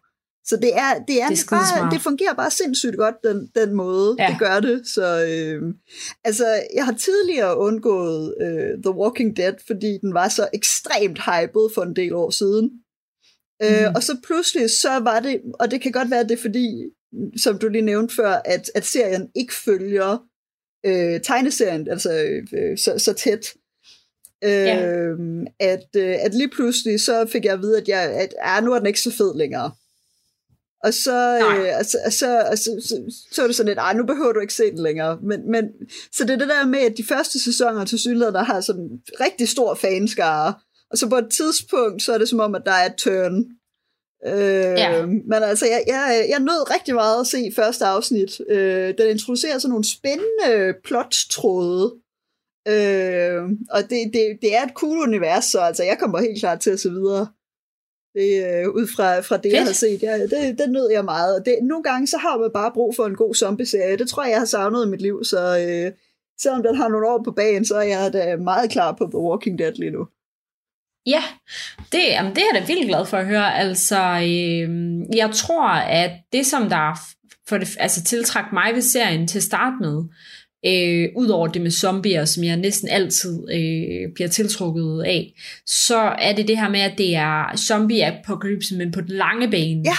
Så 0.47 0.57
det 0.57 0.71
er, 0.75 0.95
det 1.09 1.23
er, 1.23 1.29
Det 1.29 1.41
er 1.41 1.47
bare, 1.51 1.91
det 1.91 2.01
fungerer 2.03 2.35
bare 2.35 2.51
sindssygt 2.51 2.97
godt, 2.97 3.15
den, 3.25 3.51
den 3.55 3.75
måde, 3.75 4.17
Ja. 4.19 4.27
det 4.31 4.39
gør 4.39 4.61
det. 4.61 4.87
Så 4.87 5.25
øh, 5.29 5.75
altså, 6.25 6.47
jeg 6.75 6.85
har 6.85 6.93
tidligere 6.93 7.59
undgået 7.59 8.35
øh, 8.41 8.83
The 8.83 8.91
Walking 9.01 9.37
Dead, 9.37 9.55
fordi 9.67 9.99
den 10.03 10.15
var 10.15 10.29
så 10.29 10.49
ekstremt 10.55 11.19
hyped 11.19 11.75
for 11.75 11.83
en 11.83 11.97
del 11.97 12.15
år 12.15 12.31
siden. 12.31 12.71
Mm. 13.61 13.67
Øh, 13.67 13.93
og 13.97 14.03
så 14.03 14.17
pludselig, 14.27 14.71
så 14.71 14.99
var 14.99 15.21
det, 15.21 15.41
og 15.61 15.71
det 15.71 15.81
kan 15.81 15.93
godt 15.93 16.11
være, 16.11 16.21
at 16.21 16.29
det 16.29 16.39
er 16.39 16.43
fordi, 16.43 16.85
som 17.37 17.59
du 17.59 17.69
lige 17.69 17.83
nævnte 17.83 18.15
før, 18.15 18.41
at, 18.45 18.71
at 18.75 18.87
serien 18.87 19.29
ikke 19.35 19.55
følger 19.55 20.19
øh, 20.87 21.21
tegneserien, 21.21 21.89
altså 21.91 22.13
øh, 22.53 22.79
så, 22.79 22.99
så 22.99 23.13
tæt. 23.13 23.47
Øh, 24.45 24.51
Ja. 24.51 24.85
at, 25.61 25.87
øh, 25.97 26.17
at 26.21 26.35
lige 26.35 26.51
pludselig, 26.51 27.01
så 27.01 27.27
fik 27.33 27.45
jeg 27.45 27.53
at 27.53 27.61
vide, 27.63 27.79
at, 27.81 27.89
jeg, 27.89 28.03
at 28.03 28.35
ah, 28.41 28.65
nu 28.65 28.73
er 28.73 28.79
den 28.79 28.87
ikke 28.87 29.01
så 29.01 29.11
fed 29.11 29.35
længere. 29.37 29.71
Og 30.85 30.95
så, 30.95 31.39
Nej. 31.41 31.59
øh, 31.59 31.79
og 31.79 31.85
så, 31.85 31.99
og 32.07 32.13
så, 32.13 32.41
og 32.51 32.59
så, 32.59 32.71
så, 32.89 33.23
så 33.33 33.43
er 33.43 33.47
det 33.47 33.57
sådan 33.57 33.69
lidt, 33.69 33.79
ej, 33.79 33.93
nu 33.95 34.07
behøver 34.07 34.33
du 34.33 34.41
ikke 34.41 34.55
se 34.55 34.71
den 34.71 34.83
længere. 34.83 35.19
Men, 35.23 35.51
men, 35.51 35.65
så 36.13 36.25
det 36.25 36.31
er 36.31 36.37
det 36.39 36.49
der 36.49 36.67
med, 36.67 36.79
at 36.79 36.97
de 36.97 37.05
første 37.09 37.41
sæsoner 37.45 37.85
til 37.85 37.99
synligheden, 37.99 38.35
der 38.35 38.43
har 38.43 38.61
sådan 38.61 38.83
en 38.83 39.01
rigtig 39.21 39.49
stor 39.49 39.75
fanskare, 39.75 40.55
og 40.91 40.99
så 40.99 41.09
på 41.09 41.17
et 41.17 41.29
tidspunkt, 41.31 42.03
så 42.03 42.13
er 42.15 42.19
det 42.19 42.29
som 42.29 42.41
om, 42.41 42.55
at 42.55 42.63
der 42.67 42.73
er 42.73 42.87
et 42.87 42.95
turn. 42.97 43.45
Øh, 44.27 44.79
Ja. 44.79 45.07
Men 45.07 45.33
altså, 45.43 45.67
jeg, 45.67 45.85
jeg, 45.87 46.27
jeg 46.29 46.41
nød 46.41 46.71
rigtig 46.75 46.95
meget 46.95 47.21
at 47.21 47.27
se 47.27 47.53
første 47.57 47.85
afsnit. 47.85 48.41
Øh, 48.51 48.95
den 48.99 49.11
introducerer 49.11 49.59
sådan 49.59 49.71
nogle 49.71 49.85
spændende 49.93 50.75
plottråde. 50.85 51.95
Øh, 52.73 53.43
og 53.71 53.81
det, 53.91 54.11
det, 54.13 54.39
det 54.43 54.57
er 54.57 54.63
et 54.63 54.75
cool 54.75 54.99
univers, 54.99 55.45
så 55.45 55.59
altså, 55.61 55.85
jeg 55.85 55.97
kommer 56.01 56.21
helt 56.21 56.41
klart 56.41 56.61
til 56.61 56.71
at 56.71 56.81
se 56.81 56.91
videre. 56.91 57.27
Det, 58.15 58.31
øh, 58.47 58.69
ud 58.69 58.87
fra, 58.97 59.21
fra 59.21 59.37
det, 59.37 59.43
Fedt. 59.43 59.55
jeg 59.55 59.65
har 59.65 59.73
set. 59.73 60.03
Ja, 60.03 60.23
det, 60.23 60.59
det 60.59 60.71
nød 60.71 60.91
jeg 60.91 61.05
meget. 61.05 61.39
Og 61.39 61.47
det, 61.47 61.59
nogle 61.63 61.83
gange, 61.83 62.07
så 62.07 62.17
har 62.19 62.39
man 62.39 62.51
bare 62.55 62.73
brug 62.75 62.95
for 62.97 63.07
en 63.07 63.17
god 63.17 63.35
zombie-serie. 63.35 63.99
Det 63.99 64.09
tror 64.09 64.23
jeg, 64.23 64.31
jeg 64.31 64.39
har 64.39 64.47
savnet 64.47 64.87
i 64.87 64.89
mit 64.89 65.03
liv. 65.03 65.25
Så 65.25 65.41
øh, 65.59 65.93
selvom 66.41 66.63
den 66.63 66.77
har 66.77 66.89
nogle 66.89 67.09
år 67.09 67.23
på 67.25 67.31
bagen, 67.31 67.65
så 67.65 67.77
er 67.77 67.83
jeg 67.83 68.13
da 68.13 68.37
meget 68.37 68.71
klar 68.71 68.93
på 68.93 69.05
The 69.05 69.19
Walking 69.19 69.59
Dead 69.59 69.73
lige 69.73 69.91
nu. 69.91 70.07
Ja, 71.07 71.23
det, 71.93 71.99
jamen, 71.99 72.35
det 72.35 72.39
er 72.39 72.47
jeg 72.53 72.63
da 72.63 72.67
vildt 72.67 72.89
glad 72.89 73.07
for 73.07 73.17
at 73.17 73.27
høre. 73.27 73.55
Altså, 73.55 74.01
øh, 74.01 74.69
jeg 75.17 75.31
tror, 75.35 75.69
at 75.71 76.11
det, 76.33 76.47
som 76.47 76.69
der 76.69 76.99
for 77.49 77.59
det, 77.59 77.77
altså, 77.81 78.05
tiltrak 78.05 78.53
mig 78.53 78.75
ved 78.75 78.83
serien 78.83 79.27
til 79.29 79.39
at 79.39 79.43
starte 79.43 79.77
med, 79.81 79.99
øh, 79.99 80.05
udover 81.17 81.47
det 81.47 81.63
med 81.63 81.71
zombier, 81.71 82.25
som 82.25 82.45
jeg 82.45 82.57
næsten 82.57 82.89
altid 82.89 83.51
øh, 83.53 84.13
bliver 84.15 84.29
tiltrukket 84.29 85.03
af, 85.07 85.33
så 85.67 85.99
er 85.99 86.35
det 86.35 86.49
det 86.49 86.59
her 86.59 86.69
med, 86.69 86.81
at 86.81 86.99
det 86.99 87.17
er 87.17 87.57
zombie-apocalypse, 87.57 88.77
men 88.77 88.93
på 88.93 89.01
den 89.01 89.09
lange 89.09 89.51
bane. 89.51 89.83
Ja. 89.85 89.97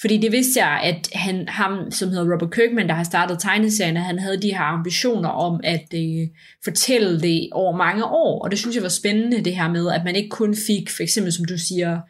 Fordi 0.00 0.16
det 0.16 0.32
vidste 0.32 0.64
jeg, 0.64 0.80
at 0.82 1.08
han, 1.12 1.48
ham, 1.48 1.90
som 1.90 2.08
hedder 2.08 2.32
Robert 2.32 2.54
Kirkman, 2.54 2.88
der 2.88 2.94
har 2.94 3.04
startet 3.04 3.38
tegneserien, 3.40 3.96
at 3.96 4.02
han 4.02 4.18
havde 4.18 4.42
de 4.42 4.50
her 4.50 4.60
ambitioner 4.60 5.28
om 5.28 5.60
at 5.64 5.94
øh, 5.94 6.28
fortælle 6.64 7.20
det 7.20 7.48
over 7.52 7.76
mange 7.76 8.04
år. 8.04 8.44
Og 8.44 8.50
det 8.50 8.58
synes 8.58 8.76
jeg 8.76 8.82
var 8.82 8.88
spændende, 8.88 9.44
det 9.44 9.56
her 9.56 9.68
med, 9.68 9.90
at 9.90 10.04
man 10.04 10.16
ikke 10.16 10.28
kun 10.28 10.56
fik, 10.66 10.90
for 10.90 11.02
eksempel 11.02 11.32
som 11.32 11.44
du 11.44 11.58
siger, 11.58 12.00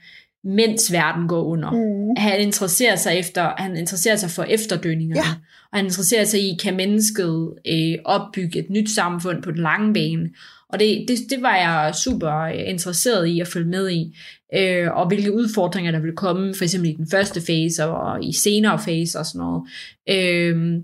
mens 0.45 0.93
verden 0.93 1.29
går 1.29 1.43
under. 1.43 1.71
Mm. 1.71 2.17
Han 2.17 2.41
interesserer 2.41 2.97
sig 2.97 3.19
efter, 3.19 3.53
han 3.57 3.77
interesserer 3.77 4.17
sig 4.17 4.31
for 4.31 4.43
efterdønningerne. 4.43 5.21
Ja. 5.21 5.35
Og 5.73 5.79
han 5.79 5.85
interesserer 5.85 6.25
sig 6.25 6.41
i, 6.41 6.59
kan 6.63 6.77
mennesket 6.77 7.55
øh, 7.69 7.99
opbygge 8.05 8.59
et 8.59 8.71
nyt 8.71 8.91
samfund 8.91 9.43
på 9.43 9.51
den 9.51 9.63
lange 9.63 9.95
bane. 9.95 10.31
Og 10.69 10.81
det, 10.81 11.05
det, 11.09 11.19
det 11.31 11.43
var 11.43 11.57
jeg 11.57 11.95
super 11.95 12.33
øh, 12.33 12.69
interesseret 12.71 13.27
i 13.27 13.41
at 13.41 13.49
følge 13.49 13.69
med 13.69 13.91
i. 13.91 14.17
Øh, 14.57 14.93
og 14.93 15.09
hvilke 15.09 15.33
udfordringer 15.33 15.93
der 15.93 16.01
vil 16.01 16.17
komme, 16.17 16.55
for 16.55 16.65
eksempel 16.65 16.91
i 16.91 16.95
den 16.95 17.11
første 17.11 17.41
fase 17.41 17.85
og 17.85 18.25
i 18.25 18.33
senere 18.33 18.79
fase 18.79 19.19
og 19.19 19.27
sådan 19.27 19.39
noget. 19.39 19.63
Øh, 20.11 20.83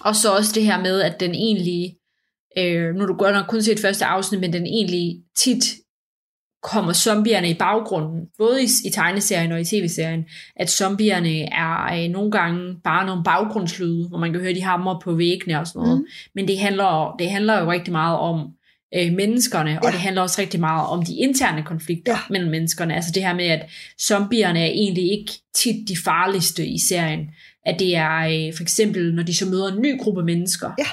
og 0.00 0.16
så 0.16 0.36
også 0.36 0.52
det 0.54 0.64
her 0.64 0.82
med, 0.82 1.00
at 1.00 1.20
den 1.20 1.34
egentlig, 1.34 1.96
øh, 2.58 2.94
nu 2.94 3.00
har 3.00 3.06
du 3.06 3.14
godt 3.14 3.34
nok 3.34 3.46
kun 3.48 3.62
set 3.62 3.80
første 3.80 4.04
afsnit, 4.04 4.40
men 4.40 4.52
den 4.52 4.66
egentlig 4.66 5.16
tit 5.36 5.64
kommer 6.62 6.92
zombierne 6.92 7.50
i 7.50 7.54
baggrunden, 7.54 8.26
både 8.38 8.62
i, 8.62 8.66
i 8.84 8.90
tegneserien 8.90 9.52
og 9.52 9.60
i 9.60 9.64
tv-serien, 9.64 10.24
at 10.56 10.70
zombierne 10.70 11.42
er 11.42 12.04
øh, 12.04 12.10
nogle 12.10 12.30
gange 12.30 12.76
bare 12.84 13.06
nogle 13.06 13.24
baggrundslyde, 13.24 14.08
hvor 14.08 14.18
man 14.18 14.32
kan 14.32 14.40
høre 14.40 14.54
de 14.54 14.62
hammer 14.62 15.00
på 15.00 15.14
væggene 15.14 15.60
og 15.60 15.66
sådan 15.66 15.82
noget. 15.82 15.98
Mm. 15.98 16.06
Men 16.34 16.48
det 16.48 16.58
handler, 16.58 17.14
det 17.18 17.30
handler 17.30 17.60
jo 17.60 17.70
rigtig 17.72 17.92
meget 17.92 18.18
om 18.18 18.48
øh, 18.94 19.12
menneskerne, 19.12 19.70
ja. 19.70 19.78
og 19.78 19.92
det 19.92 20.00
handler 20.00 20.22
også 20.22 20.40
rigtig 20.40 20.60
meget 20.60 20.86
om 20.86 21.04
de 21.04 21.14
interne 21.14 21.62
konflikter 21.62 22.12
ja. 22.12 22.18
mellem 22.30 22.50
menneskerne. 22.50 22.94
Altså 22.94 23.10
det 23.14 23.22
her 23.22 23.34
med, 23.34 23.46
at 23.46 23.70
zombierne 24.00 24.60
er 24.60 24.70
egentlig 24.70 25.12
ikke 25.12 25.32
tit 25.54 25.88
de 25.88 25.96
farligste 26.04 26.66
i 26.66 26.78
serien. 26.88 27.30
At 27.66 27.78
det 27.78 27.96
er 27.96 28.18
øh, 28.18 28.56
for 28.56 28.62
eksempel, 28.62 29.14
når 29.14 29.22
de 29.22 29.36
så 29.36 29.46
møder 29.46 29.72
en 29.72 29.82
ny 29.82 30.00
gruppe 30.00 30.22
mennesker, 30.22 30.70
Ja. 30.78 30.86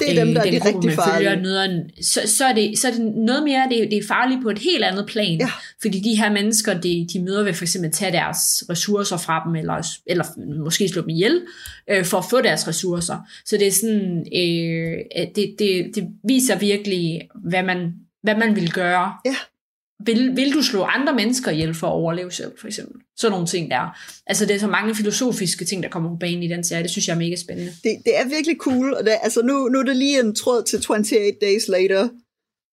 Det 0.00 0.18
er 0.18 0.24
dem, 0.24 0.34
der 0.34 0.40
er 0.40 0.50
de 0.50 0.60
gruppe, 0.60 0.88
rigtig 0.88 0.92
farlige. 0.92 1.42
Noget, 1.42 1.90
så, 2.02 2.20
så, 2.26 2.44
er 2.44 2.52
det, 2.52 2.78
så 2.78 2.88
er 2.88 2.92
det 2.92 3.00
noget 3.00 3.42
mere, 3.42 3.66
det, 3.70 3.90
det 3.90 3.98
er 3.98 4.06
farligt 4.08 4.42
på 4.42 4.50
et 4.50 4.58
helt 4.58 4.84
andet 4.84 5.06
plan. 5.06 5.38
Ja. 5.38 5.50
Fordi 5.82 6.00
de 6.00 6.16
her 6.16 6.32
mennesker, 6.32 6.80
de, 6.80 7.06
de 7.12 7.22
møder 7.22 7.42
ved 7.42 7.54
for 7.54 7.64
eksempel 7.64 7.88
at 7.88 7.94
tage 7.94 8.12
deres 8.12 8.64
ressourcer 8.70 9.16
fra 9.16 9.42
dem, 9.46 9.56
eller, 9.56 9.86
eller 10.06 10.24
måske 10.64 10.88
slå 10.88 11.02
dem 11.02 11.08
ihjel, 11.08 11.42
øh, 11.90 12.04
for 12.04 12.18
at 12.18 12.24
få 12.30 12.40
deres 12.40 12.68
ressourcer. 12.68 13.18
Så 13.44 13.56
det 13.56 13.66
er 13.66 13.72
sådan, 13.72 14.26
øh, 14.36 14.98
at 15.16 15.28
det, 15.36 15.54
det, 15.58 15.90
det 15.94 16.08
viser 16.24 16.58
virkelig, 16.58 17.20
hvad 17.44 17.62
man, 17.62 17.92
hvad 18.22 18.36
man 18.36 18.56
vil 18.56 18.72
gøre. 18.72 19.12
Ja. 19.26 19.36
Vil, 20.04 20.36
vil 20.36 20.54
du 20.54 20.62
slå 20.62 20.82
andre 20.82 21.14
mennesker 21.14 21.50
ihjel 21.50 21.74
for 21.74 21.86
at 21.86 21.92
overleve 21.92 22.32
selv, 22.32 22.52
for 22.58 22.66
eksempel? 22.66 23.00
Sådan 23.16 23.32
nogle 23.32 23.46
ting 23.46 23.70
der. 23.70 23.98
Altså 24.26 24.46
det 24.46 24.54
er 24.54 24.58
så 24.58 24.66
mange 24.66 24.94
filosofiske 24.94 25.64
ting, 25.64 25.82
der 25.82 25.88
kommer 25.88 26.10
på 26.10 26.16
banen 26.16 26.42
i 26.42 26.48
den 26.48 26.64
serie. 26.64 26.82
Det 26.82 26.90
synes 26.90 27.08
jeg 27.08 27.14
er 27.14 27.18
mega 27.18 27.36
spændende. 27.36 27.72
Det, 27.84 27.96
det 28.04 28.18
er 28.18 28.28
virkelig 28.28 28.56
cool. 28.56 28.94
Og 28.94 29.04
det, 29.04 29.12
altså 29.22 29.42
nu, 29.42 29.68
nu 29.68 29.78
er 29.78 29.82
det 29.82 29.96
lige 29.96 30.20
en 30.20 30.34
tråd 30.34 30.62
til 30.62 30.78
28 30.78 31.18
Days 31.40 31.68
Later. 31.68 32.08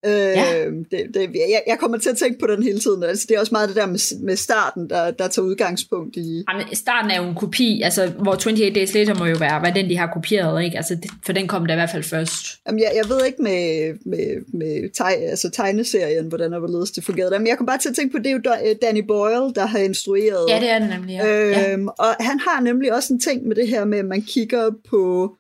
Øh, 0.06 0.12
Ja. 0.12 0.66
det, 0.92 1.02
det, 1.14 1.22
jeg, 1.36 1.64
jeg 1.68 1.78
kommer 1.80 1.98
til 1.98 2.10
at 2.10 2.18
tænke 2.18 2.40
på 2.40 2.48
den 2.48 2.64
hele 2.64 2.80
tiden. 2.80 3.04
Altså, 3.04 3.26
det 3.30 3.36
er 3.36 3.40
også 3.40 3.52
meget 3.52 3.68
det 3.70 3.76
der 3.76 3.86
med, 3.86 4.24
med 4.24 4.36
starten, 4.36 4.90
der, 4.90 5.12
der 5.12 5.28
tager 5.28 5.46
udgangspunkt 5.46 6.16
i... 6.16 6.44
Jamen, 6.52 6.76
starten 6.76 7.12
er 7.12 7.22
jo 7.24 7.30
en 7.30 7.36
kopi, 7.36 7.82
altså, 7.82 8.08
hvor 8.08 8.32
28 8.32 8.70
Days 8.74 8.94
Later 8.94 9.14
må 9.20 9.26
jo 9.26 9.36
være, 9.40 9.60
hvad 9.60 9.72
den 9.72 9.90
de 9.90 9.98
har 9.98 10.08
kopieret, 10.14 10.64
ikke? 10.64 10.78
Altså, 10.78 10.96
det, 10.96 11.12
for 11.26 11.34
den 11.34 11.48
kom 11.48 11.66
der 11.66 11.74
i 11.74 11.78
hvert 11.78 11.90
fald 11.90 12.04
først. 12.04 12.46
Jamen, 12.68 12.80
jeg, 12.80 12.92
jeg 12.96 13.10
ved 13.10 13.26
ikke 13.26 13.42
med, 13.42 13.94
med, 14.06 14.44
med 14.54 14.94
teg, 14.94 15.18
altså, 15.30 15.50
tegneserien, 15.50 16.28
hvordan 16.28 16.54
og 16.54 16.60
hvorledes 16.60 16.92
det 16.92 17.04
fungerede. 17.04 17.40
Men 17.40 17.48
jeg 17.48 17.58
kom 17.58 17.66
bare 17.66 17.78
til 17.78 17.90
at 17.90 17.96
tænke 17.96 18.12
på, 18.12 18.18
det 18.18 18.28
er 18.28 18.32
jo 18.32 18.42
Da- 18.46 18.74
Danny 18.88 19.04
Boyle, 19.08 19.54
der 19.56 19.66
har 19.66 19.80
instrueret. 19.80 20.46
Ja, 20.50 20.60
det 20.60 20.70
er 20.72 20.80
det 20.80 20.90
nemlig, 20.90 21.14
ja. 21.14 21.48
ja. 21.50 21.74
Øhm, 21.74 21.88
og 21.88 22.08
han 22.20 22.40
har 22.40 22.62
nemlig 22.62 22.94
også 22.94 23.14
en 23.14 23.20
ting 23.20 23.48
med 23.48 23.56
det 23.56 23.68
her 23.68 23.86
med, 23.86 23.98
at 24.00 24.06
man 24.06 24.22
kigger 24.22 24.72
på 24.90 25.34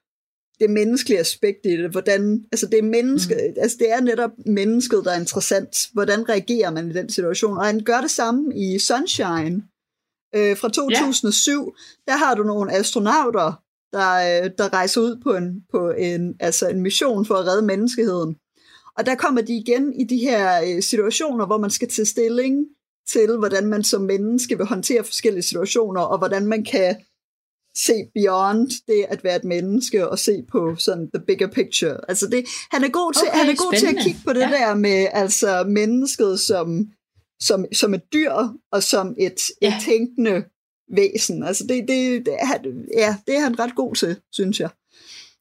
det 0.59 0.69
menneskelige 0.69 1.19
aspekt 1.19 1.65
i 1.65 1.69
det. 1.69 1.91
Hvordan, 1.91 2.45
altså 2.51 2.65
det 2.65 2.79
er, 2.79 2.83
menneske, 2.83 3.35
mm. 3.35 3.61
altså 3.61 3.77
det 3.79 3.91
er 3.91 4.01
netop 4.01 4.31
mennesket, 4.45 5.05
der 5.05 5.11
er 5.11 5.19
interessant. 5.19 5.77
Hvordan 5.93 6.29
reagerer 6.29 6.71
man 6.71 6.89
i 6.89 6.93
den 6.93 7.09
situation? 7.09 7.57
Og 7.57 7.65
han 7.65 7.83
gør 7.83 8.01
det 8.01 8.11
samme 8.11 8.55
i 8.55 8.79
Sunshine 8.79 9.63
øh, 10.35 10.57
fra 10.57 10.69
2007. 10.69 11.75
Ja. 12.07 12.11
Der 12.11 12.17
har 12.17 12.35
du 12.35 12.43
nogle 12.43 12.73
astronauter, 12.73 13.61
der, 13.93 14.43
øh, 14.43 14.51
der 14.57 14.73
rejser 14.73 15.01
ud 15.01 15.21
på 15.23 15.35
en, 15.35 15.63
på 15.71 15.91
en, 15.91 16.35
altså 16.39 16.69
en 16.69 16.81
mission 16.81 17.25
for 17.25 17.35
at 17.35 17.47
redde 17.47 17.65
menneskeheden. 17.65 18.35
Og 18.97 19.05
der 19.05 19.15
kommer 19.15 19.41
de 19.41 19.53
igen 19.53 19.93
i 19.93 20.03
de 20.03 20.17
her 20.17 20.61
øh, 20.61 20.83
situationer, 20.83 21.45
hvor 21.45 21.57
man 21.57 21.69
skal 21.69 21.89
tage 21.89 22.05
stilling 22.05 22.65
til, 23.07 23.37
hvordan 23.37 23.65
man 23.65 23.83
som 23.83 24.01
menneske 24.01 24.57
vil 24.57 24.65
håndtere 24.65 25.03
forskellige 25.03 25.43
situationer, 25.43 26.01
og 26.01 26.17
hvordan 26.17 26.45
man 26.45 26.63
kan 26.63 26.95
se 27.85 27.93
beyond 28.13 28.69
det 28.87 29.05
at 29.09 29.23
være 29.23 29.35
et 29.35 29.43
menneske 29.43 30.09
og 30.09 30.19
se 30.19 30.43
på 30.51 30.75
sådan 30.75 31.09
the 31.15 31.23
bigger 31.27 31.47
picture. 31.47 31.97
Altså 32.09 32.27
det, 32.27 32.45
han 32.71 32.83
er 32.83 32.89
god 32.89 33.13
til, 33.13 33.27
Okay, 33.27 33.39
han 33.39 33.49
er 33.49 33.55
god 33.55 33.71
til 33.73 33.75
at 33.75 33.79
spændende. 33.89 34.03
kigge 34.03 34.19
på 34.25 34.33
det 34.33 34.39
Ja. 34.39 34.49
der 34.49 34.75
med 34.75 35.07
altså 35.13 35.63
mennesket 35.67 36.39
som, 36.39 36.87
som, 37.41 37.65
som 37.73 37.93
et 37.93 38.13
dyr 38.13 38.31
og 38.71 38.83
som 38.83 39.15
et, 39.19 39.35
ja. 39.61 39.67
et 39.77 39.83
tænkende 39.85 40.43
væsen. 40.95 41.43
Altså 41.43 41.63
det, 41.63 41.87
det, 41.87 42.25
det, 42.25 42.33
er, 42.39 42.45
han- 42.45 42.85
ja, 42.97 43.15
det 43.27 43.35
er 43.35 43.39
han 43.41 43.59
ret 43.59 43.75
god 43.75 43.95
til, 43.95 44.15
synes 44.31 44.59
jeg. 44.59 44.69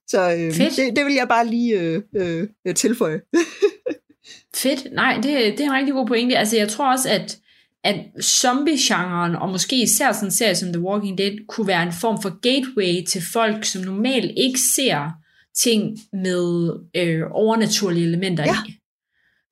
Så 0.09 0.33
øh, 0.39 0.53
Fedt. 0.53 0.77
det, 0.77 0.97
det 0.97 1.05
vil 1.07 1.15
jeg 1.15 1.29
bare 1.29 1.47
lige 1.47 1.81
øh, 1.81 2.03
øh, 2.17 2.49
øh, 2.67 2.75
tilføje. 2.75 3.21
Fedt. 4.55 4.93
Nej, 4.93 5.15
det, 5.15 5.25
det 5.25 5.61
er 5.61 5.65
en 5.65 5.73
rigtig 5.73 5.93
god 5.95 6.07
pointe. 6.07 6.37
Altså, 6.37 6.57
jeg 6.57 6.69
tror 6.69 6.93
også, 6.93 7.09
at, 7.11 7.39
at 7.87 8.23
zombie-genren, 8.23 9.37
og 9.37 9.49
måske 9.51 9.83
især 9.83 10.13
sådan 10.13 10.27
en 10.27 10.31
serie 10.31 10.55
som 10.55 10.73
The 10.73 10.83
Walking 10.83 11.19
Dead, 11.19 11.47
kunne 11.49 11.67
være 11.67 11.83
en 11.83 11.93
form 12.01 12.23
for 12.23 12.41
gateway 12.41 13.05
til 13.09 13.23
folk, 13.33 13.65
som 13.65 13.83
normalt 13.83 14.33
ikke 14.37 14.61
ser 14.75 15.11
ting 15.57 15.99
med 16.13 16.73
øh, 16.97 17.23
overnaturlige 17.31 18.07
elementer 18.07 18.45
Ja. 18.45 18.55
i. 18.69 18.73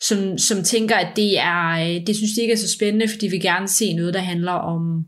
Som, 0.03 0.39
som 0.39 0.63
tænker, 0.63 0.97
at 0.97 1.17
det 1.17 1.39
er, 1.39 1.71
øh, 1.71 2.07
det 2.07 2.17
synes 2.17 2.33
de 2.33 2.41
ikke 2.41 2.53
er 2.53 2.57
så 2.57 2.73
spændende, 2.73 3.09
fordi 3.09 3.27
vil 3.29 3.41
gerne 3.41 3.69
se 3.69 3.93
noget, 3.93 4.15
der 4.15 4.21
handler 4.21 4.53
om 4.53 5.05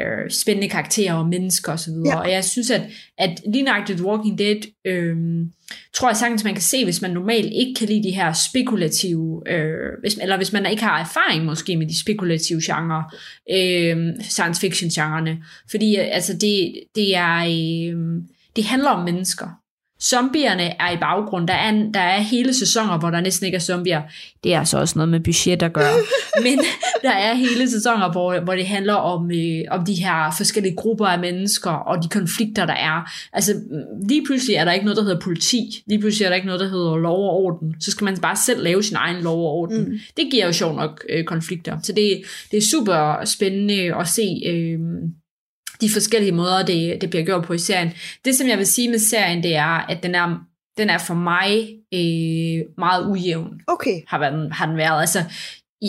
øh, 0.00 0.30
spændende 0.30 0.68
karakterer 0.68 1.14
og 1.14 1.28
mennesker 1.28 1.72
osv. 1.72 1.92
Ja. 2.06 2.16
Og 2.16 2.30
jeg 2.30 2.44
synes, 2.44 2.70
at, 2.70 2.82
at 3.18 3.40
lige 3.46 3.64
nøjagtigt 3.64 4.00
Walking 4.00 4.38
Dead, 4.38 4.60
øh, 4.84 5.16
tror 5.94 6.08
jeg 6.08 6.16
sagtens, 6.16 6.44
man 6.44 6.54
kan 6.54 6.62
se, 6.62 6.84
hvis 6.84 7.02
man 7.02 7.10
normalt 7.10 7.52
ikke 7.52 7.74
kan 7.78 7.88
lide 7.88 8.02
de 8.02 8.10
her 8.10 8.32
spekulative, 8.50 9.42
øh, 9.46 9.90
hvis, 10.00 10.18
eller 10.22 10.36
hvis 10.36 10.52
man 10.52 10.66
ikke 10.66 10.82
har 10.82 11.00
erfaring 11.00 11.44
måske 11.44 11.76
med 11.76 11.86
de 11.86 12.00
spekulative 12.00 12.60
genre, 12.64 13.04
øh, 13.50 14.14
science 14.20 14.60
fiction 14.60 14.90
genrerne. 14.90 15.44
Fordi 15.70 15.96
øh, 15.96 16.04
altså 16.10 16.32
det, 16.32 16.74
det 16.94 17.16
er, 17.16 17.38
øh, 17.38 18.22
det 18.56 18.64
handler 18.64 18.90
om 18.90 19.04
mennesker. 19.04 19.61
Zombierne 20.02 20.62
er 20.62 20.92
i 20.92 20.96
baggrund. 20.96 21.48
Der 21.48 21.54
er, 21.54 21.90
der 21.94 22.00
er 22.00 22.20
hele 22.20 22.54
sæsoner, 22.54 22.98
hvor 22.98 23.10
der 23.10 23.20
næsten 23.20 23.46
ikke 23.46 23.56
er 23.56 23.60
zombier. 23.60 24.02
Det 24.44 24.54
er 24.54 24.58
altså 24.58 24.78
også 24.78 24.98
noget 24.98 25.08
med 25.08 25.20
budget 25.20 25.62
at 25.62 25.72
gøre. 25.72 25.92
Men 26.44 26.58
der 27.02 27.10
er 27.10 27.34
hele 27.34 27.70
sæsoner, 27.70 28.12
hvor, 28.12 28.40
hvor 28.40 28.54
det 28.54 28.66
handler 28.66 28.94
om, 28.94 29.30
øh, 29.30 29.64
om 29.70 29.84
de 29.84 29.94
her 29.94 30.34
forskellige 30.36 30.76
grupper 30.76 31.06
af 31.06 31.18
mennesker, 31.18 31.70
og 31.70 32.02
de 32.02 32.08
konflikter, 32.08 32.66
der 32.66 32.74
er. 32.74 33.10
Altså, 33.32 33.54
mm, 33.70 34.08
lige 34.08 34.24
pludselig 34.26 34.56
er 34.56 34.64
der 34.64 34.72
ikke 34.72 34.84
noget, 34.84 34.96
der 34.96 35.02
hedder 35.02 35.20
politi. 35.20 35.82
Lige 35.86 36.00
pludselig 36.00 36.24
er 36.24 36.28
der 36.28 36.36
ikke 36.36 36.46
noget, 36.46 36.60
der 36.60 36.68
hedder 36.68 36.96
lov 36.96 37.24
og 37.24 37.36
orden. 37.36 37.74
Så 37.80 37.90
skal 37.90 38.04
man 38.04 38.16
bare 38.16 38.36
selv 38.36 38.62
lave 38.62 38.82
sin 38.82 38.96
egen 38.96 39.22
lov 39.22 39.38
og 39.38 39.52
orden. 39.52 39.84
Mm. 39.84 39.98
Det 40.16 40.28
giver 40.30 40.46
jo 40.46 40.52
sjovt 40.52 40.76
nok 40.76 41.04
øh, 41.10 41.24
konflikter. 41.24 41.78
Så 41.82 41.92
det, 41.92 42.22
det 42.50 42.56
er 42.56 42.66
super 42.70 43.24
spændende 43.24 43.96
at 43.96 44.08
se... 44.08 44.42
Øh, 44.46 44.78
de 45.82 45.90
forskellige 45.92 46.32
måder, 46.32 46.62
det, 46.66 47.00
det 47.00 47.10
bliver 47.10 47.24
gjort 47.24 47.44
på 47.44 47.52
i 47.52 47.58
serien. 47.58 47.92
Det, 48.24 48.34
som 48.34 48.48
jeg 48.48 48.58
vil 48.58 48.66
sige 48.66 48.90
med 48.90 48.98
serien, 48.98 49.42
det 49.42 49.56
er, 49.56 49.86
at 49.90 50.02
den 50.02 50.14
er, 50.14 50.36
den 50.78 50.90
er 50.90 50.98
for 50.98 51.14
mig 51.14 51.68
øh, 51.94 52.64
meget 52.78 53.06
ujævn, 53.10 53.60
Okay. 53.66 54.00
har, 54.08 54.18
været, 54.18 54.52
har 54.52 54.66
den 54.66 54.76
været. 54.76 55.00
Altså, 55.00 55.22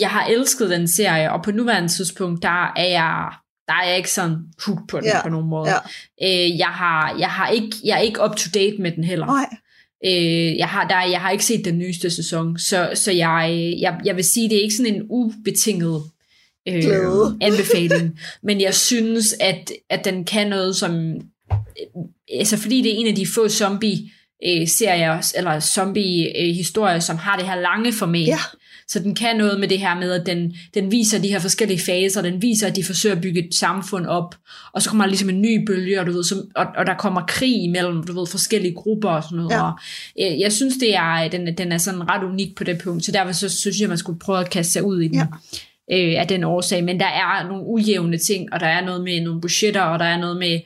jeg 0.00 0.10
har 0.10 0.26
elsket 0.26 0.70
den 0.70 0.88
serie, 0.88 1.32
og 1.32 1.42
på 1.42 1.50
nuværende 1.50 1.88
tidspunkt, 1.88 2.42
der 2.42 2.72
er 2.76 2.84
jeg, 2.88 3.30
der 3.68 3.74
er 3.74 3.88
jeg 3.88 3.96
ikke 3.96 4.10
sådan 4.10 4.36
hooked 4.66 4.86
på 4.88 4.96
den 5.00 5.06
Ja, 5.06 5.22
på 5.22 5.28
nogen 5.28 5.48
måde. 5.48 5.70
ja. 5.70 5.76
Øh, 6.22 6.58
jeg, 6.58 6.66
har, 6.66 7.16
jeg, 7.18 7.28
har 7.28 7.48
ikke, 7.48 7.76
jeg 7.84 7.94
er 7.96 8.00
ikke 8.00 8.24
up 8.24 8.36
to 8.36 8.48
date 8.54 8.76
med 8.78 8.92
den 8.92 9.04
heller. 9.04 9.26
Nej. 9.26 9.46
Øh, 10.06 10.56
jeg, 10.56 10.68
har, 10.68 10.88
der, 10.88 11.02
jeg 11.10 11.20
har 11.20 11.30
ikke 11.30 11.44
set 11.44 11.64
den 11.64 11.78
nyeste 11.78 12.10
sæson, 12.10 12.58
så, 12.58 12.90
så 12.94 13.12
jeg, 13.12 13.74
jeg, 13.80 14.00
jeg 14.04 14.16
vil 14.16 14.24
sige, 14.24 14.48
det 14.50 14.58
er 14.58 14.62
ikke 14.62 14.74
sådan 14.74 14.94
en 14.94 15.06
ubetinget 15.10 16.02
øh, 16.68 16.82
Glæde. 16.82 17.38
anbefaling. 17.40 18.20
Men 18.42 18.60
jeg 18.60 18.74
synes, 18.74 19.34
at, 19.40 19.72
at 19.90 20.04
den 20.04 20.24
kan 20.24 20.48
noget, 20.48 20.76
som... 20.76 21.14
Øh, 21.52 22.04
altså 22.38 22.56
fordi 22.56 22.82
det 22.82 22.92
er 22.92 22.96
en 22.96 23.06
af 23.06 23.14
de 23.14 23.26
få 23.34 23.48
zombie 23.48 24.10
øh, 24.46 24.68
serier, 24.68 25.32
eller 25.36 25.60
zombie 25.60 26.40
øh, 26.40 27.00
som 27.00 27.16
har 27.16 27.36
det 27.36 27.46
her 27.46 27.60
lange 27.60 27.92
format. 27.92 28.26
Ja. 28.26 28.38
Så 28.88 28.98
den 28.98 29.14
kan 29.14 29.36
noget 29.36 29.60
med 29.60 29.68
det 29.68 29.78
her 29.78 29.94
med, 29.94 30.12
at 30.12 30.26
den, 30.26 30.54
den 30.74 30.90
viser 30.90 31.18
de 31.18 31.28
her 31.28 31.38
forskellige 31.38 31.80
faser, 31.80 32.22
den 32.22 32.42
viser, 32.42 32.66
at 32.66 32.76
de 32.76 32.84
forsøger 32.84 33.16
at 33.16 33.22
bygge 33.22 33.46
et 33.46 33.54
samfund 33.54 34.06
op, 34.06 34.36
og 34.72 34.82
så 34.82 34.88
kommer 34.88 35.04
der 35.04 35.08
ligesom 35.08 35.28
en 35.28 35.42
ny 35.42 35.66
bølge, 35.66 36.00
og, 36.00 36.06
du 36.06 36.12
ved, 36.12 36.24
som, 36.24 36.38
og, 36.54 36.66
og 36.76 36.86
der 36.86 36.94
kommer 36.94 37.26
krig 37.28 37.64
imellem 37.64 38.02
du 38.02 38.20
ved, 38.20 38.26
forskellige 38.26 38.74
grupper 38.74 39.08
og 39.08 39.22
sådan 39.22 39.36
noget. 39.36 39.50
Ja. 39.50 39.62
Og, 39.62 39.72
øh, 40.20 40.40
jeg 40.40 40.52
synes, 40.52 40.74
det 40.76 40.94
er, 40.94 41.28
den, 41.28 41.58
den 41.58 41.72
er 41.72 41.78
sådan 41.78 42.10
ret 42.10 42.24
unik 42.24 42.56
på 42.56 42.64
det 42.64 42.78
punkt, 42.78 43.04
så 43.04 43.12
derfor 43.12 43.32
så 43.32 43.48
synes 43.48 43.80
jeg, 43.80 43.88
man 43.88 43.98
skulle 43.98 44.18
prøve 44.18 44.40
at 44.40 44.50
kaste 44.50 44.72
sig 44.72 44.82
ud 44.82 45.00
i 45.00 45.08
den. 45.08 45.14
Ja. 45.14 45.26
Øh, 45.92 46.14
af 46.20 46.26
den 46.28 46.44
årsag, 46.44 46.84
men 46.84 47.00
der 47.00 47.06
er 47.06 47.48
nogle 47.48 47.64
ujævne 47.66 48.18
ting, 48.18 48.52
og 48.52 48.60
der 48.60 48.66
er 48.66 48.84
noget 48.84 49.04
med 49.04 49.20
nogle 49.20 49.40
budgetter, 49.40 49.80
og 49.82 49.98
der 49.98 50.04
er 50.04 50.18
noget 50.18 50.36
med 50.36 50.60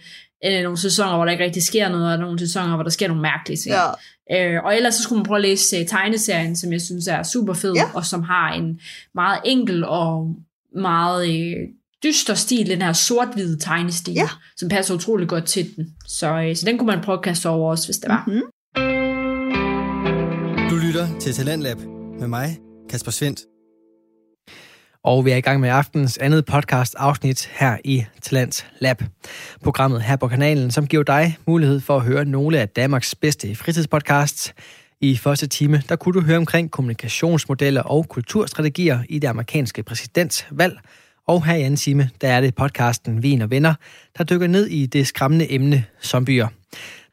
øh, 0.44 0.62
nogle 0.62 0.78
sæsoner, 0.78 1.14
hvor 1.16 1.24
der 1.24 1.32
ikke 1.32 1.44
rigtig 1.44 1.62
sker 1.62 1.88
noget, 1.88 2.12
og 2.12 2.18
nogle 2.18 2.38
sæsoner, 2.38 2.74
hvor 2.74 2.82
der 2.82 2.90
sker 2.90 3.08
nogle 3.08 3.22
mærkelige 3.22 3.56
ting. 3.58 3.74
Ja. 3.74 4.54
Øh, 4.56 4.64
og 4.64 4.76
ellers 4.76 4.94
så 4.94 5.02
skulle 5.02 5.16
man 5.18 5.26
prøve 5.26 5.36
at 5.38 5.42
læse 5.42 5.80
uh, 5.80 5.86
tegneserien, 5.86 6.56
som 6.56 6.72
jeg 6.72 6.80
synes 6.80 7.06
er 7.06 7.22
super 7.22 7.54
fed, 7.54 7.72
Ja. 7.74 7.84
og 7.94 8.04
som 8.04 8.22
har 8.22 8.52
en 8.52 8.80
meget 9.14 9.38
enkel 9.44 9.84
og 9.84 10.34
meget 10.76 11.28
øh, 11.28 11.56
dyster 12.02 12.34
stil, 12.34 12.66
den 12.70 12.82
her 12.82 12.92
sort-hvide 12.92 13.58
tegnestil, 13.58 14.14
Ja. 14.14 14.28
som 14.56 14.68
passer 14.68 14.94
utrolig 14.94 15.28
godt 15.28 15.44
til 15.44 15.76
den. 15.76 15.86
Så, 16.06 16.40
øh, 16.42 16.56
så 16.56 16.66
den 16.66 16.78
kunne 16.78 16.86
man 16.86 17.00
prøve 17.04 17.18
at 17.18 17.24
kaste 17.24 17.48
over 17.48 17.70
også, 17.70 17.86
hvis 17.86 17.96
det 17.98 18.08
var. 18.08 18.24
Mhm. 18.26 18.42
Du 20.70 20.76
lytter 20.86 21.18
til 21.20 21.32
Talentlab 21.32 21.78
med 22.20 22.28
mig, 22.28 22.58
Kasper 22.90 23.10
Svendt. 23.10 23.40
Og 25.04 25.24
vi 25.24 25.30
er 25.30 25.36
i 25.36 25.40
gang 25.40 25.60
med 25.60 25.68
aftens 25.68 26.18
andet 26.18 26.44
podcast 26.44 26.94
afsnit 26.98 27.50
her 27.52 27.76
i 27.84 28.04
Talent 28.22 28.66
Lab. 28.78 29.02
Programmet 29.62 30.02
her 30.02 30.16
på 30.16 30.28
kanalen, 30.28 30.70
som 30.70 30.86
giver 30.86 31.02
dig 31.02 31.36
mulighed 31.46 31.80
for 31.80 31.96
at 31.96 32.02
høre 32.02 32.24
nogle 32.24 32.60
af 32.60 32.68
Danmarks 32.68 33.14
bedste 33.14 33.54
fritidspodcasts. 33.54 34.54
I 35.00 35.16
første 35.16 35.46
time, 35.46 35.82
der 35.88 35.96
kunne 35.96 36.12
du 36.12 36.26
høre 36.26 36.36
omkring 36.36 36.70
kommunikationsmodeller 36.70 37.82
og 37.82 38.08
kulturstrategier 38.08 38.98
i 39.08 39.18
det 39.18 39.28
amerikanske 39.28 39.82
præsidentvalg. 39.82 40.78
Og 41.26 41.44
her 41.44 41.54
i 41.54 41.62
anden 41.62 41.76
time, 41.76 42.10
der 42.20 42.28
er 42.28 42.40
det 42.40 42.54
podcasten 42.54 43.22
Vin 43.22 43.42
og 43.42 43.50
Venner, 43.50 43.74
der 44.18 44.24
dykker 44.24 44.46
ned 44.46 44.66
i 44.66 44.86
det 44.86 45.06
skræmmende 45.06 45.52
emne 45.52 45.84
zombier. 46.02 46.48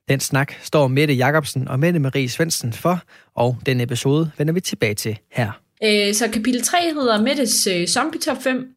Den 0.10 0.20
snak 0.20 0.54
står 0.62 0.88
Mette 0.88 1.14
Jacobsen 1.14 1.68
og 1.68 1.80
Mette 1.80 2.00
Marie 2.00 2.30
Svendsen 2.30 2.74
for, 2.74 3.02
og 3.36 3.58
den 3.66 3.82
episode 3.82 4.32
vender 4.38 4.54
vi 4.54 4.60
tilbage 4.60 4.94
til 4.94 5.20
her. 5.32 5.64
Øh, 5.84 6.14
så 6.14 6.28
kapitel 6.34 6.62
3 6.62 6.78
hedder 6.94 7.22
Mettes 7.22 7.68
øh, 7.68 7.88
Zombie 7.88 8.22
Top 8.22 8.44
5. 8.44 8.68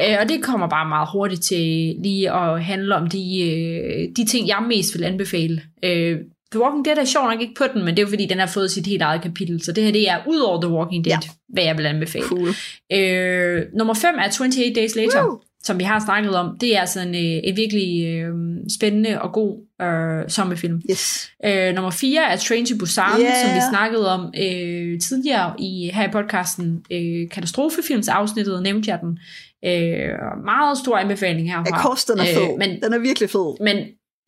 Øh, 0.00 0.16
og 0.20 0.28
det 0.28 0.42
kommer 0.42 0.68
bare 0.68 0.88
meget 0.88 1.08
hurtigt 1.12 1.42
til 1.42 1.96
lige 2.02 2.32
at 2.32 2.64
handle 2.64 2.96
om 2.96 3.06
de, 3.06 3.40
øh, 3.40 4.08
de 4.16 4.26
ting, 4.26 4.48
jeg 4.48 4.64
mest 4.68 4.94
vil 4.94 5.04
anbefale. 5.04 5.62
Øh, 5.84 6.18
The 6.52 6.60
Walking 6.60 6.84
Dead 6.84 6.96
er 6.98 7.04
sjov 7.04 7.30
nok 7.30 7.40
ikke 7.40 7.54
på 7.54 7.64
den, 7.74 7.84
men 7.84 7.96
det 7.96 7.98
er 7.98 8.06
jo 8.06 8.08
fordi, 8.08 8.26
den 8.26 8.38
har 8.38 8.46
fået 8.46 8.70
sit 8.70 8.86
helt 8.86 9.02
eget 9.02 9.22
kapitel, 9.22 9.64
så 9.64 9.72
det 9.72 9.84
her 9.84 9.92
det 9.92 10.08
er 10.08 10.18
ud 10.28 10.38
over 10.38 10.60
The 10.60 10.70
Walking 10.70 11.04
Dead, 11.04 11.18
ja. 11.22 11.30
hvad 11.48 11.64
jeg 11.64 11.78
vil 11.78 11.86
anbefale. 11.86 12.24
Cool. 12.24 12.48
Øh, 12.92 13.62
nummer 13.78 13.94
5 13.94 14.14
er 14.18 14.28
28 14.40 14.74
Days 14.74 14.96
Later, 14.96 15.24
Woo! 15.24 15.40
Som 15.62 15.78
vi 15.78 15.84
har 15.84 16.02
snakket 16.04 16.34
om. 16.34 16.58
Det 16.60 16.76
er 16.76 16.84
sådan 16.84 17.14
øh, 17.14 17.40
en 17.44 17.56
virkelig 17.56 18.06
øh, 18.06 18.34
spændende 18.78 19.20
og 19.22 19.32
god 19.32 19.58
øh, 19.82 20.30
sommerfilm. 20.30 20.80
Yes. 20.90 21.30
Øh, 21.44 21.74
nummer 21.74 21.90
4 21.90 22.20
er 22.32 22.36
Train 22.36 22.66
to 22.66 22.76
Busan, 22.78 23.04
Yeah. 23.20 23.34
som 23.46 23.54
vi 23.56 23.60
snakkede 23.70 24.12
om 24.14 24.20
øh, 24.26 25.00
tidligere 25.00 25.54
i, 25.58 25.90
her 25.94 26.08
i 26.08 26.12
podcasten. 26.12 26.84
Øh, 26.92 27.28
katastrofefilms 27.30 28.08
afsnittet 28.08 28.62
nævnte 28.62 28.90
jeg 28.90 28.98
den. 29.02 29.18
Øh, 29.64 30.08
meget 30.44 30.78
stor 30.78 30.96
anbefaling 30.98 31.50
herfra. 31.52 31.76
Af 31.76 31.82
course, 31.82 32.12
den 32.12 32.20
er 32.20 32.24
fed. 32.24 32.42
Øh, 32.52 32.58
men, 32.58 32.82
Den 32.82 32.92
er 32.92 32.98
virkelig 32.98 33.30
fed. 33.30 33.64
men 33.64 33.76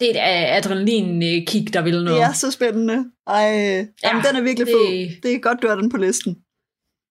det 0.01 0.11
er 0.21 0.59
et 0.59 0.65
adrenalin-kick, 0.65 1.75
der 1.75 1.83
vil 1.83 1.93
noget. 2.05 2.09
Det 2.21 2.23
er 2.29 2.33
så 2.33 2.51
spændende. 2.51 3.05
Ej, 3.27 3.87
jamen, 4.05 4.23
den 4.29 4.37
er 4.37 4.41
virkelig 4.43 4.67
det- 4.67 4.75
fed. 4.75 5.23
Det 5.23 5.35
er 5.35 5.39
godt, 5.39 5.59
du 5.63 5.69
har 5.69 5.75
den 5.77 5.91
på 5.91 5.97
listen. 5.97 6.37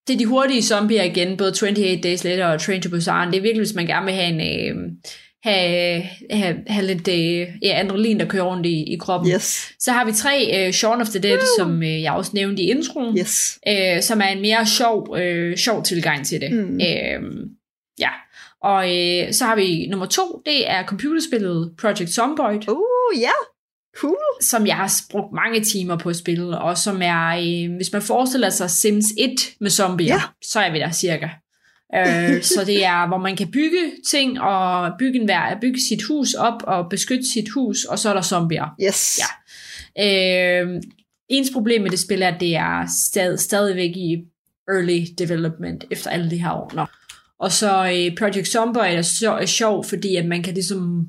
Det 0.09 0.15
er 0.15 0.17
de 0.17 0.25
hurtige 0.25 0.63
zombier 0.63 1.03
igen, 1.03 1.37
både 1.37 1.49
28 1.49 2.01
Days 2.01 2.23
Later 2.23 2.45
og 2.45 2.61
Train 2.61 2.81
to 2.81 2.89
Busan. 2.89 3.27
Det 3.27 3.37
er 3.37 3.41
virkelig, 3.41 3.65
hvis 3.65 3.75
man 3.75 3.87
gerne 3.87 4.05
vil 4.05 4.15
have 4.15 4.27
en... 4.27 4.39
Øh, 4.41 4.91
have, 5.43 6.03
have, 6.31 6.55
have 6.67 6.85
lidt 6.85 7.07
øh, 7.07 7.47
ja, 7.61 7.81
adrenalin, 7.83 8.19
der 8.19 8.25
kører 8.25 8.43
rundt 8.43 8.65
i, 8.65 8.83
i 8.93 8.97
kroppen. 8.97 9.31
Yes. 9.31 9.71
Så 9.79 9.91
har 9.91 10.05
vi 10.05 10.11
tre 10.11 10.67
øh, 10.67 10.73
Shaun 10.73 11.01
of 11.01 11.07
the 11.07 11.19
Dead, 11.19 11.39
som 11.59 11.83
øh, 11.83 12.01
jeg 12.01 12.13
også 12.13 12.31
nævnte 12.33 12.63
i 12.63 12.69
introen, 12.69 13.17
Yes. 13.19 13.59
øh, 13.67 14.01
som 14.01 14.21
er 14.21 14.27
en 14.27 14.41
mere 14.41 14.65
sjov, 14.65 15.17
øh, 15.17 15.57
sjov 15.57 15.83
tilgang 15.83 16.25
til 16.25 16.41
det. 16.41 16.51
Mm. 16.51 16.75
Øh, 16.75 17.47
ja. 17.99 18.09
Og 18.63 18.83
øh, 18.97 19.33
så 19.33 19.45
har 19.45 19.55
vi 19.55 19.87
nummer 19.87 20.05
to, 20.05 20.41
det 20.45 20.69
er 20.69 20.85
computerspillet 20.85 21.73
Project 21.81 22.09
Zomboid, 22.09 22.69
Uh, 22.69 23.19
ja. 23.21 23.31
Cool. 23.97 24.15
som 24.41 24.67
jeg 24.67 24.75
har 24.75 24.91
brugt 25.11 25.33
mange 25.33 25.63
timer 25.63 25.97
på 25.97 26.09
at 26.09 26.15
spille, 26.15 26.57
og 26.57 26.77
som 26.77 27.01
er, 27.01 27.27
øh, 27.27 27.75
hvis 27.75 27.91
man 27.93 28.01
forestiller 28.01 28.49
sig 28.49 28.69
Sims 28.69 29.05
1 29.17 29.29
med 29.61 29.69
zombier, 29.69 30.13
Ja. 30.15 30.21
så 30.43 30.59
er 30.59 30.71
vi 30.71 30.79
der 30.79 30.91
cirka. 30.91 31.29
øh, 31.95 32.43
så 32.55 32.63
det 32.65 32.85
er, 32.85 33.07
hvor 33.07 33.17
man 33.17 33.35
kan 33.35 33.51
bygge 33.51 33.91
ting, 34.07 34.41
og 34.41 34.91
bygge, 34.99 35.19
en 35.21 35.27
vær, 35.27 35.57
bygge 35.61 35.79
sit 35.89 36.03
hus 36.03 36.33
op, 36.33 36.63
og 36.63 36.89
beskytte 36.89 37.31
sit 37.33 37.49
hus, 37.53 37.83
og 37.85 37.99
så 37.99 38.09
er 38.09 38.13
der 38.13 38.21
zombier. 38.21 38.65
Yes. 38.87 39.19
Ja. 39.19 40.63
Øh, 40.63 40.81
ens 41.29 41.49
problem 41.53 41.81
med 41.81 41.89
det 41.91 41.99
spil 41.99 42.21
er, 42.21 42.27
at 42.27 42.39
det 42.39 42.55
er 42.55 42.85
stad, 43.09 43.37
stadigvæk 43.37 43.95
i 43.97 44.17
early 44.71 45.05
development 45.17 45.83
efter 45.91 46.09
alle 46.09 46.31
de 46.31 46.37
her 46.37 46.51
år. 46.51 46.71
Og 47.39 47.51
så 47.51 47.69
øh, 47.85 48.17
Project 48.17 48.47
Zomboid 48.47 48.93
er, 48.95 49.01
så, 49.01 49.31
er 49.31 49.45
sjov, 49.45 49.85
fordi 49.85 50.15
at 50.15 50.25
man 50.25 50.43
kan 50.43 50.53
ligesom 50.53 51.07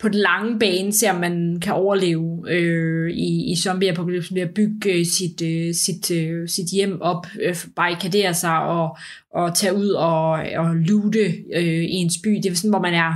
på 0.00 0.08
den 0.08 0.18
lange 0.18 0.58
bane 0.58 0.92
se, 0.92 1.10
om 1.10 1.20
man 1.20 1.58
kan 1.62 1.72
overleve 1.72 2.42
øh, 2.50 3.10
i, 3.10 3.52
i 3.52 3.56
zombieapokalypsen 3.56 4.34
ved 4.36 4.42
at 4.42 4.54
bygge 4.54 4.92
øh, 4.92 5.06
sit, 5.06 5.42
øh, 5.42 5.74
sit, 5.74 6.10
øh, 6.10 6.48
sit 6.48 6.66
hjem 6.72 7.00
op, 7.00 7.26
øh, 7.42 7.56
barrikadere 7.76 8.34
sig 8.34 8.58
og, 8.62 8.96
og 9.34 9.56
tage 9.56 9.74
ud 9.74 9.88
og, 9.88 10.30
og 10.56 10.74
loote 10.76 11.34
øh, 11.54 11.64
i 11.84 11.90
ens 11.90 12.14
by. 12.24 12.30
Det 12.42 12.46
er 12.46 12.54
sådan, 12.54 12.70
hvor 12.70 12.80
man 12.82 12.94
er 12.94 13.14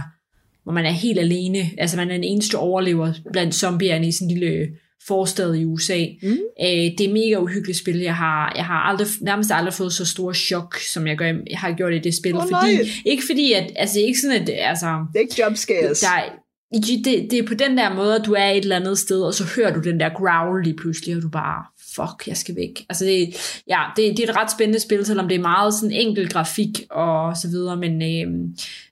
hvor 0.64 0.72
man 0.72 0.86
er 0.86 0.90
helt 0.90 1.18
alene. 1.18 1.70
Altså 1.78 1.96
man 1.96 2.08
er 2.10 2.14
den 2.14 2.24
eneste 2.24 2.54
overlever 2.58 3.12
blandt 3.32 3.54
zombierne 3.54 4.08
i 4.08 4.12
sådan 4.12 4.30
en 4.30 4.38
lille 4.38 4.68
forstad 5.06 5.54
i 5.54 5.64
USA. 5.64 5.98
Mm. 6.22 6.28
Øh, 6.62 6.68
det 6.98 7.00
er 7.00 7.12
mega 7.12 7.36
uhyggeligt 7.42 7.78
spil. 7.78 7.98
Jeg 7.98 8.16
har, 8.16 8.52
jeg 8.56 8.64
har 8.64 8.74
aldrig, 8.82 9.06
nærmest 9.20 9.50
aldrig 9.54 9.74
fået 9.74 9.92
så 9.92 10.04
store 10.04 10.34
chok, 10.34 10.78
som 10.78 11.06
jeg, 11.06 11.16
gør, 11.16 11.26
jeg 11.26 11.58
har 11.58 11.72
gjort 11.72 11.94
i 11.94 11.98
det 11.98 12.14
spil. 12.14 12.34
Åh, 12.34 12.42
fordi, 12.42 12.74
nej. 12.76 12.86
ikke 13.06 13.22
fordi, 13.30 13.52
at, 13.52 13.72
altså 13.76 14.00
ikke 14.00 14.18
sådan, 14.20 14.42
at, 14.42 14.50
altså, 14.58 14.86
Det 15.12 15.16
er 15.18 15.20
ikke 15.20 15.42
jump 15.44 15.56
scares. 15.56 16.00
der, 16.00 16.08
er- 16.08 16.32
det, 16.72 17.30
det 17.30 17.38
er 17.38 17.46
på 17.46 17.54
den 17.54 17.78
der 17.78 17.94
måde, 17.94 18.14
at 18.14 18.26
du 18.26 18.32
er 18.32 18.46
et 18.46 18.56
eller 18.56 18.76
andet 18.76 18.98
sted, 18.98 19.22
og 19.22 19.34
så 19.34 19.44
hører 19.56 19.74
du 19.74 19.80
den 19.80 20.00
der 20.00 20.08
growl 20.08 20.62
lige 20.62 20.76
pludselig, 20.76 21.16
og 21.16 21.22
du 21.22 21.28
bare, 21.28 21.64
fuck, 21.96 22.28
jeg 22.28 22.36
skal 22.36 22.56
væk. 22.56 22.84
Altså 22.88 23.04
det, 23.04 23.28
ja, 23.68 23.78
det, 23.96 24.16
det 24.16 24.24
er 24.24 24.30
et 24.32 24.36
ret 24.36 24.50
spændende 24.50 24.80
spil, 24.80 25.06
selvom 25.06 25.28
det 25.28 25.34
er 25.34 25.42
meget 25.42 25.74
sådan 25.74 25.92
enkel 25.92 26.28
grafik 26.28 26.80
og 26.90 27.36
så 27.36 27.48
videre, 27.48 27.76
men, 27.76 27.92
øh, 28.02 28.32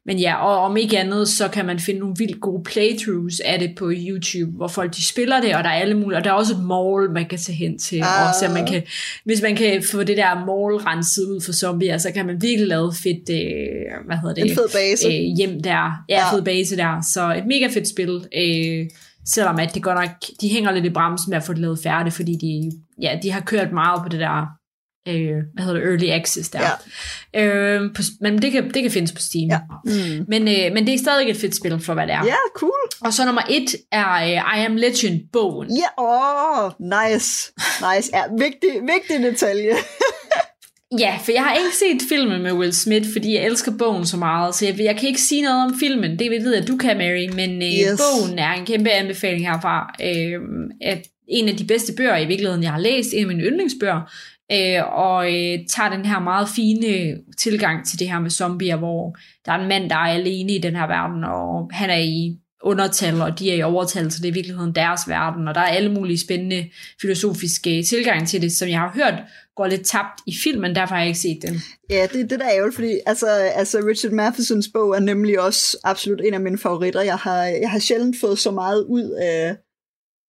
men 0.06 0.18
ja, 0.18 0.34
og 0.46 0.58
om 0.58 0.76
ikke 0.76 0.98
andet, 0.98 1.28
så 1.28 1.48
kan 1.48 1.66
man 1.66 1.78
finde 1.78 2.00
nogle 2.00 2.14
vildt 2.18 2.40
gode 2.40 2.62
playthroughs 2.64 3.40
af 3.40 3.58
det 3.58 3.70
på 3.76 3.92
YouTube, 3.94 4.52
hvor 4.56 4.68
folk 4.68 4.96
de 4.96 5.04
spiller 5.06 5.40
det, 5.40 5.54
og 5.56 5.64
der 5.64 5.70
er 5.70 5.74
alle 5.80 5.94
mulige, 5.94 6.18
og 6.18 6.24
der 6.24 6.30
er 6.30 6.34
også 6.34 6.54
et 6.54 6.60
mall, 6.64 7.10
man 7.14 7.28
kan 7.28 7.38
tage 7.38 7.56
hen 7.56 7.78
til, 7.78 7.96
Ah. 8.02 8.28
og 8.28 8.34
så 8.40 8.48
man 8.54 8.66
kan, 8.66 8.82
hvis 9.24 9.42
man 9.42 9.56
kan 9.56 9.82
få 9.90 10.02
det 10.02 10.16
der 10.16 10.34
mall 10.34 10.76
renset 10.86 11.22
ud 11.24 11.40
for 11.44 11.52
zombier, 11.52 11.98
så 11.98 12.10
kan 12.10 12.26
man 12.26 12.42
virkelig 12.42 12.68
lave 12.68 12.92
fedt, 13.02 13.30
øh, 13.30 14.06
hvad 14.06 14.16
hedder 14.16 14.34
det? 14.34 14.50
En 14.50 14.56
fed 14.56 14.68
base. 14.72 15.06
øh, 15.08 15.36
hjem 15.36 15.62
der. 15.62 16.04
Ja, 16.08 16.14
Ja. 16.18 16.34
fed 16.36 16.42
base 16.42 16.76
der. 16.76 17.00
Så 17.12 17.34
et 17.38 17.46
mega 17.46 17.66
fedt 17.74 17.88
spil. 17.88 18.26
Øh, 18.36 18.86
selvom 19.26 19.58
at 19.58 19.74
det 19.74 19.82
godt 19.82 19.98
nok, 19.98 20.10
de 20.40 20.48
hænger 20.48 20.72
lidt 20.72 20.84
i 20.84 20.90
bremsen 20.90 21.30
med 21.30 21.36
at 21.36 21.42
få 21.44 21.52
det 21.52 21.60
lavet 21.60 21.78
færdigt, 21.82 22.14
fordi 22.16 22.32
de, 22.40 22.70
ja, 23.02 23.18
de 23.22 23.30
har 23.30 23.40
kørt 23.40 23.72
meget 23.72 24.02
på 24.02 24.08
det 24.08 24.20
der, 24.20 24.46
øh, 25.08 25.36
hvad 25.54 25.64
hedder 25.64 25.80
det, 25.80 25.88
early 25.88 26.08
access 26.20 26.48
der. 26.50 26.60
Ja. 27.34 27.44
Øh, 27.44 27.94
på, 27.94 28.02
men 28.20 28.42
det 28.42 28.52
kan, 28.52 28.70
det 28.74 28.82
kan 28.82 28.90
findes 28.90 29.12
på 29.12 29.20
Steam. 29.20 29.48
Ja. 29.50 29.58
Mm. 29.84 30.24
Men, 30.28 30.42
øh, 30.48 30.72
men 30.74 30.86
det 30.86 30.94
er 30.94 30.98
stadig 30.98 31.30
et 31.30 31.36
fedt 31.36 31.56
spil 31.56 31.80
for, 31.80 31.94
hvad 31.94 32.06
det 32.06 32.14
er. 32.14 32.24
Ja, 32.24 32.34
cool. 32.56 32.72
Og 33.00 33.12
så 33.12 33.24
nummer 33.24 33.42
et 33.50 33.74
er 33.92 34.12
øh, 34.14 34.58
I 34.58 34.64
Am 34.64 34.76
Legend-bogen. 34.76 35.68
Ja, 35.76 36.02
åh, 36.04 36.64
oh, 36.64 36.70
nice. 36.80 37.52
Nice. 37.94 38.10
Ja, 38.14 38.22
vigtig, 38.38 38.70
vigtig 38.94 39.30
detalje. 39.32 39.72
Ja, 40.98 41.18
for 41.24 41.32
jeg 41.32 41.42
har 41.42 41.54
ikke 41.54 41.76
set 41.76 42.08
filmen 42.08 42.42
med 42.42 42.52
Will 42.52 42.74
Smith, 42.74 43.08
fordi 43.12 43.34
jeg 43.34 43.44
elsker 43.44 43.72
bogen 43.78 44.06
så 44.06 44.16
meget, 44.16 44.54
så 44.54 44.66
jeg, 44.66 44.80
jeg 44.80 44.96
kan 44.96 45.08
ikke 45.08 45.20
sige 45.20 45.42
noget 45.42 45.64
om 45.64 45.74
filmen. 45.80 46.18
Det 46.18 46.30
ved 46.30 46.52
jeg, 46.54 46.62
at 46.62 46.68
du 46.68 46.76
kan, 46.76 46.98
Mary, 46.98 47.28
men 47.34 47.62
øh, 47.62 47.68
Yes. 47.68 48.00
bogen 48.00 48.38
er 48.38 48.52
en 48.52 48.66
kæmpe 48.66 48.90
anbefaling 48.90 49.48
herfra. 49.48 49.94
Øh, 50.02 50.40
at 50.80 51.06
en 51.28 51.48
af 51.48 51.56
de 51.56 51.64
bedste 51.64 51.92
bøger 51.96 52.16
i 52.16 52.26
virkeligheden, 52.26 52.62
jeg 52.62 52.72
har 52.72 52.80
læst, 52.80 53.14
en 53.14 53.20
af 53.20 53.26
mine 53.26 53.42
yndlingsbøger, 53.42 54.00
øh, 54.52 54.98
og 54.98 55.26
øh, 55.26 55.58
tager 55.68 55.90
den 55.96 56.04
her 56.04 56.20
meget 56.20 56.48
fine 56.56 57.18
tilgang 57.38 57.86
til 57.86 57.98
det 57.98 58.10
her 58.10 58.20
med 58.20 58.30
zombier, 58.30 58.76
hvor 58.76 59.16
der 59.46 59.52
er 59.52 59.58
en 59.58 59.68
mand, 59.68 59.90
der 59.90 59.96
er 59.96 60.12
alene 60.12 60.52
i 60.52 60.58
den 60.58 60.76
her 60.76 60.86
verden, 60.86 61.24
og 61.24 61.70
han 61.72 61.90
er 61.90 61.98
i 61.98 62.36
undertal, 62.62 63.22
og 63.22 63.38
de 63.38 63.50
er 63.50 63.54
i 63.54 63.62
overtal, 63.62 64.10
så 64.10 64.18
det 64.18 64.28
er 64.28 64.32
i 64.32 64.34
virkeligheden 64.34 64.74
deres 64.74 65.00
verden, 65.08 65.48
og 65.48 65.54
der 65.54 65.60
er 65.60 65.66
alle 65.66 65.92
mulige 65.92 66.18
spændende 66.18 66.70
filosofiske 67.00 67.82
tilgang 67.82 68.28
til 68.28 68.42
det, 68.42 68.52
som 68.52 68.68
jeg 68.68 68.78
har 68.78 68.92
hørt 68.94 69.14
går 69.56 69.66
lidt 69.66 69.86
tabt 69.86 70.20
i 70.26 70.34
filmen, 70.44 70.74
derfor 70.74 70.94
har 70.94 71.02
jeg 71.02 71.08
ikke 71.08 71.20
set 71.20 71.38
den. 71.42 71.60
Ja, 71.90 72.06
det 72.12 72.30
det, 72.30 72.40
der 72.40 72.46
er 72.46 72.54
ærgerligt, 72.54 72.74
fordi 72.74 72.98
altså, 73.06 73.26
altså 73.54 73.78
Richard 73.78 74.12
Mathesons 74.12 74.68
bog 74.68 74.96
er 74.96 75.00
nemlig 75.00 75.40
også 75.40 75.78
absolut 75.84 76.20
en 76.24 76.34
af 76.34 76.40
mine 76.40 76.58
favoritter. 76.58 77.02
Jeg 77.02 77.16
har, 77.16 77.42
jeg 77.42 77.70
har 77.70 77.78
sjældent 77.78 78.16
fået 78.20 78.38
så 78.38 78.50
meget 78.50 78.84
ud 78.84 79.10
af, 79.10 79.56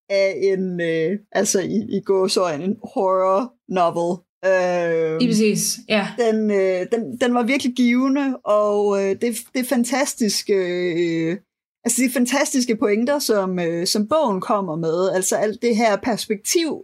af 0.09 0.39
en, 0.43 0.81
øh, 0.81 1.19
altså 1.31 1.59
i, 1.59 1.85
i 1.97 2.01
gåsøjne, 2.05 2.63
en 2.63 2.75
horror 2.93 3.53
novel. 3.69 4.17
Øh, 4.45 5.17
Lige 5.19 5.29
præcis, 5.29 5.77
ja. 5.89 6.07
den, 6.19 6.51
øh, 6.51 6.85
den, 6.91 7.17
den 7.21 7.33
var 7.33 7.43
virkelig 7.43 7.73
givende, 7.75 8.37
og 8.43 9.03
øh, 9.03 9.15
det, 9.21 9.37
det 9.55 9.67
fantastiske, 9.67 10.53
øh, 10.53 11.37
altså 11.85 12.01
de 12.01 12.11
fantastiske 12.13 12.75
pointer, 12.75 13.19
som, 13.19 13.59
øh, 13.59 13.87
som 13.87 14.07
bogen 14.07 14.41
kommer 14.41 14.75
med, 14.75 15.09
altså 15.09 15.35
alt 15.35 15.61
det 15.61 15.75
her 15.75 15.95
perspektiv, 15.95 16.81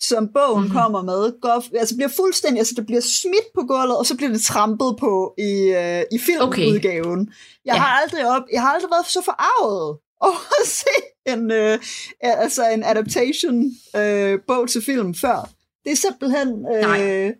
som 0.00 0.28
bogen 0.34 0.50
Mhm. 0.54 0.60
mm-hmm. 0.60 0.78
kommer 0.78 1.02
med, 1.02 1.40
går, 1.40 1.64
altså 1.78 1.96
bliver 1.96 2.08
fuldstændig, 2.16 2.58
altså 2.60 2.74
det 2.76 2.86
bliver 2.86 3.00
smidt 3.00 3.48
på 3.54 3.60
gulvet, 3.62 3.98
og 3.98 4.06
så 4.06 4.16
bliver 4.16 4.32
det 4.32 4.40
trampet 4.42 4.96
på 5.00 5.34
i, 5.38 5.52
øh, 5.82 6.02
i 6.12 6.18
filmudgaven. 6.18 7.20
Okay. 7.20 7.32
Jeg, 7.64 7.74
Ja. 7.74 7.78
har 7.80 8.00
aldrig 8.02 8.30
op, 8.36 8.42
jeg 8.52 8.60
har 8.62 8.68
aldrig 8.74 8.90
været 8.90 9.06
så 9.06 9.22
forarvet 9.24 9.98
over 10.20 10.40
at 10.62 10.66
se 10.66 10.94
en, 11.32 11.50
øh, 11.50 11.78
altså 12.22 12.62
en 12.74 12.84
adaptation 12.84 13.64
øh, 13.96 14.38
bog 14.46 14.68
til 14.68 14.82
film 14.82 15.14
før. 15.14 15.50
Det 15.84 15.92
er 15.92 15.96
simpelthen... 15.96 16.48
Nej. 16.82 17.02
Øh, 17.02 17.32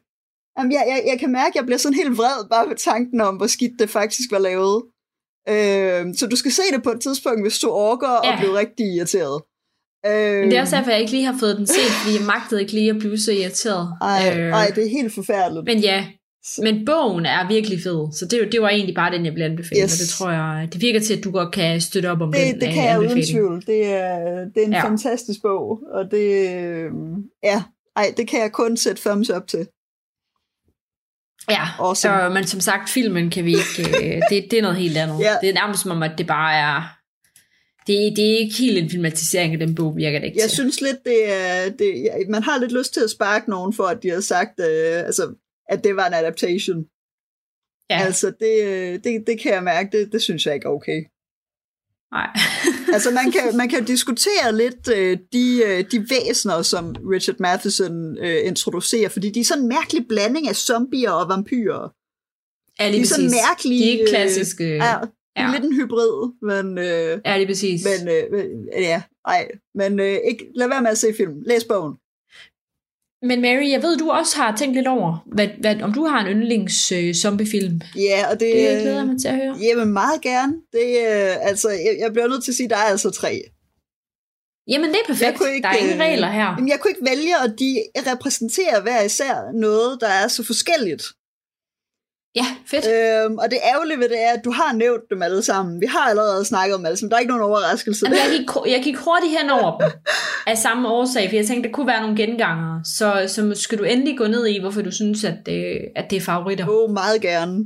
jamen, 0.59 0.73
jeg, 0.73 0.85
jeg, 0.89 1.03
jeg 1.07 1.19
kan 1.21 1.33
mærke, 1.33 1.49
at 1.49 1.55
jeg 1.55 1.65
bliver 1.65 1.79
sådan 1.79 1.97
helt 1.97 2.17
vred 2.19 2.49
bare 2.51 2.69
ved 2.69 2.77
tanken 2.77 3.21
om, 3.21 3.37
hvor 3.37 3.47
skidt 3.47 3.73
det 3.79 3.91
faktisk 3.91 4.31
var 4.31 4.39
lavet. 4.39 4.83
Øh, 5.49 6.15
så 6.17 6.27
du 6.31 6.37
skal 6.37 6.53
se 6.53 6.63
det 6.75 6.83
på 6.83 6.91
et 6.91 7.01
tidspunkt, 7.01 7.43
hvis 7.43 7.59
du 7.59 7.69
orker 7.71 8.09
ja. 8.25 8.33
Og 8.33 8.39
bliver 8.39 8.59
rigtig 8.59 8.87
irriteret. 8.97 9.43
Øh, 10.07 10.41
Men 10.41 10.51
det 10.51 10.57
er 10.57 10.61
også 10.61 10.77
derfor, 10.77 10.91
jeg 10.91 11.01
ikke 11.01 11.13
lige 11.13 11.25
har 11.25 11.37
fået 11.41 11.57
den 11.57 11.67
set, 11.67 11.91
fordi 12.03 12.17
jeg 12.19 12.27
magtede 12.27 12.61
ikke 12.61 12.73
lige 12.73 12.91
at 12.91 12.99
blive 12.99 13.19
så 13.19 13.33
irriteret. 13.33 13.97
ej, 14.03 14.39
Øh, 14.39 14.49
ej, 14.53 14.67
det 14.75 14.85
er 14.87 14.91
helt 14.91 15.15
forfærdeligt. 15.15 15.65
Men 15.65 15.79
ja, 15.79 16.07
men 16.63 16.85
bogen 16.87 17.27
er 17.27 17.49
virkelig 17.49 17.79
fed, 17.83 18.13
så 18.13 18.27
det, 18.31 18.53
det 18.53 18.63
var 18.63 18.69
egentlig 18.69 18.95
bare 18.95 19.13
den, 19.13 19.25
jeg 19.25 19.35
blev 19.35 19.45
anbefalet, 19.45 19.83
Yes. 19.85 19.93
og 19.93 19.99
det 19.99 20.09
tror 20.09 20.31
jeg, 20.31 20.69
det 20.73 20.81
virker 20.81 21.01
til, 21.01 21.17
at 21.17 21.25
du 21.25 21.31
godt 21.31 21.53
kan 21.55 21.81
støtte 21.81 22.11
op 22.11 22.21
om 22.21 22.33
det, 22.33 22.41
den 22.47 22.61
det 22.61 22.67
øh, 22.69 22.75
kan 22.75 22.85
jeg 22.85 22.99
uden 22.99 23.23
tvivl. 23.27 23.63
Det 23.67 23.87
er, 23.87 24.19
det 24.55 24.63
er 24.63 24.67
en 24.67 24.73
ja. 24.73 24.85
Fantastisk 24.85 25.43
bog, 25.43 25.83
og 25.93 26.11
det, 26.11 26.49
øh, 26.59 26.91
ja, 27.43 27.63
ej, 27.97 28.15
det 28.17 28.29
kan 28.29 28.41
jeg 28.41 28.53
kun 28.53 28.77
sætte 28.77 29.03
thumbs 29.03 29.31
up 29.31 29.47
til. 29.49 29.67
Ja, 31.51 31.63
Awesome. 31.79 32.15
så, 32.23 32.29
men 32.35 32.45
som 32.47 32.61
sagt, 32.61 32.91
filmen 32.91 33.31
kan 33.31 33.45
vi 33.45 33.51
ikke, 33.51 33.99
øh, 34.17 34.23
det, 34.31 34.47
det 34.51 34.59
er 34.59 34.63
noget 34.63 34.77
helt 34.77 34.97
andet. 34.97 35.21
Ja. 35.21 35.35
Det 35.41 35.49
er 35.49 35.55
nærmest 35.55 35.83
som 35.83 35.91
om, 35.91 36.03
at 36.03 36.13
det 36.19 36.27
bare 36.27 36.55
er, 36.55 36.83
det, 37.87 38.17
det 38.17 38.33
er 38.35 38.39
ikke 38.39 38.55
helt 38.59 38.79
en 38.79 38.91
filmatisering 38.91 39.53
af 39.53 39.59
den 39.59 39.75
bog, 39.75 39.97
virker 39.97 40.19
det 40.19 40.27
ikke 40.27 40.39
Jeg 40.41 40.49
til. 40.49 40.57
synes 40.57 40.81
lidt, 40.81 40.97
det 41.05 41.33
er, 41.33 41.71
det, 41.71 42.03
ja, 42.05 42.13
man 42.29 42.43
har 42.43 42.59
lidt 42.61 42.73
lyst 42.73 42.95
til 42.95 43.01
at 43.01 43.11
sparke 43.11 43.51
nogen 43.51 43.73
for, 43.73 43.85
at 43.85 44.03
de 44.03 44.09
har 44.11 44.21
sagt, 44.21 44.61
øh, 44.61 44.99
altså, 45.07 45.35
at 45.69 45.85
det 45.85 45.97
var 45.97 46.07
en 46.07 46.15
adaptation. 46.15 46.87
Ja, 47.91 47.99
Altså, 48.03 48.33
det, 48.41 48.65
øh, 48.65 48.93
det, 49.05 49.25
det 49.27 49.41
kan 49.41 49.53
jeg 49.53 49.63
mærke, 49.63 49.99
det, 49.99 50.13
det 50.13 50.23
synes 50.23 50.47
jeg 50.47 50.55
ikke 50.55 50.67
er 50.67 50.71
okay. 50.71 51.01
nej. 52.13 52.31
altså 52.95 53.11
man 53.11 53.33
kan, 53.33 53.57
man 53.57 53.69
kan 53.69 53.85
diskutere 53.85 54.57
lidt 54.57 54.89
øh, 54.97 55.19
de, 55.33 55.63
øh, 55.67 55.85
de 55.93 56.07
væsener, 56.11 56.63
som 56.63 56.97
Richard 57.13 57.37
Matheson 57.41 58.19
øh, 58.19 58.47
introducerer, 58.47 59.09
fordi 59.09 59.31
de 59.31 59.41
er 59.41 59.45
sådan 59.45 59.63
en 59.63 59.69
mærkelig 59.69 60.09
blanding 60.09 60.49
af 60.49 60.57
zombier 60.57 61.11
og 61.11 61.29
vampyrer. 61.29 61.89
Ja, 62.81 62.93
De 62.93 63.01
er 63.01 63.05
sådan 63.07 63.31
mærkelige... 63.31 63.83
De 63.85 63.89
er 63.89 63.93
ikke 63.93 64.07
klassiske. 64.09 64.65
Øh, 64.65 64.71
ja, 64.71 64.77
de 64.77 65.11
er 65.37 65.47
ja. 65.47 65.53
lidt 65.53 65.65
en 65.65 65.77
hybrid, 65.77 66.33
men... 66.43 66.79
Øh, 66.79 67.21
Ja, 67.25 67.35
det 67.35 67.43
er 67.43 67.47
præcis. 67.47 67.87
men 67.89 68.09
øh, 68.09 68.33
men, 68.33 68.69
ja, 68.73 69.03
ej. 69.27 69.49
Men 69.75 70.01
øh, 70.01 70.17
ikke, 70.31 70.47
lad 70.55 70.69
være 70.69 70.83
med 70.83 70.91
at 70.91 70.99
se 70.99 71.15
film. 71.17 71.43
Læs 71.47 71.65
bogen. 71.65 71.95
Men 73.23 73.41
Mary, 73.41 73.71
jeg 73.71 73.83
ved, 73.83 73.99
du 73.99 74.11
også 74.11 74.37
har 74.37 74.57
tænkt 74.57 74.77
lidt 74.77 74.87
over, 74.87 75.25
hvad, 75.27 75.49
hvad, 75.61 75.83
om 75.83 75.93
du 75.93 76.05
har 76.05 76.21
en 76.21 76.27
yndlings 76.27 76.93
øh, 76.93 77.15
zombiefilm. 77.15 77.81
Ja, 77.97 78.31
og 78.31 78.41
det... 78.41 78.55
Det 78.55 78.81
glæder 78.83 78.97
jeg 78.97 79.07
mig 79.07 79.21
til 79.21 79.29
at 79.29 79.35
høre. 79.35 79.57
Jamen, 79.61 79.93
meget 79.93 80.21
gerne. 80.23 80.53
Det, 80.73 80.89
øh, 80.89 81.49
altså, 81.49 81.69
jeg, 81.69 81.97
jeg 81.99 82.13
bliver 82.13 82.29
nødt 82.29 82.45
til 82.45 82.51
at 82.51 82.57
sige, 82.57 82.65
at 82.65 82.71
der 82.71 82.77
er 82.77 82.91
altså 82.91 83.11
tre. 83.11 83.43
Jamen, 84.69 84.91
det 84.91 84.97
er 84.97 85.07
perfekt. 85.07 85.39
kunne 85.39 85.55
ikke, 85.55 85.63
der 85.63 85.69
er 85.69 85.77
ingen 85.77 86.01
øh, 86.01 86.07
regler 86.07 86.31
her. 86.31 86.45
Jamen, 86.45 86.69
jeg 86.69 86.81
kunne 86.81 86.91
ikke 86.91 87.11
vælge, 87.11 87.39
og 87.45 87.59
de 87.59 87.83
repræsenterer 88.13 88.83
hver 88.83 89.03
især 89.03 89.53
noget, 89.55 90.01
der 90.01 90.09
er 90.09 90.29
så 90.29 90.45
forskelligt. 90.45 91.03
Ja, 92.37 92.47
fedt. 92.67 92.87
Øhm, 92.87 93.39
og 93.39 93.51
det 93.51 93.59
ærgerlige 93.75 93.99
ved 93.99 94.09
det 94.09 94.23
er, 94.23 94.31
at 94.33 94.45
du 94.45 94.51
har 94.51 94.73
nævnt 94.73 95.03
dem 95.11 95.23
alle 95.23 95.43
sammen. 95.43 95.81
Vi 95.81 95.87
har 95.87 96.11
allerede 96.11 96.45
snakket 96.45 96.75
om 96.75 96.87
alle 96.87 96.97
sammen. 96.97 97.11
Der 97.11 97.17
er 97.17 97.21
ikke 97.21 97.31
nogen 97.35 97.45
overraskelse. 97.51 98.07
Jamen, 98.07 98.19
jeg, 98.19 98.39
gik, 98.39 98.73
jeg 98.73 98.81
gik 98.85 98.97
hurtigt 98.97 99.39
hen 99.41 99.51
over 99.51 99.79
dem 99.79 99.91
af 100.53 100.59
samme 100.59 100.89
årsag, 100.89 101.29
for 101.29 101.37
jeg 101.37 101.47
tænkte, 101.47 101.69
der 101.69 101.75
kunne 101.75 101.87
være 101.87 102.01
nogle 102.01 102.17
gengangere. 102.17 102.81
Så, 102.85 103.25
så 103.27 103.55
skal 103.55 103.79
du 103.79 103.85
endelig 103.85 104.19
gå 104.19 104.27
ned 104.27 104.47
i, 104.47 104.61
hvorfor 104.61 104.83
du 104.83 104.91
synes, 104.91 105.25
at 105.25 105.37
det, 105.47 105.79
at 105.97 106.11
det 106.11 106.17
er 106.17 106.21
favoritter. 106.21 106.69
Åh, 106.69 106.85
oh, 106.85 106.91
meget 106.91 107.21
gerne. 107.21 107.65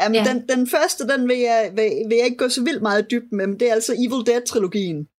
Jamen, 0.00 0.14
Ja. 0.14 0.24
ja. 0.26 0.32
den, 0.32 0.48
den 0.48 0.66
første, 0.68 1.08
den 1.08 1.28
vil 1.28 1.38
jeg, 1.38 1.70
vil, 1.74 1.90
vil 2.08 2.16
jeg 2.16 2.24
ikke 2.24 2.36
gå 2.36 2.48
så 2.48 2.62
vildt 2.64 2.82
meget 2.82 3.10
dybt 3.10 3.32
med, 3.32 3.46
men 3.46 3.60
det 3.60 3.68
er 3.68 3.72
altså 3.74 3.92
Evil 3.92 4.26
Dead-trilogien. 4.26 5.09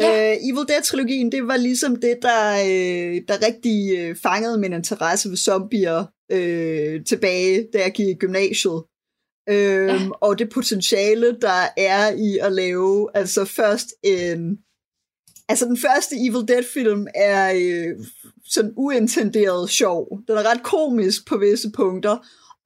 Ja. 0.00 0.30
Øh, 0.32 0.36
Evil 0.42 0.68
Dead-trilogien, 0.68 1.32
det 1.32 1.46
var 1.46 1.56
ligesom 1.56 1.96
det, 1.96 2.18
der, 2.22 2.52
øh, 2.52 3.22
der 3.28 3.46
rigtig 3.46 3.98
øh, 3.98 4.16
fangede 4.16 4.58
min 4.58 4.72
interesse 4.72 5.28
ved 5.30 5.36
zombier 5.36 6.04
øh, 6.32 7.04
tilbage, 7.04 7.66
da 7.72 7.78
jeg 7.78 7.92
gik 7.92 8.08
i 8.08 8.14
gymnasiet. 8.14 8.82
Øh, 9.48 9.86
Ja. 9.86 9.94
ja. 9.94 10.08
Og 10.20 10.38
det 10.38 10.50
potentiale, 10.50 11.36
der 11.40 11.66
er 11.76 12.12
i 12.12 12.38
at 12.38 12.52
lave, 12.52 13.08
altså 13.14 13.44
først 13.44 13.88
en... 14.02 14.58
Altså 15.50 15.64
den 15.64 15.78
første 15.78 16.16
Evil 16.16 16.48
Dead-film 16.48 17.06
er 17.14 17.52
øh, 17.56 18.06
sådan 18.44 18.72
uintenderet 18.76 19.70
sjov. 19.70 20.20
Den 20.28 20.36
er 20.36 20.50
ret 20.50 20.62
komisk 20.62 21.26
på 21.26 21.38
visse 21.38 21.70
punkter, 21.74 22.16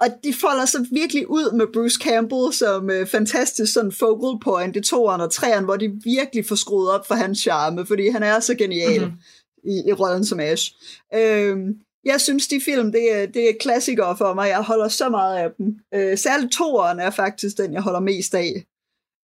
og 0.03 0.09
de 0.24 0.34
folder 0.40 0.64
sig 0.64 0.80
virkelig 0.90 1.30
ud 1.30 1.57
med 1.57 1.66
Bruce 1.72 1.98
Campbell 2.03 2.53
som 2.53 2.90
øh, 2.90 3.07
fantastisk 3.07 3.72
sådan 3.72 3.92
focal 3.92 4.40
point 4.44 4.76
i 4.76 4.80
toeren 4.80 5.20
og 5.20 5.32
treeren, 5.32 5.64
hvor 5.64 5.76
de 5.76 5.88
virkelig 6.05 6.46
får 6.46 6.57
skruet 6.57 6.90
op 6.90 7.07
for 7.07 7.14
hans 7.14 7.38
charme, 7.38 7.86
fordi 7.86 8.09
han 8.09 8.22
er 8.22 8.40
så 8.40 8.55
genial 8.55 9.00
Mhm. 9.00 9.11
mm-hmm. 9.11 9.70
i, 9.70 9.88
i 9.88 9.92
rollen 9.92 10.24
som 10.24 10.40
Ash. 10.40 10.72
Øhm, 11.14 11.68
jeg 12.05 12.20
synes, 12.20 12.48
de 12.48 12.61
film, 12.64 12.92
det 12.92 13.14
er, 13.16 13.26
det 13.26 13.48
er 13.48 13.53
klassikere 13.61 14.16
for 14.16 14.34
mig. 14.34 14.48
Jeg 14.48 14.62
holder 14.62 14.88
så 14.88 15.09
meget 15.09 15.36
af 15.38 15.48
dem. 15.59 15.66
Øh, 15.94 16.18
særligt 16.18 16.53
toeren 16.53 17.00
er 17.00 17.11
faktisk 17.11 17.59
den, 17.59 17.72
jeg 17.72 17.82
holder 17.82 18.00
mest 18.00 18.34
af. 18.34 18.66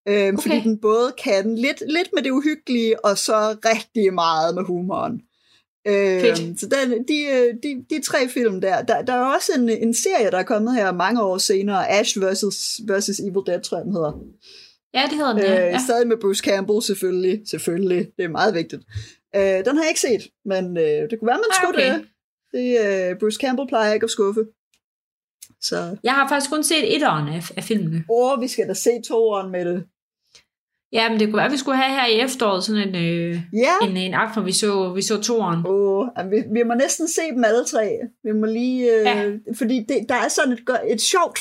Øhm, 0.09 0.35
okay. 0.35 0.43
Fordi 0.43 0.61
den 0.61 0.79
både 0.79 1.14
kan 1.24 1.55
lidt, 1.55 1.83
lidt 1.89 2.09
med 2.14 2.22
det 2.22 2.31
uhyggelige, 2.31 3.05
og 3.05 3.18
så 3.18 3.57
rigtig 3.64 4.14
meget 4.14 4.55
med 4.55 4.62
humoren. 4.62 5.22
Fedt. 6.20 6.43
Øhm, 6.43 6.57
så 6.59 6.66
den, 6.66 7.05
de, 7.09 7.18
øh, 7.24 7.55
de, 7.62 7.84
de 7.91 8.03
tre 8.03 8.28
film 8.28 8.61
der, 8.61 8.82
der, 8.82 9.03
der 9.03 9.12
er 9.12 9.34
også 9.34 9.53
en, 9.57 9.68
en 9.68 9.95
serie, 9.95 10.30
der 10.30 10.39
er 10.39 10.43
kommet 10.43 10.74
her 10.74 10.93
mange 10.93 11.22
år 11.22 11.39
senere, 11.39 11.91
Ash 11.91 12.18
vs. 12.18 12.45
versus 12.89 13.18
Evil 13.18 13.43
Dead, 13.47 13.61
tror 13.61 13.76
jeg 13.78 13.84
den 13.84 13.93
hedder. 13.93 14.12
Ja, 14.95 15.03
det 15.11 15.16
hedder 15.16 15.32
den, 15.32 15.43
Øh, 15.43 15.49
ja. 15.49 15.55
ja. 15.55 15.66
ja. 15.66 15.78
Stadig 15.86 16.09
med 16.09 16.16
Bruce 16.16 16.43
Campbell, 16.45 16.82
selvfølgelig. 16.82 17.43
Selvfølgelig, 17.51 18.09
det 18.16 18.24
er 18.24 18.28
meget 18.28 18.55
vigtigt. 18.55 18.82
Øh, 19.36 19.43
den 19.43 19.76
har 19.76 19.82
jeg 19.82 19.89
ikke 19.91 20.01
set, 20.01 20.22
men 20.45 20.76
øh, 20.76 21.11
det 21.11 21.18
kunne 21.18 21.26
være, 21.32 21.36
man 21.47 21.55
skulle 21.62 21.78
okay. 21.78 21.93
det. 21.95 22.07
det 22.53 23.11
øh, 23.11 23.18
Bruce 23.18 23.39
Campbell 23.41 23.68
plejer 23.68 23.93
ikke 23.93 24.05
at 24.05 24.11
skuffe. 24.11 24.41
Så, 25.61 25.97
Jeg 26.03 26.12
har 26.12 26.28
faktisk 26.28 26.51
kun 26.51 26.64
set 26.64 26.95
etteren 26.95 27.28
af, 27.28 27.43
af 27.57 27.64
filmene. 27.64 28.05
åh, 28.11 28.41
vi 28.41 28.49
skal 28.49 28.68
da 28.68 28.74
se 28.74 28.91
toeren 29.09 29.53
med 29.53 29.64
det. 29.64 29.84
Ja, 30.93 31.09
men 31.11 31.20
det 31.20 31.26
kunne 31.28 31.36
være, 31.36 31.47
at 31.47 31.53
vi 31.53 31.57
skulle 31.57 31.76
have 31.76 32.01
her 32.01 32.07
i 32.07 32.20
efteråret 32.20 32.64
sådan 32.64 32.89
en, 32.89 32.95
øh, 32.95 33.41
Ja, 33.53 33.86
en, 33.89 33.97
en 33.97 34.14
aften, 34.14 34.47
vi 34.47 34.53
så, 34.53 34.93
vi 34.93 35.03
så 35.03 35.22
toeren. 35.22 35.66
Åh, 35.66 36.07
vi, 36.30 36.36
vi 36.53 36.62
må 36.62 36.74
næsten 36.74 37.09
se 37.09 37.20
dem 37.34 37.45
alle 37.45 37.64
tre. 37.64 37.99
Vi 38.24 38.32
må 38.32 38.47
lige... 38.47 38.95
Øh, 38.95 39.05
Ja. 39.05 39.30
Fordi 39.59 39.84
det, 39.89 40.07
der 40.09 40.14
er 40.14 40.28
sådan 40.28 40.53
et, 40.53 40.61
et 40.86 41.01
sjovt, 41.01 41.39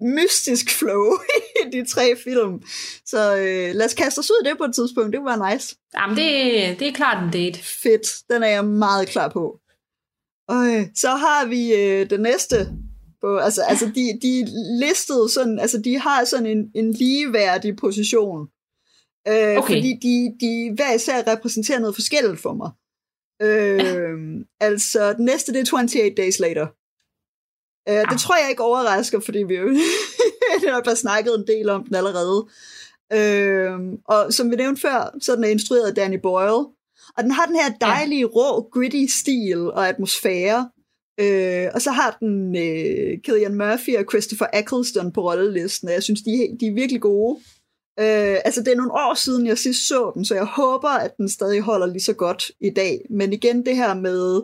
mystisk 0.00 0.78
flow 0.78 1.04
i 1.66 1.70
de 1.72 1.86
tre 1.86 2.16
film. 2.24 2.62
Så 3.06 3.36
øh, 3.36 3.74
lad 3.74 3.86
os 3.86 3.94
kaste 3.94 4.18
os 4.18 4.30
ud 4.30 4.46
i 4.46 4.48
det 4.48 4.58
på 4.58 4.64
et 4.64 4.74
tidspunkt. 4.74 5.12
Det 5.12 5.20
kunne 5.20 5.38
være 5.38 5.54
nice. 5.54 5.76
Jamen, 6.00 6.16
det, 6.16 6.78
det 6.80 6.88
er 6.88 6.92
klart 6.92 7.24
en 7.24 7.30
date. 7.30 7.58
Fedt. 7.82 8.06
Den 8.30 8.42
er 8.42 8.48
jeg 8.48 8.64
meget 8.64 9.08
klar 9.08 9.28
på. 9.28 9.60
Øh, 10.50 10.86
så 10.94 11.08
har 11.08 11.46
vi 11.46 11.74
øh, 11.74 12.10
det 12.10 12.20
næste. 12.20 12.56
På, 13.20 13.36
altså, 13.36 13.62
altså 13.62 13.86
de, 13.86 14.18
de 14.22 14.44
listede 14.80 15.28
sådan, 15.34 15.58
altså 15.58 15.78
de 15.78 15.98
har 15.98 16.24
sådan 16.24 16.46
en, 16.46 16.70
en 16.74 16.92
ligeværdig 16.92 17.76
position. 17.76 18.48
Øh, 19.28 19.58
Okay. 19.58 19.74
Fordi 19.74 19.98
de, 20.02 20.34
de 20.46 20.72
hver 20.76 20.94
især 20.94 21.32
repræsenterer 21.32 21.78
noget 21.78 21.94
forskelligt 21.94 22.40
for 22.40 22.54
mig. 22.54 22.70
Øh, 23.42 24.18
altså, 24.68 25.12
den 25.12 25.24
næste, 25.24 25.52
det 25.52 25.58
er 25.68 25.74
28 25.74 26.10
Days 26.16 26.38
Later. 26.38 26.66
Øh, 27.88 28.00
Ah. 28.00 28.10
det 28.12 28.20
tror 28.20 28.36
jeg 28.40 28.50
ikke 28.50 28.62
overrasker, 28.62 29.20
fordi 29.20 29.38
vi 29.42 29.54
jo 29.56 29.68
har 30.74 30.82
bare 30.84 30.96
snakket 30.96 31.34
en 31.34 31.46
del 31.46 31.68
om 31.68 31.84
den 31.86 31.94
allerede. 31.94 32.46
Øh, 33.12 33.72
og 34.04 34.32
som 34.32 34.50
vi 34.50 34.56
nævnte 34.56 34.80
før, 34.80 35.18
så 35.20 35.32
er 35.32 35.36
den 35.36 35.44
er 35.44 35.48
instrueret 35.48 35.88
af 35.88 35.94
Danny 35.94 36.18
Boyle. 36.22 36.66
Og 37.16 37.22
den 37.22 37.30
har 37.30 37.46
den 37.46 37.56
her 37.56 37.68
dejlige, 37.80 38.24
rå, 38.24 38.68
gritty 38.72 39.04
stil 39.20 39.58
og 39.58 39.88
atmosfære. 39.88 40.70
Øh, 41.20 41.66
og 41.74 41.82
så 41.82 41.90
har 41.90 42.16
den 42.20 42.56
øh, 42.56 43.18
Killian 43.24 43.54
Murphy 43.54 43.96
og 43.96 44.04
Christopher 44.10 44.46
Eccleston 44.54 45.12
på 45.12 45.20
rollelisten, 45.30 45.88
og 45.88 45.94
jeg 45.94 46.02
synes, 46.02 46.22
de, 46.22 46.30
er- 46.30 46.56
de 46.60 46.66
er 46.66 46.72
virkelig 46.74 47.00
gode. 47.02 47.40
Øh, 48.00 48.38
altså, 48.44 48.60
det 48.60 48.72
er 48.72 48.76
nogle 48.76 48.92
år 48.92 49.14
siden, 49.14 49.46
jeg 49.46 49.58
sidst 49.58 49.88
så 49.88 50.12
den, 50.14 50.24
så 50.24 50.34
jeg 50.34 50.44
håber, 50.44 50.88
at 50.88 51.16
den 51.16 51.28
stadig 51.28 51.60
holder 51.60 51.86
lige 51.86 52.02
så 52.02 52.14
godt 52.14 52.50
i 52.60 52.70
dag. 52.70 53.06
Men 53.10 53.32
igen, 53.32 53.66
det 53.66 53.76
her 53.76 53.94
med 53.94 54.42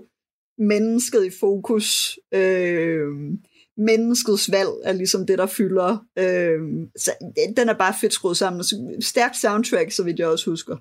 mennesket 0.59 1.25
i 1.25 1.31
fokus, 1.41 2.19
øh, 2.35 3.09
menneskets 3.77 4.53
valg 4.53 4.71
er 4.85 4.93
ligesom 4.93 5.27
det, 5.27 5.39
der 5.39 5.47
fylder. 5.47 6.07
Øh, 6.19 6.61
så 6.97 7.11
den 7.57 7.69
er 7.69 7.79
bare 7.79 7.95
fedt 8.01 8.13
skruet 8.13 8.37
sammen. 8.37 8.65
Stærkt 9.03 9.37
soundtrack, 9.37 9.93
så 9.93 10.03
vidt 10.05 10.19
jeg 10.19 10.29
også 10.29 10.51
husker. 10.51 10.77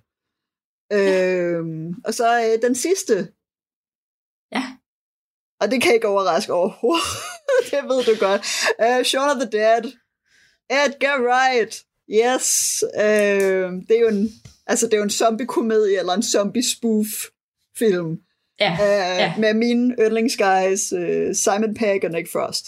Øh, 0.93 1.63
og 2.05 2.13
så 2.13 2.28
øh, 2.45 2.61
den 2.61 2.76
sidste. 2.76 3.13
Ja. 4.55 4.63
Og 5.61 5.71
det 5.71 5.82
kan 5.82 5.93
ikke 5.93 6.07
overraske 6.07 6.53
overhovedet. 6.53 7.05
det 7.71 7.84
ved 7.89 8.03
du 8.03 8.15
godt. 8.19 8.41
Uh, 8.84 9.03
Shaun 9.03 9.30
of 9.30 9.38
the 9.41 9.51
Dead. 9.51 9.84
Edgar 10.69 11.17
Wright. 11.26 11.86
Yes. 12.12 12.84
Uh, 12.97 13.72
det 13.88 13.91
er 13.97 13.99
jo 14.01 14.08
en, 14.08 14.30
altså 14.68 14.86
det 14.86 14.93
er 14.93 14.97
jo 14.97 15.04
en 15.04 15.10
zombie-komedie, 15.10 15.99
eller 15.99 16.14
en 16.14 16.24
zombie-spoof-film. 16.24 18.18
Ja, 18.60 18.72
Uh, 18.74 19.20
ja. 19.20 19.34
Med 19.38 19.54
mine 19.54 19.95
yndlingsguys, 19.99 20.93
uh, 20.93 21.34
Simon 21.36 21.74
Pegg 21.74 22.04
og 22.04 22.12
Nick 22.12 22.32
Frost. 22.32 22.66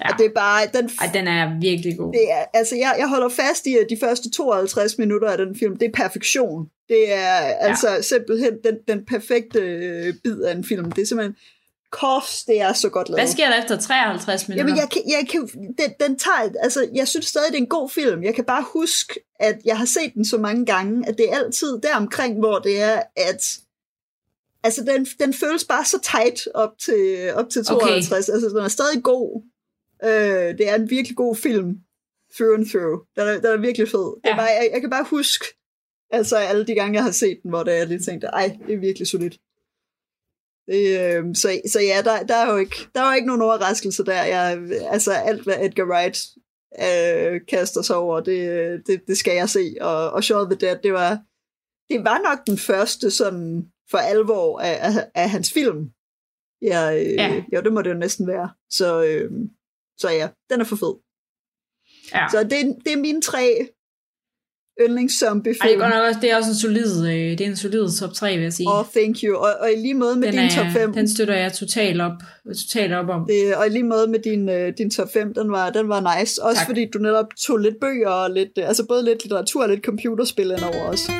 ja. 0.00 0.12
Og 0.12 0.18
det 0.18 0.26
er 0.26 0.30
bare, 0.34 0.66
den, 0.74 0.90
Ej, 1.00 1.10
den 1.14 1.28
er 1.28 1.60
virkelig 1.60 1.96
god. 1.98 2.12
det 2.12 2.32
er, 2.32 2.44
altså 2.54 2.76
jeg, 2.76 2.94
jeg 2.98 3.08
holder 3.08 3.28
fast 3.28 3.66
i, 3.66 3.76
at 3.76 3.86
de 3.90 3.96
første 4.00 4.30
52 4.30 4.98
minutter 4.98 5.28
af 5.28 5.38
den 5.38 5.56
film, 5.58 5.76
det 5.76 5.86
er 5.88 5.92
perfektion. 6.02 6.68
Det 6.88 7.12
er 7.12 7.36
altså 7.36 7.88
simpelthen 8.02 8.52
den, 8.64 8.76
den 8.88 9.04
perfekte 9.06 9.58
øh, 9.60 10.14
bid 10.24 10.40
af 10.42 10.54
en 10.54 10.64
film. 10.64 10.92
Det 10.92 11.02
er 11.02 11.06
simpelthen, 11.06 11.36
kors, 12.00 12.44
det 12.44 12.60
er 12.60 12.72
så 12.72 12.88
godt 12.88 13.08
lavet. 13.08 13.20
Hvad 13.20 13.28
sker 13.32 13.48
der 13.50 13.62
efter 13.62 13.76
53 13.78 14.48
minutter? 14.48 14.64
Jamen, 14.64 14.76
jeg 14.80 14.88
kan, 14.90 15.02
jeg 15.06 15.28
kan, 15.30 15.40
den, 15.78 15.90
den 16.00 16.18
tager, 16.18 16.52
altså, 16.62 16.88
jeg 16.94 17.08
synes 17.08 17.26
stadig, 17.26 17.48
det 17.52 17.58
er 17.58 17.62
en 17.62 17.68
god 17.68 17.90
film. 17.90 18.22
Jeg 18.22 18.34
kan 18.34 18.44
bare 18.44 18.64
huske, 18.72 19.20
at 19.40 19.58
jeg 19.64 19.78
har 19.78 19.84
set 19.84 20.14
den 20.14 20.24
så 20.24 20.38
mange 20.38 20.66
gange, 20.66 21.08
at 21.08 21.18
det 21.18 21.30
er 21.32 21.36
altid 21.36 21.78
deromkring, 21.82 22.38
hvor 22.38 22.58
det 22.58 22.82
er, 22.82 23.02
at 23.16 23.58
altså, 24.62 24.84
den, 24.84 25.06
den 25.20 25.34
føles 25.34 25.64
bare 25.64 25.84
så 25.84 25.98
tight 26.12 26.48
op 26.54 26.78
til, 26.78 27.32
op 27.34 27.50
til 27.50 27.64
52. 27.64 28.28
Okay. 28.28 28.34
Altså, 28.34 28.48
den 28.48 28.64
er 28.64 28.68
stadig 28.68 29.02
god. 29.02 29.42
Øh, 30.04 30.58
det 30.58 30.68
er 30.68 30.74
en 30.74 30.90
virkelig 30.90 31.16
god 31.16 31.36
film. 31.36 31.76
Through 32.36 32.58
and 32.58 32.66
through. 32.68 32.98
Den 33.16 33.28
er, 33.28 33.32
den 33.32 33.46
er 33.46 33.56
virkelig 33.56 33.88
fed. 33.88 34.00
Det 34.00 34.20
er 34.24 34.28
Ja. 34.28 34.36
bare, 34.36 34.46
jeg, 34.46 34.68
jeg 34.72 34.80
kan 34.80 34.90
bare 34.90 35.04
huske, 35.10 35.44
altså 36.10 36.36
alle 36.36 36.66
de 36.66 36.74
gange, 36.74 36.94
jeg 36.94 37.04
har 37.04 37.10
set 37.10 37.38
den, 37.42 37.48
hvor 37.50 37.62
det 37.62 37.72
er, 37.74 37.78
jeg 37.78 37.86
lige 37.86 38.00
tænkte, 38.00 38.26
ej, 38.26 38.56
det 38.66 38.74
er 38.74 38.78
virkelig 38.78 39.08
solidt. 39.08 39.36
Øh, 40.70 41.34
så, 41.34 41.60
så 41.72 41.80
ja, 41.80 42.02
der, 42.04 42.22
der, 42.22 42.36
er 42.36 42.52
jo 42.52 42.56
ikke, 42.56 42.76
der 42.94 43.00
er 43.00 43.06
jo 43.06 43.14
ikke 43.14 43.26
nogen 43.26 43.42
overraskelse 43.42 44.04
der. 44.04 44.22
Jeg, 44.22 44.68
altså 44.90 45.12
alt, 45.12 45.42
hvad 45.44 45.64
Edgar 45.64 45.84
Wright 45.84 46.18
øh, 46.80 47.40
kaster 47.48 47.82
sig 47.82 47.96
over, 47.96 48.20
det, 48.20 48.82
det, 48.86 49.06
det 49.06 49.16
skal 49.16 49.34
jeg 49.34 49.48
se. 49.48 49.74
Og, 49.80 50.10
og 50.10 50.24
Shaun 50.24 50.50
the 50.50 50.58
Dead, 50.66 50.78
det 50.82 50.92
var, 50.92 51.10
det 51.88 52.04
var 52.04 52.18
nok 52.18 52.46
den 52.46 52.58
første 52.58 53.10
sådan 53.10 53.72
for 53.90 53.98
alvor 53.98 54.60
af, 54.60 54.78
af, 54.80 55.10
af 55.14 55.30
hans 55.30 55.52
film. 55.52 55.90
Ja, 56.62 56.94
øh, 56.94 57.12
ja. 57.12 57.44
Jo, 57.54 57.60
det 57.60 57.72
må 57.72 57.82
det 57.82 57.90
jo 57.90 57.94
næsten 57.94 58.26
være. 58.26 58.50
Så, 58.70 59.04
øh, 59.04 59.30
så 59.98 60.10
ja, 60.10 60.28
den 60.50 60.60
er 60.60 60.64
for 60.64 60.76
fed. 60.76 60.94
ja. 62.14 62.28
Så 62.30 62.44
det, 62.44 62.76
det 62.84 62.92
er 62.92 62.96
mine 62.96 63.22
tre 63.22 63.68
yndlingszombie 64.80 65.50
Ej, 65.52 65.54
det 65.54 65.64
er 65.64 65.68
film. 65.68 65.80
godt 65.80 65.94
nok 65.94 66.02
også, 66.08 66.20
det 66.22 66.30
er 66.30 66.36
også 66.36 66.50
en 66.50 66.56
solid, 66.56 67.06
øh, 67.06 67.14
det 67.14 67.40
er 67.40 67.46
en 67.46 67.56
solid 67.56 67.98
top 68.00 68.12
3, 68.12 68.34
vil 68.34 68.42
jeg 68.42 68.52
sige. 68.52 68.68
Og 68.68 68.86
thank 68.96 69.16
you. 69.24 69.36
Og, 69.36 69.50
og 69.60 69.68
i 69.76 69.80
lige 69.80 69.94
måde 69.94 70.16
med 70.16 70.26
den, 70.28 70.34
din 70.34 70.44
er, 70.44 70.50
top 70.50 70.66
5. 70.72 70.92
den 70.92 71.08
støtter 71.08 71.34
jeg 71.34 71.52
totalt 71.52 72.00
op, 72.00 72.12
totalt 72.62 72.92
op 72.92 73.08
om. 73.08 73.26
Det, 73.28 73.54
og 73.56 73.66
i 73.66 73.70
lige 73.70 73.82
måde 73.82 74.06
med 74.10 74.18
din, 74.18 74.48
øh, 74.48 74.72
din 74.78 74.90
top 74.90 75.08
5, 75.12 75.34
den 75.34 75.50
var, 75.50 75.70
den 75.70 75.88
var 75.88 76.18
nice. 76.18 76.42
Også 76.42 76.58
Tak. 76.58 76.66
fordi 76.66 76.86
du 76.94 76.98
netop 76.98 77.26
tog 77.46 77.58
lidt 77.58 77.74
bøger 77.80 78.08
og 78.08 78.30
lidt, 78.30 78.48
øh, 78.58 78.68
altså 78.68 78.86
både 78.88 79.04
lidt 79.04 79.22
litteratur 79.24 79.62
og 79.62 79.68
lidt 79.68 79.84
computerspil 79.84 80.50
ind 80.50 80.64
over 80.64 80.84
os. 80.92 81.10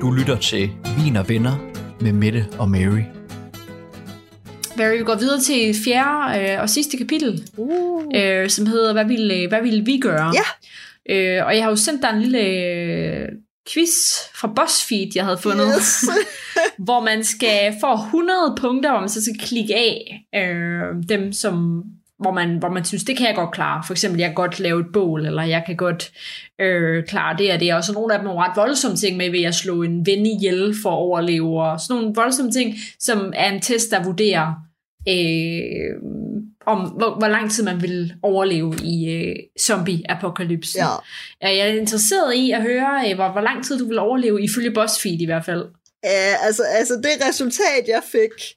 Du 0.00 0.10
lytter 0.10 0.36
til 0.40 0.70
Vin 0.98 1.16
og 1.16 1.28
Venner 1.28 1.52
med 2.00 2.12
Mette 2.12 2.46
og 2.58 2.70
Mary. 2.70 3.21
Barry, 4.76 4.98
vi 4.98 5.04
går 5.04 5.14
videre 5.14 5.40
til 5.40 5.74
fjerde 5.84 6.40
øh, 6.52 6.60
og 6.60 6.70
sidste 6.70 6.96
kapitel, 6.96 7.48
Uh. 7.56 8.04
øh, 8.14 8.50
som 8.50 8.66
hedder, 8.66 8.92
hvad 8.92 9.04
ville, 9.04 9.48
hvad 9.48 9.62
ville 9.62 9.84
vi 9.84 9.98
gøre? 9.98 10.32
Ja. 10.34 10.44
Øh, 11.14 11.46
og 11.46 11.54
jeg 11.56 11.62
har 11.62 11.70
jo 11.70 11.76
sendt 11.76 12.02
dig 12.02 12.10
en 12.14 12.20
lille 12.22 12.40
øh, 12.40 13.28
quiz 13.72 13.90
fra 14.34 14.48
BuzzFeed, 14.56 15.08
jeg 15.14 15.24
havde 15.24 15.38
fundet, 15.38 15.68
Yes. 15.76 16.04
hvor 16.84 17.00
man 17.00 17.24
skal 17.24 17.74
få 17.80 17.94
100 17.94 18.54
punkter, 18.60 18.90
hvor 18.90 19.00
man 19.00 19.08
så 19.08 19.22
skal 19.22 19.38
klikke 19.38 19.74
af 19.74 20.22
øh, 20.34 21.02
dem, 21.08 21.32
som, 21.32 21.82
hvor, 22.22 22.32
man, 22.32 22.56
hvor 22.58 22.68
man 22.68 22.84
synes, 22.84 23.04
det 23.04 23.16
kan 23.16 23.26
jeg 23.26 23.34
godt 23.34 23.50
klare. 23.50 23.82
For 23.86 23.94
eksempel, 23.94 24.20
jeg 24.20 24.28
kan 24.28 24.34
godt 24.34 24.60
lave 24.60 24.80
et 24.80 24.86
bål, 24.92 25.26
eller 25.26 25.42
jeg 25.42 25.62
kan 25.66 25.76
godt 25.76 26.12
øh, 26.60 27.04
klare 27.04 27.36
det 27.38 27.52
og 27.52 27.60
det. 27.60 27.74
Og 27.74 27.84
så 27.84 27.92
nogle 27.92 28.14
af 28.14 28.20
dem 28.20 28.28
er 28.28 28.44
ret 28.44 28.56
voldsomme 28.56 28.96
ting 28.96 29.16
med, 29.16 29.30
ved 29.30 29.42
at 29.42 29.54
slå 29.54 29.82
en 29.82 30.06
ven 30.06 30.26
ihjel 30.26 30.74
for 30.82 30.90
at 30.90 30.96
overleve, 30.96 31.62
og 31.62 31.80
sådan 31.80 32.00
nogle 32.00 32.14
voldsomme 32.14 32.52
ting, 32.52 32.74
som 32.98 33.32
er 33.36 33.52
en 33.52 33.60
test, 33.60 33.90
der 33.90 34.04
vurderer, 34.04 34.54
øh, 35.08 35.94
om 36.66 36.78
hvor, 36.78 37.14
hvor 37.18 37.28
lang 37.28 37.50
tid 37.50 37.64
man 37.64 37.82
vil 37.82 38.14
overleve 38.22 38.74
i 38.84 39.10
øh, 39.10 39.36
zombie-apokalypsen. 39.60 40.80
ja. 40.80 40.86
Jeg 41.40 41.58
er 41.58 41.80
interesseret 41.80 42.34
i 42.34 42.50
at 42.50 42.62
høre, 42.62 43.10
øh, 43.10 43.14
hvor, 43.14 43.28
hvor 43.28 43.40
lang 43.40 43.64
tid 43.64 43.78
du 43.78 43.88
vil 43.88 43.98
overleve, 43.98 44.42
ifølge 44.42 44.70
BuzzFeed 44.70 45.20
i 45.20 45.24
hvert 45.26 45.44
fald. 45.44 45.64
Uh, 46.06 46.46
altså, 46.46 46.62
altså 46.78 46.94
det 46.94 47.28
resultat, 47.28 47.84
jeg 47.88 48.02
fik, 48.12 48.56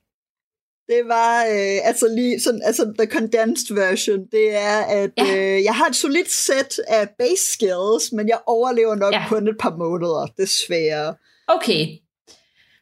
det 0.87 1.01
var 1.07 1.41
uh, 1.43 1.87
altså 1.87 2.07
lige 2.15 2.39
sådan, 2.41 2.61
altså 2.65 2.93
the 2.99 3.07
condensed 3.11 3.75
version, 3.75 4.19
det 4.31 4.55
er, 4.55 4.77
at 4.79 5.09
Ja. 5.17 5.23
uh, 5.57 5.63
jeg 5.63 5.75
har 5.75 5.85
et 5.87 5.95
solidt 5.95 6.31
sæt 6.31 6.79
af 6.87 7.09
base 7.19 7.51
skills, 7.53 8.11
men 8.11 8.29
jeg 8.29 8.39
overlever 8.47 8.95
nok 8.95 9.13
Ja. 9.13 9.23
kun 9.29 9.47
et 9.47 9.55
par 9.59 9.75
måneder, 9.77 10.27
desværre. 10.37 11.15
Okay. 11.47 11.87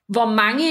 Hvor 0.10 0.26
mange, 0.26 0.66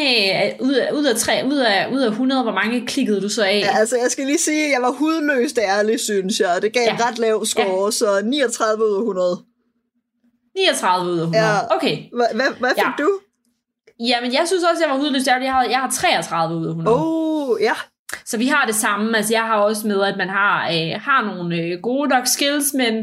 øh, 0.47 0.53
ud 0.61 0.73
af, 0.75 0.93
ud 0.93 1.05
af, 1.05 1.17
tre, 1.17 1.43
ud 1.47 1.59
af, 1.59 1.93
ud 1.93 2.01
af 2.01 2.09
100, 2.11 2.43
hvor 2.43 2.53
mange 2.53 2.87
klikkede 2.87 3.21
du 3.21 3.29
så 3.29 3.45
af? 3.45 3.61
Ja, 3.61 3.79
altså, 3.79 3.97
jeg 3.97 4.11
skal 4.11 4.27
lige 4.27 4.39
sige, 4.39 4.65
at 4.67 4.71
jeg 4.73 4.83
var 4.83 4.91
hudløst 4.91 5.59
ærlig, 5.59 6.01
synes 6.01 6.41
jeg, 6.41 6.59
det 6.63 6.73
gav 6.73 6.83
Ja. 6.87 6.95
en 6.95 7.01
ret 7.05 7.19
lav 7.19 7.45
score, 7.47 7.85
ja. 7.85 7.91
så 7.91 8.21
39 8.25 8.85
ud 8.85 8.95
af 8.95 8.99
100. 8.99 9.45
39 10.57 11.13
ud 11.13 11.19
af 11.19 11.23
100. 11.25 11.47
Ja. 11.47 11.77
Okay. 11.77 11.97
Hvad, 12.15 12.27
hvad, 12.35 12.71
fik 12.71 12.79
ja. 12.79 12.93
du? 13.05 13.21
Jamen, 14.09 14.33
jeg 14.33 14.43
synes 14.47 14.65
også, 14.71 14.83
jeg 14.85 14.91
var 14.95 14.99
hudløst 15.01 15.29
ærlig. 15.29 15.45
Jeg 15.45 15.53
har, 15.53 15.65
jeg 15.65 15.79
har 15.79 15.91
33 15.91 16.57
ud 16.57 16.67
af 16.67 16.71
100. 16.71 16.97
Oh, 16.97 17.59
ja. 17.61 17.73
Så 18.25 18.39
vi 18.39 18.47
har 18.47 18.67
det 18.67 18.75
samme. 18.75 19.17
Altså, 19.17 19.35
jeg 19.35 19.43
har 19.43 19.57
også 19.57 19.87
med, 19.87 20.03
at 20.03 20.17
man 20.17 20.29
har, 20.29 20.69
øh, 20.69 21.01
har 21.01 21.25
nogle 21.35 21.57
øh, 21.57 21.81
gode 21.83 22.09
nok 22.09 22.27
skills, 22.27 22.75
men 22.75 22.95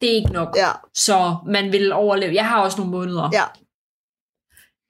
det 0.00 0.10
er 0.10 0.14
ikke 0.14 0.32
nok. 0.32 0.56
Ja, 0.56 0.70
Så 0.94 1.36
man 1.46 1.72
vil 1.72 1.92
overleve. 1.92 2.34
Jeg 2.34 2.46
har 2.48 2.60
også 2.60 2.78
nogle 2.78 2.90
måneder. 2.92 3.30
ja, 3.32 3.42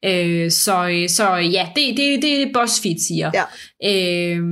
Øh, 0.04 0.50
så, 0.50 0.88
øh, 0.88 1.08
så 1.08 1.34
ja, 1.34 1.68
det, 1.76 1.96
det, 1.96 2.22
det 2.22 2.40
er 2.40 2.44
det, 2.44 2.52
BuzzFeed 2.54 2.98
siger. 3.08 3.30
Ja. 3.34 3.44
Øh, 3.84 4.42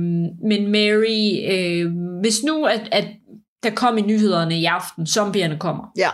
men 0.49 0.71
Mary, 0.71 1.51
øh, 1.51 1.91
hvis 2.21 2.43
nu, 2.43 2.65
at, 2.65 2.89
at 2.91 3.07
der 3.63 3.69
kom 3.69 3.97
i 3.97 4.01
nyhederne 4.01 4.59
i 4.59 4.65
aften, 4.65 5.07
zombierne 5.07 5.57
kommer, 5.59 5.83
ja. 5.97 6.09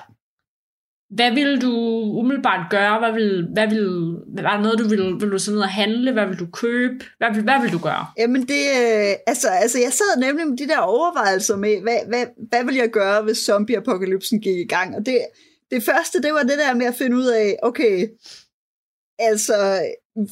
Hvad 1.11 1.31
vil 1.31 1.61
du 1.61 1.71
umiddelbart 2.19 2.69
gøre? 2.69 2.99
Hvad 2.99 3.11
vil, 3.11 3.47
hvad 3.53 3.67
vil, 3.67 3.85
var 4.43 4.55
der 4.55 4.61
noget, 4.61 4.79
du 4.79 4.87
vil, 4.87 5.21
vil 5.21 5.31
du 5.31 5.39
sådan 5.39 5.55
ned 5.55 5.61
og 5.63 5.69
handle? 5.69 6.11
Hvad 6.11 6.27
vil 6.27 6.39
du 6.39 6.47
købe? 6.53 7.05
Hvad 7.17 7.33
vil, 7.33 7.43
hvad 7.43 7.61
vil 7.61 7.71
du 7.71 7.77
gøre? 7.77 8.05
Jamen 8.17 8.41
det, 8.41 8.63
øh, 8.81 9.13
altså, 9.27 9.47
altså 9.47 9.79
jeg 9.79 9.93
sad 9.93 10.19
nemlig 10.19 10.47
med 10.47 10.57
de 10.57 10.67
der 10.67 10.77
overvejelser 10.77 11.55
med, 11.57 11.81
hvad, 11.81 11.97
hvad, 12.07 12.25
hvad 12.49 12.65
vil 12.65 12.75
jeg 12.75 12.89
gøre, 12.89 13.21
hvis 13.21 13.37
zombie-apokalypsen 13.37 14.41
gik 14.41 14.57
i 14.57 14.67
gang? 14.67 14.95
Og 14.95 15.05
det, 15.05 15.19
det 15.71 15.83
første, 15.83 16.21
det 16.21 16.33
var 16.33 16.43
det 16.43 16.57
der 16.57 16.75
med 16.75 16.85
at 16.85 16.95
finde 16.95 17.17
ud 17.17 17.27
af, 17.27 17.57
okay, 17.63 18.07
altså, 19.19 19.81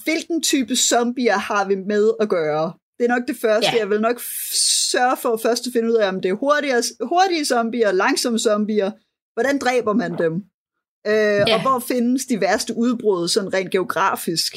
hvilken 0.03 0.41
type 0.41 0.75
zombier 0.75 1.37
har 1.37 1.67
vi 1.67 1.75
med 1.75 2.11
at 2.19 2.29
gøre? 2.29 2.73
Det 2.99 3.05
er 3.05 3.15
nok 3.15 3.27
det 3.27 3.37
første. 3.41 3.71
Ja. 3.73 3.79
Jeg 3.79 3.89
vil 3.89 4.01
nok 4.01 4.19
sørge 4.91 5.17
for 5.17 5.37
først 5.37 5.67
at 5.67 5.73
finde 5.73 5.89
ud 5.91 5.95
af, 5.95 6.07
om 6.07 6.21
det 6.21 6.29
er 6.29 6.33
hurtige, 6.33 6.73
hurtige 7.01 7.45
zombier, 7.45 7.91
langsomme 7.91 8.39
zombier. 8.39 8.91
Hvordan 9.33 9.57
dræber 9.57 9.93
man 9.93 10.17
dem? 10.17 10.43
Øh, 11.07 11.13
Ja. 11.13 11.55
Og 11.55 11.61
hvor 11.61 11.79
findes 11.87 12.25
de 12.25 12.41
værste 12.41 12.73
udbrud, 12.77 13.27
sådan 13.27 13.53
rent 13.53 13.71
geografisk? 13.71 14.53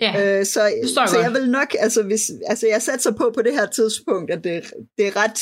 Ja, 0.00 0.38
Øh, 0.38 0.46
så 0.46 0.72
så 1.06 1.18
jeg 1.22 1.32
vil 1.32 1.50
nok, 1.50 1.74
altså, 1.78 2.02
hvis, 2.02 2.30
altså 2.46 2.66
jeg 2.66 2.82
satser 2.82 3.10
på 3.12 3.30
på 3.34 3.42
det 3.42 3.52
her 3.52 3.66
tidspunkt, 3.66 4.30
at 4.30 4.44
det, 4.44 4.64
det, 4.98 5.06
er 5.06 5.16
ret, 5.16 5.38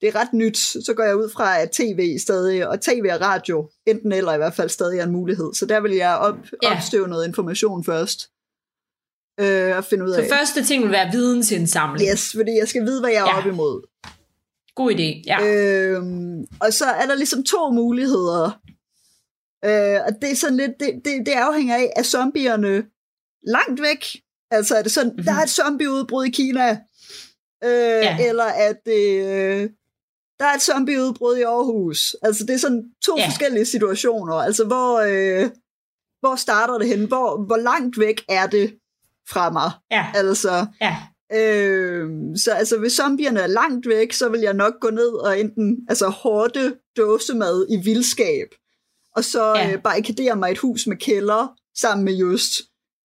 det 0.00 0.08
er 0.08 0.14
ret 0.14 0.32
nyt. 0.32 0.58
Så 0.58 0.92
går 0.96 1.02
jeg 1.04 1.16
ud 1.16 1.30
fra, 1.30 1.58
at 1.60 1.70
tv 1.70 2.18
stadig, 2.18 2.68
og 2.68 2.80
tv 2.80 3.02
og 3.12 3.20
radio, 3.20 3.70
enten 3.86 4.12
eller 4.12 4.34
i 4.34 4.36
hvert 4.36 4.54
fald 4.54 4.68
stadig 4.68 4.98
er 4.98 5.04
en 5.04 5.12
mulighed. 5.12 5.54
Så 5.54 5.66
der 5.66 5.80
vil 5.80 5.92
jeg 5.92 6.16
op, 6.16 6.36
Ja. 6.62 6.76
opstøve 6.76 7.08
noget 7.08 7.26
information 7.26 7.84
først. 7.84 8.28
Øh, 9.40 9.76
og 9.76 9.84
finde 9.84 10.04
ud 10.04 10.14
så 10.14 10.20
af. 10.20 10.28
første 10.38 10.64
ting 10.64 10.82
vil 10.82 10.90
være 10.92 11.10
vidensindsamling. 11.12 12.10
Yes, 12.12 12.32
fordi 12.36 12.50
jeg 12.58 12.68
skal 12.68 12.82
vide, 12.84 13.00
hvad 13.00 13.10
jeg 13.10 13.18
er 13.20 13.24
Ja. 13.28 13.38
op 13.38 13.46
imod. 13.46 13.82
God 14.74 14.90
idé, 14.92 15.22
ja. 15.26 15.38
Øhm, 15.46 16.44
og 16.60 16.72
så 16.72 16.84
er 16.84 17.06
der 17.06 17.14
ligesom 17.14 17.44
to 17.44 17.70
muligheder. 17.70 18.60
Øh, 19.64 20.00
og 20.06 20.12
det 20.22 20.30
er 20.30 20.36
sådan 20.36 20.56
lidt, 20.56 20.72
det, 20.80 21.00
det, 21.04 21.26
det 21.26 21.32
afhænger 21.32 21.76
af, 21.76 21.92
er 21.96 22.02
zombierne 22.02 22.84
langt 23.46 23.82
væk? 23.82 24.04
Altså 24.50 24.74
er 24.76 24.82
det 24.82 24.92
sådan, 24.92 25.06
Mhm. 25.08 25.14
mm-hmm. 25.16 25.24
der 25.24 25.34
er 25.40 25.42
et 25.42 25.50
zombieudbrud 25.50 26.24
i 26.24 26.30
Kina? 26.30 26.70
Øh, 27.64 28.04
Ja. 28.04 28.18
Eller 28.28 28.44
at 28.44 28.76
det, 28.86 29.26
øh, 29.26 29.70
der 30.38 30.44
er 30.44 30.54
et 30.54 30.62
zombieudbrud 30.62 31.36
i 31.36 31.42
Aarhus? 31.42 32.16
Altså 32.22 32.44
det 32.46 32.54
er 32.54 32.58
sådan 32.58 32.84
to 33.04 33.18
ja. 33.18 33.26
forskellige 33.26 33.64
situationer. 33.64 34.34
Altså 34.34 34.64
hvor, 34.64 34.98
øh, 35.00 35.50
hvor 36.20 36.36
starter 36.36 36.78
det 36.78 36.88
hen? 36.88 37.04
Hvor, 37.04 37.46
hvor 37.46 37.56
langt 37.56 37.98
væk 37.98 38.24
er 38.28 38.46
det 38.46 38.78
fra 39.30 39.50
mig? 39.50 39.70
Ja, 39.90 40.06
Altså, 40.14 40.66
ja. 40.80 40.96
Øh, 41.32 42.08
så 42.36 42.50
altså, 42.52 42.78
hvis 42.78 42.92
zombierne 42.92 43.40
er 43.40 43.46
langt 43.46 43.88
væk, 43.88 44.12
så 44.12 44.28
vil 44.28 44.40
jeg 44.40 44.54
nok 44.54 44.74
gå 44.80 44.90
ned 44.90 45.08
og 45.12 45.40
enten 45.40 45.86
altså, 45.88 46.08
hårde 46.08 46.76
dåsemad 46.96 47.66
i 47.70 47.76
vildskab, 47.84 48.48
og 49.16 49.24
så 49.24 49.54
Ja. 49.56 49.72
øh, 49.72 49.82
barrikadere 49.82 50.36
mig 50.36 50.50
et 50.50 50.58
hus 50.58 50.86
med 50.86 50.96
kælder 50.96 51.54
sammen 51.76 52.04
med 52.04 52.12
Just, 52.14 52.52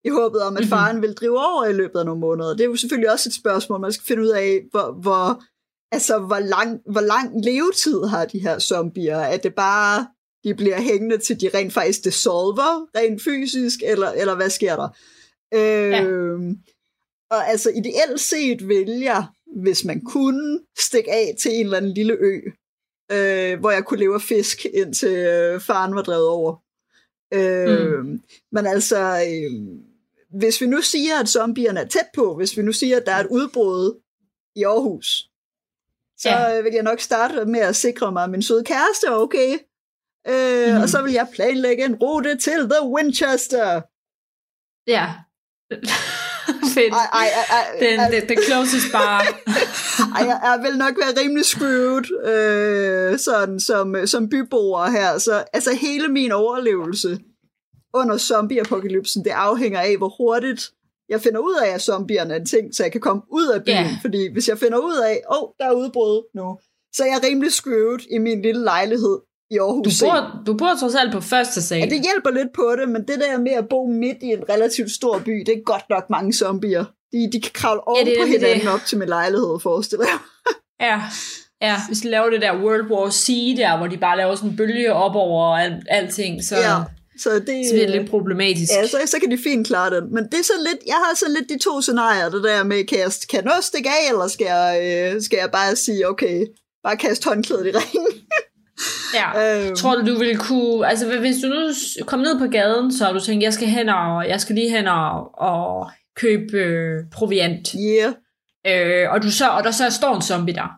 i 0.05 0.10
håbet 0.10 0.41
om, 0.41 0.57
at 0.57 0.62
Mhm. 0.64 0.70
faren 0.70 1.01
vil 1.01 1.14
drive 1.14 1.39
over 1.39 1.66
i 1.66 1.74
løbet 1.74 1.99
af 1.99 2.05
nogle 2.05 2.20
måneder. 2.22 2.49
Det 2.51 2.62
er 2.62 2.66
jo 2.66 2.76
selvfølgelig 2.76 3.12
også 3.12 3.30
et 3.30 3.34
spørgsmål, 3.34 3.80
man 3.80 3.91
skal 3.93 4.05
finde 4.07 4.24
ud 4.24 4.28
af, 4.28 4.62
hvor, 4.72 4.91
hvor, 5.01 5.43
altså, 5.91 6.20
hvor, 6.20 6.39
lang, 6.39 6.80
hvor 6.91 7.01
lang 7.01 7.45
levetid 7.45 8.03
har 8.03 8.26
de 8.26 8.39
her 8.39 8.60
zombier? 8.60 9.18
Er 9.18 9.38
det 9.38 9.55
bare, 9.55 10.07
de 10.43 10.53
bliver 10.53 10.82
hængende 10.82 11.18
til 11.18 11.41
de 11.41 11.49
rent 11.53 11.74
faktisk 11.74 12.03
dissolver, 12.03 12.88
rent 12.97 13.22
fysisk, 13.24 13.80
eller, 13.86 14.12
eller 14.12 14.36
hvad 14.36 14.49
sker 14.49 14.76
der? 14.76 14.89
Øh, 15.53 15.91
Ja. 15.91 16.03
og 17.32 17.49
altså 17.49 17.70
ideelt 17.70 18.20
set 18.20 18.68
vil 18.68 18.89
jeg, 18.89 19.26
hvis 19.62 19.86
man 19.86 20.01
kunne, 20.01 20.60
stikke 20.80 21.12
af 21.12 21.36
til 21.41 21.51
en 21.53 21.66
eller 21.66 21.78
anden 21.78 21.93
lille 21.93 22.14
ø, 22.14 22.41
øh, 23.12 23.60
hvor 23.60 23.72
jeg 23.72 23.86
kunne 23.86 23.99
leve 23.99 24.16
af 24.16 24.22
fisk, 24.22 24.66
indtil 24.66 25.18
øh, 25.18 25.62
faren 25.62 25.95
var 25.95 26.01
drevet 26.01 26.28
over. 26.28 26.55
Øh, 27.34 27.99
mm. 27.99 28.22
Men 28.51 28.66
altså, 28.68 28.99
øh, 28.99 29.51
hvis 30.39 30.62
vi 30.62 30.66
nu 30.68 30.82
siger, 30.82 31.20
at 31.20 31.30
zombierne 31.30 31.80
er 31.80 31.88
tæt 31.88 32.07
på, 32.16 32.36
hvis 32.36 32.57
vi 32.57 32.62
nu 32.62 32.72
siger, 32.72 32.97
at 32.97 33.05
der 33.05 33.12
er 33.12 33.20
et 33.20 33.28
udbrud 33.32 34.01
i 34.55 34.64
Aarhus, 34.64 35.30
så 36.18 36.30
Ja. 36.30 36.49
ja. 36.49 36.62
vil 36.62 36.74
jeg 36.74 36.84
nok 36.84 36.99
starte 36.99 37.45
med 37.45 37.60
at 37.60 37.76
sikre 37.76 38.12
mig, 38.12 38.24
at 38.24 38.30
min 38.30 38.41
søde 38.41 38.64
kæreste 38.64 39.07
er 39.07 39.12
okay. 39.12 39.57
Øh, 40.28 40.76
mm. 40.76 40.82
Og 40.82 40.89
så 40.89 41.01
vil 41.01 41.14
jeg 41.14 41.28
planlægge 41.34 41.86
en 41.86 41.95
rute 41.95 42.38
til 42.38 42.70
The 42.70 42.84
Winchester. 42.84 43.82
Ja. 44.88 45.14
Fedt. 46.76 46.93
Ej, 46.93 47.07
ej, 47.14 47.30
ej, 47.49 47.66
Den, 47.80 47.99
ej, 47.99 48.12
the, 48.12 48.22
the 48.22 48.38
closest 48.45 48.91
bar. 48.91 49.22
ej, 50.18 50.24
jeg, 50.28 50.39
jeg 50.43 50.60
vil 50.64 50.78
nok 50.78 50.93
være 50.97 51.24
rimelig 51.24 51.45
screwed, 51.45 52.05
øh, 52.32 53.20
sådan 53.20 53.60
som, 53.60 53.95
som 54.05 54.30
byboer 54.30 54.89
her. 54.89 55.18
Så 55.18 55.43
altså 55.53 55.76
hele 55.76 56.07
min 56.07 56.32
overlevelse 56.32 57.20
under 57.93 58.18
zombie-apokalypsen, 58.18 59.24
det 59.24 59.32
afhænger 59.32 59.80
af, 59.80 59.97
hvor 59.97 60.14
hurtigt 60.18 60.72
jeg 61.10 61.22
finder 61.22 61.39
ud 61.39 61.55
af, 61.64 61.70
at 61.74 61.82
zombierne 61.82 62.34
er 62.34 62.39
en 62.39 62.45
ting, 62.45 62.76
så 62.76 62.84
jeg 62.84 62.91
kan 62.91 63.01
komme 63.01 63.22
ud 63.32 63.47
af 63.47 63.64
byen. 63.64 63.76
Yeah. 63.76 64.01
Fordi 64.01 64.32
hvis 64.34 64.47
jeg 64.47 64.57
finder 64.57 64.78
ud 64.78 64.97
af, 64.97 65.22
åh, 65.32 65.43
oh, 65.43 65.49
der 65.60 65.66
er 65.66 65.72
udbrud 65.72 66.24
nu, 66.36 66.57
så 66.93 67.03
er 67.03 67.07
jeg 67.07 67.20
rimelig 67.24 67.51
screwed 67.51 67.99
i 68.12 68.18
min 68.18 68.41
lille 68.41 68.64
lejlighed 68.64 69.18
i 69.52 69.58
Aarhus. 69.58 69.97
Du 70.00 70.06
bor, 70.06 70.41
du 70.45 70.54
bor 70.58 70.76
trods 70.80 70.95
alt 70.95 71.12
på 71.14 71.22
første 71.22 71.62
sal. 71.62 71.80
Ja, 71.80 71.86
det 71.86 72.02
hjælper 72.04 72.30
lidt 72.30 72.54
på 72.56 72.76
det, 72.80 72.89
men 72.89 73.02
det 73.08 73.20
der 73.20 73.39
med 73.39 73.52
at 73.52 73.70
bo 73.70 73.86
midt 73.86 74.18
i 74.22 74.26
en 74.26 74.43
relativt 74.50 74.91
stor 74.91 75.20
by, 75.20 75.32
det 75.45 75.54
er 75.58 75.64
godt 75.66 75.84
nok 75.89 76.10
mange 76.10 76.34
zombier. 76.34 76.86
De, 77.12 77.30
de 77.34 77.41
kan 77.41 77.52
kravle 77.54 77.88
oven 77.88 78.06
det 78.06 78.14
er 78.14 78.18
på 78.18 78.24
nemlig 78.26 78.39
hinanden 78.39 78.66
det. 78.68 78.74
op 78.74 78.86
til 78.86 78.97
min 78.97 79.08
lejlighed, 79.08 79.60
forestiller 79.64 80.06
jeg. 80.06 80.20
Ja. 80.88 81.02
Ja, 81.62 81.76
hvis 81.88 82.00
de 82.00 82.10
laver 82.10 82.30
det 82.30 82.41
der 82.41 82.56
World 82.64 82.91
War 82.91 83.10
C 83.10 83.54
der, 83.58 83.78
hvor 83.78 83.88
de 83.88 83.97
bare 83.97 84.18
laver 84.18 84.36
sådan 84.36 84.50
en 84.50 84.58
bølge 84.58 84.93
op 84.93 85.16
over 85.16 85.58
al, 85.58 85.82
alting, 85.89 86.43
så, 86.43 86.56
Ja, 86.56 86.62
ja. 86.76 86.84
så 87.20 87.30
det, 87.30 87.66
så 87.68 87.74
bliver 87.74 87.88
det 87.88 87.95
lidt 88.00 88.10
problematisk. 88.10 88.72
Ja, 88.72 88.88
så, 88.88 88.97
så 89.06 89.18
kan 89.20 89.32
de 89.32 89.38
fint 89.43 89.68
klare 89.68 89.95
den. 89.95 90.14
Men 90.14 90.24
det 90.24 90.39
er 90.39 90.43
så 90.43 90.54
lidt, 90.68 90.80
jeg 90.88 90.95
har 90.95 91.16
så 91.16 91.26
lidt 91.30 91.50
de 91.50 91.58
to 91.60 91.82
scenarier, 91.82 92.30
det 92.30 92.43
der 92.43 92.64
med, 92.64 92.84
kan 92.84 93.00
jeg, 93.00 93.12
kan 93.30 93.38
jeg 93.38 93.43
noget 93.43 93.64
stikke 93.64 93.89
af, 93.89 94.12
eller 94.12 94.28
skal 94.28 94.45
jeg, 94.45 94.72
øh, 95.16 95.22
skal 95.22 95.38
jeg 95.38 95.52
bare 95.52 95.76
sige, 95.76 96.10
okay, 96.10 96.45
bare 96.84 96.97
kaste 96.97 97.30
håndklædet 97.30 97.66
i 97.68 97.72
ringen? 97.72 98.08
Ja. 99.14 99.28
Øhm. 99.66 99.76
Tror 99.76 99.95
du, 99.95 100.12
du 100.12 100.20
ville 100.20 100.38
kunne... 100.38 100.88
Altså, 100.88 101.20
hvis 101.20 101.38
du 101.43 101.47
nu 101.47 101.62
kom 102.05 102.20
ned 102.20 102.39
på 102.39 102.47
gaden, 102.47 102.93
så 102.93 103.05
har 103.05 103.14
du 103.14 103.20
tænkt, 103.20 103.43
jeg 103.43 103.53
skal 103.53 103.68
hen 103.68 103.89
og, 103.89 104.28
jeg 104.28 104.41
skal 104.41 104.55
lige 104.55 104.70
hen 104.70 104.88
og, 104.88 105.39
og 105.39 105.91
købe 106.16 106.57
øh, 106.57 107.03
proviant. 107.12 107.76
Yeah. 107.76 108.14
Øh, 108.68 109.12
og, 109.12 109.24
du 109.24 109.32
så, 109.32 109.49
og 109.49 109.64
der 109.64 109.72
så 109.72 109.89
står 109.89 110.16
en 110.16 110.22
zombie 110.22 110.55
der. 110.55 110.70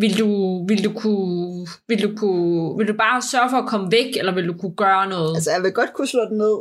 Vil 0.00 0.18
du, 0.18 0.28
vil 0.66 0.84
du 0.84 0.92
kunne, 0.92 1.66
vil 1.88 2.02
du 2.02 2.16
kunne, 2.16 2.78
vil 2.78 2.88
du 2.88 2.96
bare 2.96 3.22
sørge 3.22 3.50
for 3.50 3.56
at 3.56 3.68
komme 3.68 3.92
væk, 3.92 4.16
eller 4.16 4.34
vil 4.34 4.48
du 4.48 4.54
kunne 4.58 4.76
gøre 4.76 5.08
noget? 5.08 5.34
Altså, 5.36 5.50
jeg 5.50 5.62
vil 5.62 5.72
godt 5.72 5.92
kunne 5.92 6.06
slå 6.06 6.24
den 6.24 6.38
ned. 6.38 6.58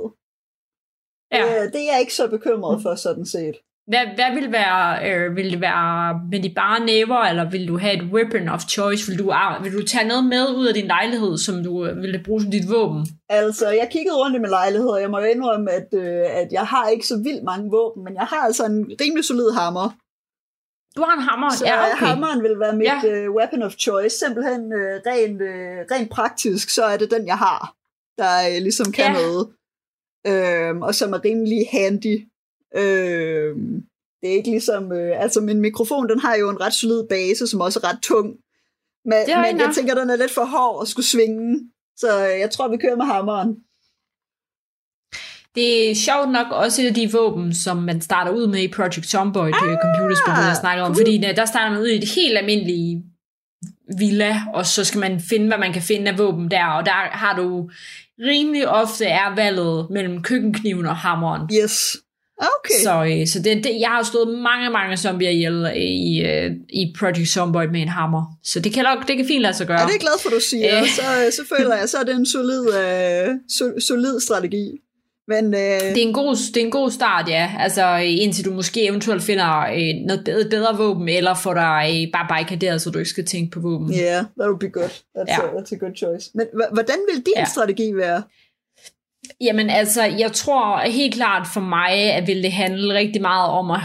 ja. 1.31 1.63
Det, 1.63 1.73
det 1.73 1.81
er 1.81 1.91
jeg 1.91 1.99
ikke 1.99 2.13
så 2.13 2.27
bekymret 2.27 2.81
for, 2.81 2.95
sådan 2.95 3.25
set. 3.25 3.55
Hvad, 3.87 4.05
hvad 4.15 4.31
vil 4.41 4.51
være, 4.51 4.83
øh, 5.09 5.35
vil 5.35 5.51
det 5.51 5.61
være 5.61 6.19
med 6.31 6.39
de 6.43 6.53
bare 6.55 6.79
næver, 6.85 7.17
eller 7.19 7.49
vil 7.49 7.67
du 7.67 7.77
have 7.77 7.93
et 7.93 8.03
weapon 8.13 8.49
of 8.49 8.61
choice? 8.61 9.11
Vil 9.11 9.19
du, 9.19 9.31
ah, 9.31 9.63
vil 9.63 9.73
du 9.73 9.83
tage 9.85 10.07
noget 10.07 10.25
med 10.25 10.55
ud 10.55 10.65
af 10.67 10.73
din 10.73 10.85
lejlighed, 10.87 11.37
som 11.37 11.63
du 11.63 11.85
øh, 11.85 12.01
vil 12.01 12.23
bruge 12.25 12.41
som 12.41 12.51
dit 12.51 12.69
våben? 12.69 13.07
Altså, 13.29 13.69
jeg 13.69 13.87
kiggede 13.91 14.15
rundt 14.17 14.35
i 14.35 14.39
min 14.39 14.49
lejlighed, 14.49 14.89
og 14.89 15.01
jeg 15.01 15.09
må 15.09 15.19
indrømme, 15.19 15.71
at, 15.71 15.87
øh, 15.93 16.25
at 16.41 16.47
jeg 16.51 16.65
har 16.73 16.87
ikke 16.87 17.07
så 17.07 17.17
vildt 17.23 17.43
mange 17.43 17.69
våben, 17.71 18.03
men 18.03 18.13
jeg 18.15 18.23
har 18.31 18.37
altså 18.37 18.65
en 18.65 18.91
rimelig 19.01 19.25
solid 19.25 19.51
hammer. 19.59 19.87
Du 20.95 21.01
har 21.01 21.13
en 21.17 21.23
hammer, 21.29 21.49
Så 21.49 21.65
ja, 21.65 21.77
okay. 21.93 22.05
hammeren 22.05 22.43
vil 22.43 22.59
være 22.59 22.75
mit 22.75 22.87
Ja. 23.03 23.27
uh, 23.27 23.35
weapon 23.35 23.61
of 23.63 23.73
choice. 23.85 24.15
Simpelthen 24.19 24.61
uh, 24.79 24.95
rent, 25.09 25.41
uh, 25.41 25.77
rent 25.95 26.09
praktisk, 26.09 26.69
så 26.69 26.83
er 26.83 26.97
det 26.97 27.11
den, 27.11 27.27
jeg 27.27 27.37
har, 27.37 27.73
der 28.17 28.31
uh, 28.47 28.61
ligesom 28.67 28.91
kan 28.91 29.05
Ja. 29.05 29.13
noget. 29.21 29.43
Øhm, 30.27 30.81
og 30.81 30.95
som 30.95 31.13
er 31.13 31.25
rimelig 31.25 31.61
handy. 31.71 32.27
Øhm, 32.75 33.83
det 34.21 34.29
er 34.29 34.35
ikke 34.35 34.49
ligesom... 34.49 34.91
Øh, 34.91 35.21
altså, 35.23 35.41
min 35.41 35.61
mikrofon, 35.61 36.09
den 36.09 36.19
har 36.19 36.35
jo 36.35 36.49
en 36.49 36.61
ret 36.61 36.73
solid 36.73 37.03
base, 37.09 37.47
som 37.47 37.61
også 37.61 37.79
er 37.83 37.89
ret 37.89 38.01
tung. 38.01 38.27
Men, 39.05 39.19
Det 39.27 39.37
men 39.37 39.59
jeg 39.59 39.71
tænker, 39.75 39.95
den 39.95 40.09
er 40.09 40.15
lidt 40.15 40.31
for 40.31 40.45
hård 40.45 40.81
at 40.81 40.87
skulle 40.87 41.05
svinge. 41.05 41.71
Så 41.97 42.27
øh, 42.27 42.39
jeg 42.39 42.51
tror, 42.51 42.67
vi 42.67 42.77
kører 42.77 42.95
med 42.95 43.05
hammeren. 43.05 43.55
Det 45.55 45.91
er 45.91 45.95
sjovt 45.95 46.31
nok 46.31 46.47
også 46.51 46.81
et 46.81 46.87
af 46.87 46.93
de 46.93 47.11
våben, 47.11 47.53
som 47.53 47.77
man 47.77 48.01
starter 48.01 48.31
ud 48.31 48.47
med 48.47 48.61
i 48.61 48.67
Project 48.67 49.05
Zomboid 49.05 49.53
ah, 49.53 49.77
computerspillet, 49.85 50.47
jeg 50.47 50.57
snakker 50.59 50.83
om. 50.83 50.93
cool. 50.93 50.99
Fordi 51.01 51.17
der 51.17 51.33
der 51.33 51.45
starter 51.45 51.69
man 51.69 51.81
ud 51.81 51.87
i 51.87 51.97
et 51.97 52.09
helt 52.15 52.37
almindeligt 52.37 53.03
villa, 53.97 54.41
og 54.53 54.65
så 54.65 54.83
skal 54.83 54.99
man 54.99 55.19
finde, 55.29 55.47
hvad 55.47 55.57
man 55.57 55.73
kan 55.73 55.81
finde 55.81 56.11
af 56.11 56.17
våben 56.17 56.51
der. 56.51 56.65
Og 56.65 56.85
der 56.85 56.91
har 56.91 57.35
du 57.35 57.69
rimelig 58.19 58.67
ofte 58.69 59.05
er 59.05 59.35
valget 59.35 59.87
mellem 59.89 60.23
køkkenkniven 60.23 60.85
og 60.85 60.97
hammeren. 60.97 61.49
Yes. 61.63 61.97
Okay. 62.41 62.83
Så, 62.83 63.05
øh, 63.21 63.27
så 63.27 63.39
det, 63.39 63.63
det, 63.63 63.77
jeg 63.79 63.89
har 63.89 64.03
stået 64.03 64.39
mange, 64.39 64.69
mange 64.69 64.97
zombier 64.97 65.29
ihjel 65.29 65.71
i, 65.75 66.21
øh, 66.25 66.51
i 66.69 66.93
Project 66.99 67.27
Zomboid 67.29 67.67
med 67.69 67.81
en 67.81 67.87
hammer. 67.87 68.37
Så 68.43 68.59
det 68.59 68.73
kan, 68.73 68.83
nok, 68.83 69.07
det 69.07 69.17
kan 69.17 69.25
fint 69.27 69.41
lade 69.41 69.53
sig 69.53 69.67
gøre. 69.67 69.79
Ja, 69.79 69.85
det 69.85 69.89
er 69.89 69.93
jeg 69.93 69.99
glad 70.01 70.19
for, 70.23 70.29
du 70.29 70.39
siger. 70.49 70.81
Øh. 70.81 70.87
Så, 70.87 71.01
øh, 71.25 71.31
så 71.31 71.55
føler 71.57 71.75
jeg, 71.75 71.89
så 71.89 71.97
er 71.97 72.03
det 72.03 72.15
en 72.15 72.25
solid, 72.25 72.63
øh, 72.73 73.27
so, 73.57 73.65
solid 73.79 74.19
strategi. 74.19 74.71
Men 75.27 75.45
øh, 75.45 75.59
Det 75.59 75.97
er, 75.97 76.07
en 76.07 76.13
god, 76.13 76.35
det 76.53 76.57
er 76.61 76.65
en 76.65 76.71
god 76.71 76.91
start, 76.91 77.29
ja. 77.29 77.51
Altså, 77.59 77.95
indtil 77.97 78.45
du 78.45 78.51
måske 78.53 78.83
eventuelt 78.87 79.23
finder 79.23 79.59
øh, 79.59 80.05
noget 80.07 80.21
bedre, 80.25 80.49
bedre 80.49 80.77
våben, 80.77 81.09
eller 81.09 81.33
får 81.33 81.53
dig 81.53 82.03
øh, 82.05 82.11
bare 82.13 82.25
barrikaderet, 82.29 82.81
så 82.81 82.89
du 82.89 82.99
ikke 82.99 83.09
skal 83.09 83.25
tænke 83.25 83.51
på 83.51 83.59
våben. 83.59 83.93
Ja, 83.93 84.01
yeah, 84.01 84.25
that 84.39 84.47
would 84.47 84.59
be 84.59 84.69
good. 84.69 84.89
That's, 84.89 85.23
Ja. 85.27 85.39
a, 85.39 85.47
that's 85.47 85.75
a 85.75 85.77
good 85.77 85.95
choice. 85.97 86.31
Men 86.33 86.45
hvordan 86.73 86.95
vil 87.13 87.25
din 87.25 87.33
ja. 87.37 87.45
strategi 87.45 87.95
være? 87.95 88.23
Jamen 89.41 89.69
altså, 89.69 90.03
jeg 90.03 90.31
tror 90.31 90.79
helt 90.79 91.13
klart 91.13 91.47
for 91.53 91.61
mig, 91.61 91.91
at 91.91 92.27
vil 92.27 92.43
det 92.43 92.51
handle 92.51 92.93
rigtig 92.93 93.21
meget 93.21 93.49
om 93.49 93.71
at 93.71 93.79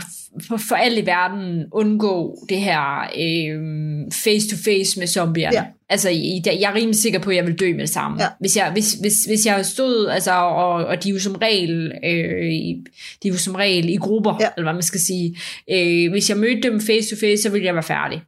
for, 0.49 0.57
for 0.69 0.75
alt 0.75 0.99
i 0.99 1.07
verden 1.07 1.65
undgå 1.73 2.39
det 2.49 2.61
her 2.61 3.01
øh, 3.19 4.13
face-to-face 4.25 4.99
med 4.99 5.07
zombierne. 5.07 5.57
Ja. 5.57 5.65
Altså, 5.89 6.11
jeg 6.11 6.71
er 6.71 6.75
rimelig 6.75 6.97
sikker 6.97 7.19
på, 7.19 7.31
at 7.31 7.37
jeg 7.37 7.47
vil 7.47 7.59
dø 7.61 7.71
med 7.73 7.81
det 7.81 7.89
samme. 7.89 8.23
Ja. 8.23 8.29
Hvis, 8.41 8.57
jeg, 8.57 8.71
hvis, 8.73 8.93
hvis, 8.93 9.15
hvis 9.27 9.47
jeg 9.47 9.67
stod, 9.67 10.09
altså, 10.09 10.33
og, 10.33 10.73
og 10.73 11.05
de 11.05 11.09
er 11.09 11.13
jo 11.13 11.21
som 11.21 11.35
regel, 11.35 11.93
øh, 12.05 12.53
de 13.23 13.29
er 13.29 13.33
jo 13.33 13.39
som 13.39 13.55
regel 13.55 13.89
i 13.89 13.97
grupper, 13.97 14.37
Ja. 14.41 14.47
eller 14.57 14.65
hvad 14.65 14.75
man 14.75 14.83
skal 14.83 15.01
sige. 15.01 15.37
Øh, 15.73 16.11
hvis 16.11 16.31
jeg 16.31 16.37
mødte 16.39 16.63
dem 16.63 16.81
face-to-face, 16.81 17.43
så 17.43 17.51
ville 17.51 17.67
jeg 17.67 17.75
være 17.75 17.83
færdig. 17.83 18.23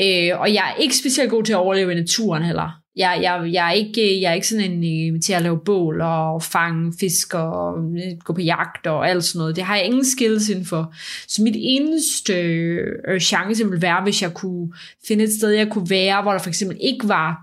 Øh, 0.00 0.40
og 0.40 0.54
jeg 0.54 0.74
er 0.76 0.82
ikke 0.82 0.96
specielt 0.96 1.30
god 1.30 1.42
til 1.44 1.52
at 1.52 1.58
overleve 1.58 1.92
i 1.92 1.94
naturen 1.94 2.42
heller. 2.42 2.79
Jeg, 3.00 3.18
jeg, 3.22 3.52
jeg, 3.52 3.68
er 3.68 3.72
ikke, 3.72 4.20
jeg 4.20 4.30
er 4.30 4.34
ikke 4.34 4.48
sådan 4.48 4.70
en 4.72 5.14
øh, 5.14 5.20
til 5.20 5.32
at 5.32 5.42
lave 5.42 5.58
bål 5.64 6.00
og 6.00 6.42
fange 6.42 6.92
fisk 7.00 7.34
og 7.34 7.78
øh, 7.78 8.18
gå 8.24 8.32
på 8.32 8.40
jagt 8.40 8.86
og 8.86 9.08
alt 9.08 9.24
sådan 9.24 9.38
noget. 9.38 9.56
Det 9.56 9.64
har 9.64 9.76
jeg 9.76 9.84
ingen 9.84 10.04
skills 10.04 10.48
inden 10.48 10.66
for. 10.66 10.94
Så 11.28 11.42
mit 11.42 11.56
eneste 11.58 12.32
øh, 12.32 13.20
chance 13.20 13.64
ville 13.64 13.82
være, 13.82 14.02
hvis 14.02 14.22
jeg 14.22 14.34
kunne 14.34 14.72
finde 15.08 15.24
et 15.24 15.32
sted, 15.32 15.50
jeg 15.50 15.68
kunne 15.70 15.90
være, 15.90 16.22
hvor 16.22 16.32
der 16.32 16.38
for 16.38 16.48
eksempel 16.48 16.78
ikke 16.80 17.08
var 17.08 17.40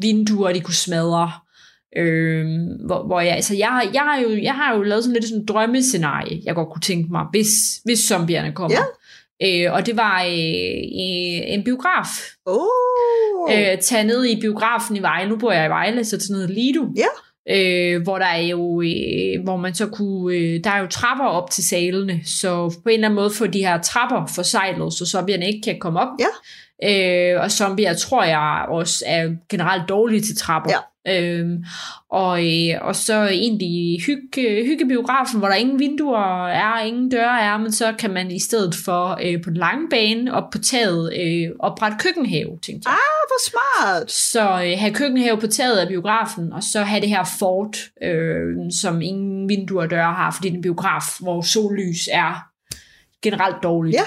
vinduer, 0.00 0.52
de 0.52 0.60
kunne 0.60 0.74
smadre. 0.74 1.32
Øh, 1.96 2.46
hvor, 2.86 3.06
hvor 3.06 3.20
jeg, 3.20 3.34
altså 3.34 3.54
jeg, 3.54 3.90
jeg, 3.94 4.02
har 4.02 4.20
jo, 4.20 4.42
jeg 4.42 4.54
har 4.54 4.76
jo 4.76 4.82
lavet 4.82 5.04
sådan 5.04 5.14
lidt 5.14 5.24
sådan 5.24 5.40
en 5.40 5.46
drømmescenarie, 5.46 6.42
jeg 6.44 6.54
godt 6.54 6.68
kunne 6.68 6.80
tænke 6.80 7.12
mig, 7.12 7.26
hvis, 7.30 7.48
hvis 7.84 7.98
zombierne 7.98 8.52
kommer. 8.52 8.76
Øh, 9.42 9.72
og 9.72 9.86
det 9.86 9.96
var 9.96 10.22
øh, 10.22 10.30
øh, 10.30 11.54
en 11.54 11.64
biograf. 11.64 12.08
Oh. 12.46 13.52
Øh, 13.52 13.78
tage 13.78 14.04
ned 14.04 14.24
i 14.24 14.40
biografen 14.40 14.96
i 14.96 15.02
Vejle. 15.02 15.30
Nu 15.30 15.36
bor 15.36 15.52
jeg 15.52 15.66
i 15.66 15.68
Vejle, 15.68 16.04
så 16.04 16.18
til 16.18 16.32
noget 16.32 16.50
Lido. 16.50 16.86
Ja. 16.96 17.06
Øh, 17.48 18.02
hvor 18.02 18.18
der 18.18 18.26
er 18.26 18.40
jo, 18.40 18.82
øh, 18.82 19.44
hvor 19.44 19.56
man 19.56 19.74
så 19.74 19.86
kunne, 19.86 20.36
øh, 20.36 20.64
der 20.64 20.70
er 20.70 20.80
jo 20.80 20.86
trapper 20.86 21.24
op 21.24 21.50
til 21.50 21.68
salene, 21.68 22.20
så 22.24 22.80
på 22.82 22.88
en 22.88 22.94
eller 22.94 23.08
anden 23.08 23.16
måde 23.16 23.30
får 23.30 23.46
de 23.46 23.58
her 23.58 23.82
trapper 23.82 24.26
forsejlet, 24.34 24.92
så 24.92 25.06
zombierne 25.06 25.46
ikke 25.46 25.60
kan 25.60 25.78
komme 25.78 26.00
op. 26.00 26.08
Ja. 26.20 26.26
Øh, 26.84 27.40
og 27.40 27.50
zombier 27.50 27.94
tror 27.94 28.24
jeg 28.24 28.66
også 28.68 29.04
er 29.06 29.28
generelt 29.50 29.88
dårlige 29.88 30.20
til 30.20 30.36
trapper. 30.36 30.70
Ja. 30.70 30.78
Øhm, 31.08 31.64
og, 32.10 32.46
øh, 32.46 32.74
og 32.80 32.96
så 32.96 33.28
egentlig 33.28 34.02
hygge, 34.06 34.64
hyggebiografen, 34.66 35.38
hvor 35.38 35.48
der 35.48 35.54
ingen 35.54 35.78
vinduer 35.78 36.46
er, 36.48 36.80
ingen 36.80 37.10
døre 37.10 37.40
er, 37.40 37.58
men 37.58 37.72
så 37.72 37.92
kan 37.98 38.10
man 38.10 38.30
i 38.30 38.38
stedet 38.38 38.74
for 38.84 39.18
øh, 39.22 39.42
på 39.42 39.50
den 39.50 39.56
lange 39.56 39.88
bane 39.90 40.34
op 40.34 40.50
på 40.52 40.58
taget 40.58 41.12
øh, 41.20 41.50
oprette 41.60 41.96
køkkenhave, 42.00 42.58
tænkte 42.62 42.88
jeg. 42.88 42.92
Ah, 42.92 43.28
hvor 43.28 43.50
smart. 43.50 44.10
Så 44.10 44.42
øh, 44.42 44.78
have 44.78 44.94
køkkenhave 44.94 45.38
på 45.38 45.46
taget 45.46 45.78
af 45.78 45.88
biografen, 45.88 46.52
og 46.52 46.62
så 46.62 46.82
have 46.82 47.00
det 47.00 47.08
her 47.08 47.24
fort, 47.38 47.76
øh, 48.02 48.56
som 48.80 49.02
ingen 49.02 49.48
vinduer 49.48 49.82
og 49.82 49.90
døre 49.90 50.12
har, 50.12 50.30
fordi 50.30 50.48
det 50.48 50.54
er 50.54 50.56
en 50.56 50.62
biograf, 50.62 51.04
hvor 51.20 51.42
sollys 51.42 52.08
er 52.12 52.46
generelt 53.22 53.62
dårligt. 53.62 53.94
Ja. 53.94 54.06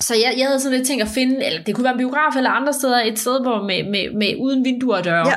Så 0.00 0.14
jeg, 0.14 0.34
jeg 0.38 0.46
havde 0.46 0.60
sådan 0.60 0.76
lidt 0.78 0.86
tænkt 0.88 1.02
at 1.02 1.08
finde, 1.08 1.44
eller 1.46 1.62
det 1.62 1.74
kunne 1.74 1.84
være 1.84 1.92
en 1.92 1.98
biograf 1.98 2.36
eller 2.36 2.50
andre 2.50 2.72
steder, 2.72 3.00
et 3.04 3.18
sted 3.18 3.40
hvor 3.42 3.62
med, 3.62 3.84
med, 3.90 4.16
med 4.18 4.34
uden 4.38 4.64
vinduer 4.64 4.96
og 4.96 5.04
døre. 5.04 5.26
Ja. 5.28 5.34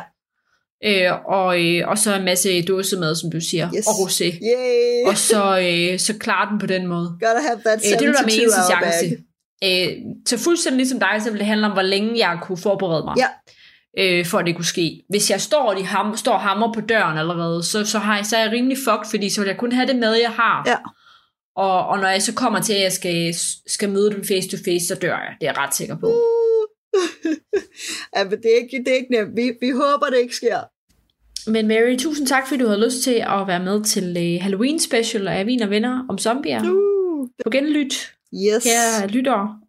Øh, 1.11 1.17
og, 1.27 1.65
øh, 1.65 1.87
og 1.87 1.97
så 1.97 2.15
en 2.15 2.25
masse 2.25 2.61
dåsemad, 2.61 3.15
som 3.15 3.31
du 3.31 3.39
siger, 3.41 3.69
Yes. 3.77 3.87
og 3.87 3.93
rosé. 3.93 4.25
Yay. 4.25 5.07
Og 5.07 5.17
så, 5.17 5.59
øh, 5.59 5.99
så 5.99 6.13
klare 6.19 6.49
den 6.51 6.59
på 6.59 6.65
den 6.65 6.87
måde. 6.87 7.07
Gotta 7.09 7.41
have 7.47 7.59
that 7.65 7.79
Øh, 7.85 7.99
det 7.99 8.07
vil 8.07 8.13
være 8.13 8.25
min 8.25 8.35
72 8.35 8.41
eneste 8.41 8.61
chance. 8.71 9.17
Øh, 9.63 9.87
så 10.27 10.37
fuldstændig 10.37 10.77
ligesom 10.77 10.99
dig, 10.99 11.21
så 11.21 11.29
vil 11.31 11.39
det 11.39 11.47
handle 11.47 11.65
om, 11.67 11.73
hvor 11.73 11.81
længe 11.81 12.27
jeg 12.27 12.39
kunne 12.41 12.57
forberede 12.57 13.03
mig. 13.03 13.15
Ja. 13.17 13.27
Øh, 13.99 14.25
for 14.25 14.37
at 14.37 14.45
det 14.45 14.55
kunne 14.55 14.65
ske. 14.65 15.01
Hvis 15.09 15.31
jeg 15.31 15.41
står, 15.41 15.73
de 15.73 15.85
ham, 15.85 16.17
står 16.17 16.37
hammer 16.37 16.73
på 16.73 16.81
døren 16.81 17.17
allerede, 17.17 17.63
så, 17.63 17.85
så, 17.85 17.99
har 17.99 18.15
jeg, 18.15 18.25
så 18.25 18.37
er 18.37 18.41
jeg 18.41 18.51
rimelig 18.51 18.77
fucked, 18.77 19.09
fordi 19.09 19.29
så 19.29 19.41
vil 19.41 19.47
jeg 19.47 19.57
kun 19.57 19.71
have 19.71 19.87
det 19.87 19.95
med, 19.95 20.13
jeg 20.13 20.29
har. 20.29 20.63
Ja. 20.67 20.75
Og, 21.65 21.87
og 21.87 21.99
når 21.99 22.07
jeg 22.07 22.21
så 22.21 22.33
kommer 22.33 22.61
til, 22.61 22.73
at 22.73 22.81
jeg 22.81 22.91
skal, 22.91 23.35
skal 23.67 23.89
møde 23.89 24.11
dem 24.11 24.23
face 24.23 24.49
to 24.49 24.57
face, 24.65 24.87
så 24.87 24.95
dør 24.95 25.17
jeg. 25.25 25.35
Det 25.41 25.47
er 25.47 25.51
jeg 25.51 25.57
ret 25.57 25.75
sikker 25.75 25.97
på. 25.97 26.07
ja, 28.15 28.23
men 28.23 28.31
det 28.31 28.49
er 28.53 28.57
ikke, 28.63 28.77
det 28.85 28.87
er 28.87 28.95
ikke 28.95 29.11
nemt. 29.11 29.35
Vi, 29.35 29.51
vi 29.61 29.71
håber, 29.71 30.05
det 30.11 30.17
ikke 30.17 30.35
sker. 30.35 30.59
Men 31.51 31.67
Mary, 31.67 31.97
tusind 31.97 32.27
tak, 32.27 32.47
fordi 32.47 32.63
du 32.63 32.67
havde 32.67 32.85
lyst 32.85 33.03
til 33.03 33.23
at 33.27 33.47
være 33.47 33.63
med 33.63 33.83
til 33.83 34.09
uh, 34.09 34.43
Halloween 34.43 34.79
special 34.79 35.27
af 35.27 35.45
Vin 35.45 35.61
og 35.61 35.69
Venner 35.69 36.05
om 36.09 36.17
zombier. 36.17 36.63
Uh, 36.63 37.27
På 37.43 37.49
genlyt, 37.49 38.13
yes. 38.33 38.63
kære 38.63 39.07
lyttere. 39.07 39.59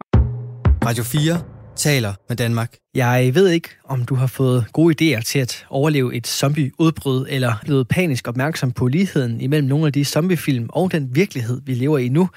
Radio 0.84 1.04
4 1.04 1.51
taler 1.76 2.14
med 2.28 2.36
Danmark. 2.36 2.76
Jeg 2.94 3.34
ved 3.34 3.48
ikke, 3.48 3.68
om 3.84 4.04
du 4.04 4.14
har 4.14 4.26
fået 4.26 4.66
gode 4.72 4.94
idéer 5.16 5.20
til 5.22 5.38
at 5.38 5.66
overleve 5.70 6.14
et 6.14 6.26
zombieudbrud, 6.26 7.26
eller 7.28 7.54
blevet 7.64 7.88
panisk 7.88 8.28
opmærksom 8.28 8.72
på 8.72 8.88
ligheden 8.88 9.40
imellem 9.40 9.68
nogle 9.68 9.86
af 9.86 9.92
de 9.92 10.04
zombiefilm 10.04 10.66
og 10.68 10.92
den 10.92 11.14
virkelighed, 11.14 11.60
vi 11.64 11.74
lever 11.74 11.98
i 11.98 12.08
nu. 12.08 12.28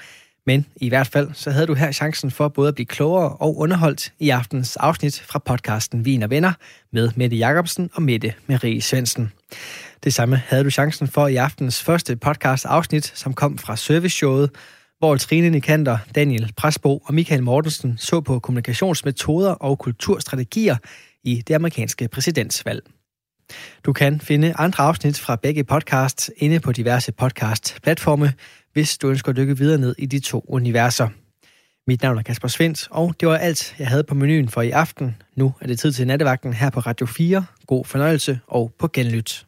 Men 0.46 0.66
i 0.76 0.88
hvert 0.88 1.06
fald, 1.06 1.28
så 1.32 1.50
havde 1.50 1.66
du 1.66 1.74
her 1.74 1.92
chancen 1.92 2.30
for 2.30 2.48
både 2.48 2.68
at 2.68 2.74
blive 2.74 2.86
klogere 2.86 3.28
og 3.28 3.58
underholdt 3.58 4.12
i 4.18 4.30
aftens 4.30 4.76
afsnit 4.76 5.22
fra 5.26 5.38
podcasten 5.38 6.04
Vin 6.04 6.22
og 6.22 6.30
Venner 6.30 6.52
med 6.92 7.10
Mette 7.16 7.36
Jacobsen 7.36 7.90
og 7.94 8.02
Mette 8.02 8.34
Marie 8.46 8.82
Svendsen. 8.82 9.32
Det 10.04 10.14
samme 10.14 10.36
havde 10.36 10.64
du 10.64 10.70
chancen 10.70 11.08
for 11.08 11.26
i 11.26 11.36
aftens 11.36 11.82
første 11.82 12.16
podcast 12.16 12.64
afsnit, 12.64 13.12
som 13.14 13.34
kom 13.34 13.58
fra 13.58 13.76
serviceshowet, 13.76 14.50
hvor 14.98 15.16
Trine 15.16 15.50
Nikander, 15.50 15.98
Daniel 16.14 16.52
Presbo 16.56 16.96
og 17.04 17.14
Michael 17.14 17.42
Mortensen 17.42 17.98
så 17.98 18.20
på 18.20 18.38
kommunikationsmetoder 18.38 19.50
og 19.50 19.78
kulturstrategier 19.78 20.76
i 21.24 21.42
det 21.48 21.54
amerikanske 21.54 22.08
præsidentsvalg. 22.08 22.82
Du 23.84 23.92
kan 23.92 24.20
finde 24.20 24.54
andre 24.58 24.84
afsnit 24.84 25.18
fra 25.18 25.36
begge 25.36 25.64
podcasts 25.64 26.30
inde 26.36 26.60
på 26.60 26.72
diverse 26.72 27.12
podcast-platforme, 27.12 28.32
hvis 28.72 28.98
du 28.98 29.08
ønsker 29.08 29.30
at 29.30 29.36
dykke 29.36 29.58
videre 29.58 29.78
ned 29.78 29.94
i 29.98 30.06
de 30.06 30.18
to 30.18 30.44
universer. 30.48 31.08
Mit 31.86 32.02
navn 32.02 32.18
er 32.18 32.22
Kasper 32.22 32.48
Svendt, 32.48 32.88
og 32.90 33.14
det 33.20 33.28
var 33.28 33.36
alt, 33.36 33.74
jeg 33.78 33.88
havde 33.88 34.04
på 34.04 34.14
menuen 34.14 34.48
for 34.48 34.62
i 34.62 34.70
aften. 34.70 35.16
Nu 35.36 35.54
er 35.60 35.66
det 35.66 35.78
tid 35.78 35.92
til 35.92 36.06
nattevagten 36.06 36.52
her 36.52 36.70
på 36.70 36.80
Radio 36.80 37.06
4. 37.06 37.44
God 37.66 37.84
fornøjelse 37.84 38.40
og 38.46 38.72
på 38.78 38.88
genlyt. 38.88 39.46